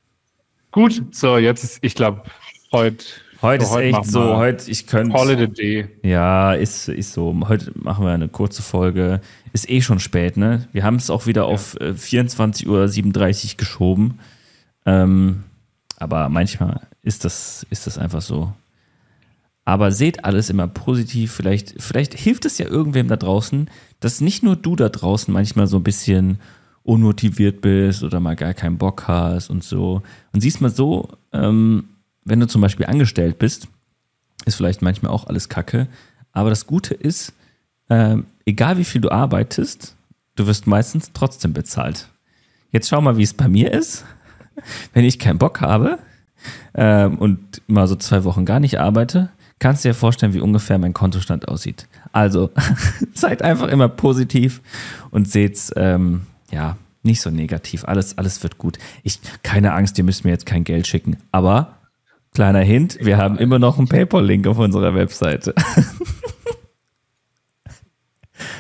Gut, 0.72 1.16
so 1.16 1.38
jetzt 1.38 1.64
ist, 1.64 1.80
ich 1.84 1.96
glaube, 1.96 2.24
heute. 2.72 3.06
Heute 3.42 3.64
ist 3.66 3.72
heute 3.72 3.98
echt 3.98 4.06
so, 4.06 4.36
heute, 4.36 4.70
ich 4.72 4.88
könnte. 4.88 5.14
Holiday 5.14 5.48
Day. 5.48 5.88
Ja, 6.02 6.54
ist, 6.54 6.88
ist 6.88 7.14
so. 7.14 7.36
Heute 7.48 7.72
machen 7.76 8.04
wir 8.04 8.12
eine 8.12 8.30
kurze 8.30 8.64
Folge. 8.64 9.22
Ist 9.54 9.70
eh 9.70 9.82
schon 9.82 10.00
spät, 10.00 10.38
ne? 10.38 10.68
Wir 10.72 10.84
haben 10.84 10.96
es 10.96 11.10
auch 11.10 11.28
wieder 11.28 11.44
ja. 11.44 11.48
auf 11.48 11.76
äh, 11.80 11.92
24.37 11.92 12.66
Uhr 12.68 13.58
geschoben. 13.58 14.20
Ähm, 14.86 15.44
aber 15.98 16.30
manchmal 16.30 16.88
ist 17.04 17.26
das, 17.26 17.66
ist 17.70 17.86
das 17.86 17.98
einfach 17.98 18.22
so. 18.22 18.54
Aber 19.66 19.92
seht 19.92 20.26
alles 20.26 20.50
immer 20.50 20.68
positiv. 20.68 21.32
Vielleicht, 21.32 21.76
vielleicht 21.78 22.16
hilft 22.16 22.46
es 22.46 22.58
ja 22.58 22.66
irgendwem 22.68 23.08
da 23.08 23.18
draußen, 23.18 23.70
dass 24.00 24.22
nicht 24.22 24.42
nur 24.42 24.56
du 24.56 24.76
da 24.76 24.90
draußen 24.90 25.32
manchmal 25.32 25.68
so 25.68 25.78
ein 25.78 25.84
bisschen 25.84 26.40
unmotiviert 26.84 27.62
bist 27.62 28.02
oder 28.02 28.20
mal 28.20 28.36
gar 28.36 28.54
keinen 28.54 28.78
Bock 28.78 29.08
hast 29.08 29.50
und 29.50 29.64
so. 29.64 30.02
Und 30.32 30.42
siehst 30.42 30.62
mal 30.62 30.70
so, 30.70 31.10
ähm, 31.34 31.90
wenn 32.28 32.40
du 32.40 32.48
zum 32.48 32.62
Beispiel 32.62 32.86
angestellt 32.86 33.40
bist, 33.40 33.68
ist 34.46 34.56
vielleicht 34.56 34.82
manchmal 34.82 35.12
auch 35.12 35.28
alles 35.28 35.50
Kacke. 35.50 35.88
Aber 36.32 36.50
das 36.50 36.68
Gute 36.68 36.94
ist, 36.94 37.34
ähm, 37.90 38.26
egal 38.46 38.78
wie 38.78 38.84
viel 38.84 39.02
du 39.02 39.10
arbeitest, 39.10 39.96
du 40.36 40.46
wirst 40.46 40.68
meistens 40.68 41.12
trotzdem 41.14 41.54
bezahlt. 41.54 42.10
Jetzt 42.72 42.90
schau 42.90 43.02
mal, 43.02 43.18
wie 43.18 43.24
es 43.24 43.34
bei 43.34 43.48
mir 43.48 43.74
ist. 43.74 44.06
Wenn 44.94 45.06
ich 45.06 45.20
keinen 45.20 45.40
Bock 45.40 45.62
habe 45.62 46.00
ähm, 46.74 47.18
und 47.18 47.62
mal 47.68 47.88
so 47.88 47.96
zwei 47.96 48.24
Wochen 48.24 48.46
gar 48.46 48.60
nicht 48.60 48.80
arbeite, 48.80 49.30
kannst 49.60 49.84
du 49.84 49.90
dir 49.90 49.94
vorstellen, 49.94 50.34
wie 50.34 50.42
ungefähr 50.42 50.78
mein 50.78 50.94
Kontostand 50.94 51.48
aussieht. 51.48 51.88
Also 52.12 52.52
seid 53.14 53.42
einfach 53.42 53.68
immer 53.68 53.88
positiv 53.88 54.62
und 55.12 55.30
seht's 55.30 55.72
ähm, 55.76 56.24
ja 56.52 56.78
nicht 57.04 57.22
so 57.22 57.30
negativ. 57.30 57.86
Alles, 57.86 58.18
alles 58.18 58.44
wird 58.44 58.58
gut. 58.58 58.78
Ich 59.04 59.20
keine 59.44 59.74
Angst, 59.74 59.98
ihr 59.98 60.04
müsst 60.04 60.26
mir 60.26 60.32
jetzt 60.32 60.46
kein 60.46 60.64
Geld 60.64 60.88
schicken. 60.88 61.18
Aber 61.32 61.77
kleiner 62.38 62.62
Hint, 62.62 63.00
wir 63.02 63.18
haben 63.18 63.40
immer 63.40 63.58
noch 63.58 63.80
einen 63.80 63.88
PayPal-Link 63.88 64.46
auf 64.46 64.60
unserer 64.60 64.94
Webseite. 64.94 65.56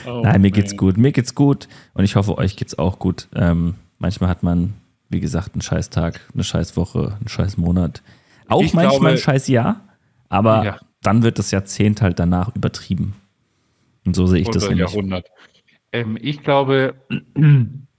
Oh, 0.07 0.21
Nein, 0.23 0.41
mir 0.41 0.49
geht's 0.49 0.75
gut. 0.75 0.97
Mir 0.97 1.11
geht's 1.11 1.35
gut 1.35 1.67
und 1.93 2.03
ich 2.03 2.15
hoffe, 2.15 2.39
euch 2.39 2.55
geht's 2.55 2.79
auch 2.79 2.97
gut. 2.97 3.27
Ähm, 3.35 3.75
manchmal 3.99 4.31
hat 4.31 4.41
man, 4.41 4.73
wie 5.09 5.19
gesagt, 5.19 5.53
einen 5.53 5.61
scheiß 5.61 5.91
Tag, 5.91 6.21
eine 6.33 6.43
scheiß 6.43 6.75
Woche, 6.75 7.17
einen 7.19 7.27
scheiß 7.27 7.57
Monat. 7.57 8.01
Auch 8.47 8.63
ich 8.63 8.73
manchmal 8.73 8.93
glaube, 8.93 9.09
ein 9.09 9.17
scheiß 9.19 9.47
Jahr, 9.47 9.81
aber 10.27 10.65
ja. 10.65 10.79
dann 11.03 11.21
wird 11.21 11.37
das 11.37 11.51
Jahrzehnt 11.51 12.01
halt 12.01 12.17
danach 12.17 12.55
übertrieben. 12.55 13.13
Und 14.07 14.15
so 14.15 14.25
sehe 14.25 14.41
ich 14.41 14.49
das 14.49 14.67
nämlich. 14.67 14.89
Jahrhundert. 14.89 15.27
Ähm, 15.91 16.17
ich 16.19 16.41
glaube, 16.41 16.95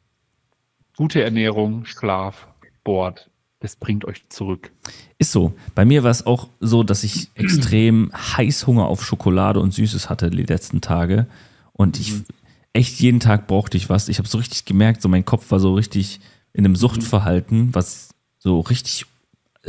gute 0.96 1.22
Ernährung, 1.22 1.84
Schlaf, 1.84 2.48
Sport, 2.80 3.30
das 3.60 3.76
bringt 3.76 4.04
euch 4.04 4.28
zurück. 4.28 4.70
Ist 5.18 5.32
so. 5.32 5.52
Bei 5.74 5.84
mir 5.84 6.04
war 6.04 6.10
es 6.10 6.26
auch 6.26 6.48
so, 6.60 6.82
dass 6.82 7.04
ich 7.04 7.30
extrem 7.34 8.10
Heißhunger 8.14 8.86
auf 8.86 9.04
Schokolade 9.04 9.60
und 9.60 9.74
Süßes 9.74 10.08
hatte 10.08 10.30
die 10.30 10.42
letzten 10.42 10.80
Tage. 10.80 11.26
Und 11.72 11.98
ich 11.98 12.12
mhm. 12.12 12.24
echt 12.72 13.00
jeden 13.00 13.20
Tag 13.20 13.46
brauchte 13.46 13.76
ich 13.76 13.88
was. 13.88 14.08
Ich 14.08 14.18
habe 14.18 14.28
so 14.28 14.38
richtig 14.38 14.64
gemerkt, 14.64 15.02
so 15.02 15.08
mein 15.08 15.24
Kopf 15.24 15.50
war 15.50 15.60
so 15.60 15.74
richtig 15.74 16.20
in 16.52 16.64
einem 16.64 16.76
Suchtverhalten, 16.76 17.74
was 17.74 18.10
so 18.38 18.60
richtig 18.60 19.06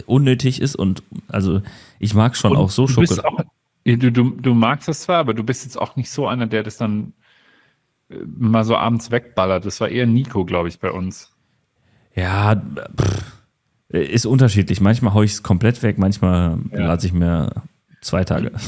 unnötig 0.05 0.61
ist. 0.61 0.75
Und 0.75 1.03
also 1.27 1.61
ich 1.99 2.13
mag 2.13 2.37
schon 2.37 2.51
und 2.51 2.57
auch 2.57 2.69
so 2.69 2.87
Schokolade. 2.87 3.47
Du, 3.85 4.11
du, 4.11 4.29
du 4.31 4.53
magst 4.53 4.87
das 4.87 5.01
zwar, 5.01 5.17
aber 5.17 5.33
du 5.33 5.43
bist 5.43 5.63
jetzt 5.63 5.79
auch 5.79 5.95
nicht 5.95 6.11
so 6.11 6.27
einer, 6.27 6.45
der 6.45 6.61
das 6.61 6.77
dann 6.77 7.13
äh, 8.09 8.17
mal 8.25 8.63
so 8.63 8.75
abends 8.75 9.09
wegballert. 9.09 9.65
Das 9.65 9.81
war 9.81 9.89
eher 9.89 10.05
Nico, 10.05 10.45
glaube 10.45 10.67
ich, 10.67 10.79
bei 10.79 10.91
uns. 10.91 11.31
Ja, 12.15 12.55
pff, 12.55 13.18
ist 13.89 14.25
unterschiedlich. 14.25 14.81
Manchmal 14.81 15.13
haue 15.13 15.25
ich 15.25 15.31
es 15.31 15.43
komplett 15.43 15.81
weg, 15.83 15.97
manchmal 15.97 16.59
ja. 16.71 16.87
lasse 16.87 17.07
ich 17.07 17.13
mir 17.13 17.63
zwei 18.01 18.23
Tage. 18.23 18.51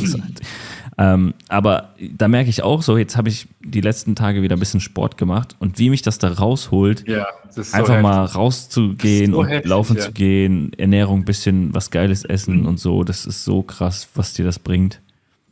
Ähm, 0.98 1.34
aber 1.48 1.96
da 2.00 2.28
merke 2.28 2.50
ich 2.50 2.62
auch 2.64 2.84
so, 2.84 2.98
jetzt 2.98 3.18
habe 3.18 3.30
ich 3.30 3.48
die 3.62 3.82
letzten 3.82 4.14
Tage 4.16 4.42
wieder 4.42 4.56
ein 4.56 4.60
bisschen 4.60 4.82
Sport 4.82 5.18
gemacht 5.18 5.56
und 5.58 5.80
wie 5.80 5.90
mich 5.90 6.02
das 6.04 6.20
da 6.20 6.28
rausholt, 6.28 7.08
ja, 7.08 7.26
so 7.50 7.62
einfach 7.62 7.96
heftig. 7.96 8.04
mal 8.04 8.26
rauszugehen 8.26 9.32
so 9.32 9.40
und 9.40 9.48
heftig, 9.48 9.70
laufen 9.70 9.98
ja. 9.98 10.04
zu 10.04 10.12
gehen, 10.12 10.74
Ernährung, 10.78 11.22
ein 11.22 11.26
bisschen 11.26 11.74
was 11.74 11.92
Geiles 11.92 12.26
essen 12.26 12.60
mhm. 12.60 12.68
und 12.68 12.80
so, 12.80 13.04
das 13.04 13.26
ist 13.26 13.46
so 13.46 13.64
krass, 13.64 14.10
was 14.16 14.34
dir 14.34 14.46
das 14.46 14.60
bringt. 14.60 15.02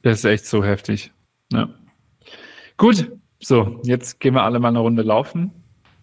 Das 0.03 0.19
ist 0.19 0.25
echt 0.25 0.45
so 0.45 0.63
heftig. 0.63 1.11
Ja. 1.51 1.69
Gut, 2.77 3.11
so, 3.39 3.79
jetzt 3.83 4.19
gehen 4.19 4.35
wir 4.35 4.43
alle 4.43 4.59
mal 4.59 4.67
eine 4.67 4.79
Runde 4.79 5.01
laufen 5.01 5.51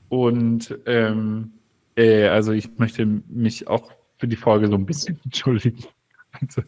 und 0.08 0.76
ähm, 0.86 1.52
äh, 1.96 2.28
also 2.28 2.52
ich 2.52 2.78
möchte 2.78 3.06
mich 3.06 3.66
auch 3.68 3.90
für 4.18 4.28
die 4.28 4.36
Folge 4.36 4.68
so 4.68 4.74
ein 4.74 4.86
bisschen 4.86 5.18
entschuldigen. 5.24 5.84
Also, 6.30 6.62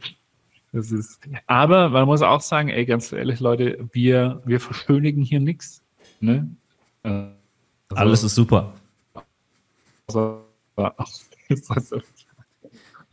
das 0.72 0.91
ist, 0.91 1.20
aber 1.47 1.89
man 1.89 2.07
muss 2.07 2.22
auch 2.22 2.41
sagen, 2.41 2.68
ey, 2.68 2.85
ganz 2.85 3.12
ehrlich, 3.12 3.41
Leute, 3.41 3.89
wir, 3.93 4.43
wir 4.45 4.61
verschönigen 4.61 5.22
hier 5.22 5.41
nichts. 5.41 5.83
Ne? 6.20 6.49
Also, 7.03 7.31
Alles 7.95 8.22
ist 8.24 8.35
super. 8.35 8.74
Also, 10.07 10.45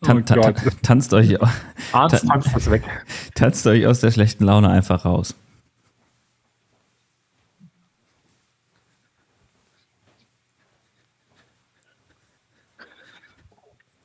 Tan 0.01 0.17
oh 0.17 0.21
ta 0.21 0.51
tanzt 0.83 1.13
euch, 1.13 1.35
tanzt 1.91 2.27
tanzt 3.35 3.65
euch 3.65 3.87
aus 3.87 4.01
der 4.01 4.11
schlechten 4.11 4.43
Laune 4.43 4.69
einfach 4.69 5.05
raus. 5.05 5.35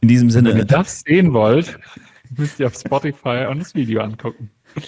In 0.01 0.09
diesem 0.09 0.31
Sinne. 0.31 0.51
Wenn 0.51 0.59
ihr 0.59 0.65
das 0.65 1.01
sehen 1.01 1.33
wollt, 1.33 1.79
müsst 2.37 2.59
ihr 2.61 2.67
auf 2.67 2.75
Spotify 2.75 3.47
und 3.51 3.59
das 3.61 3.75
Video 3.75 4.01
angucken. 4.03 4.51
In 4.75 4.83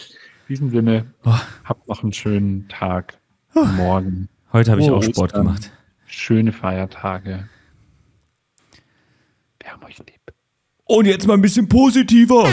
diesem 0.49 0.71
Sinne, 0.71 1.13
oh. 1.25 1.39
habt 1.65 1.87
noch 1.89 2.03
einen 2.03 2.13
schönen 2.13 2.69
Tag. 2.69 3.19
Oh. 3.55 3.65
Morgen. 3.65 4.29
Heute 4.53 4.71
habe 4.71 4.81
ich 4.81 4.91
oh, 4.91 4.97
auch 4.97 5.03
Sport 5.03 5.33
Ostern. 5.33 5.47
gemacht. 5.47 5.73
Schöne 6.07 6.53
Feiertage. 6.53 7.49
Wir 9.61 9.73
haben 9.73 9.83
euch 9.85 9.99
lieb. 9.99 10.21
Und 10.85 11.07
jetzt 11.07 11.27
mal 11.27 11.35
ein 11.35 11.43
bisschen 11.43 11.69
positiver. 11.69 12.53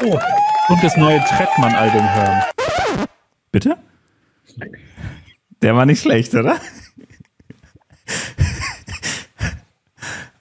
Oh, 0.00 0.18
und 0.68 0.84
das 0.84 0.96
neue 0.96 1.20
Trettmann-Album 1.20 2.14
hören. 2.14 2.42
Bitte? 3.50 3.78
Der 5.60 5.74
war 5.74 5.86
nicht 5.86 6.02
schlecht, 6.02 6.34
oder? 6.34 6.60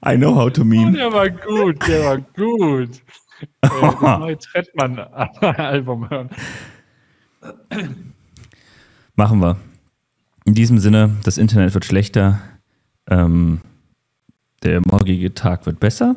I 0.08 0.16
know 0.16 0.34
how 0.34 0.50
to 0.50 0.64
meme. 0.64 0.90
Oh, 0.90 0.92
der 0.92 1.12
war 1.12 1.30
gut, 1.30 1.88
der 1.88 2.06
war 2.06 2.18
gut. 2.18 3.02
äh, 3.62 3.70
das 3.70 4.20
neue 4.20 4.38
Trettmann-Album 4.38 6.10
hören. 6.10 6.30
Machen 9.16 9.42
wir. 9.42 9.58
In 10.46 10.54
diesem 10.54 10.80
Sinne, 10.80 11.18
das 11.24 11.38
Internet 11.38 11.74
wird 11.74 11.84
schlechter. 11.84 12.40
Ähm, 13.10 13.62
der 14.64 14.82
morgige 14.90 15.34
Tag 15.34 15.66
wird 15.66 15.80
besser. 15.80 16.16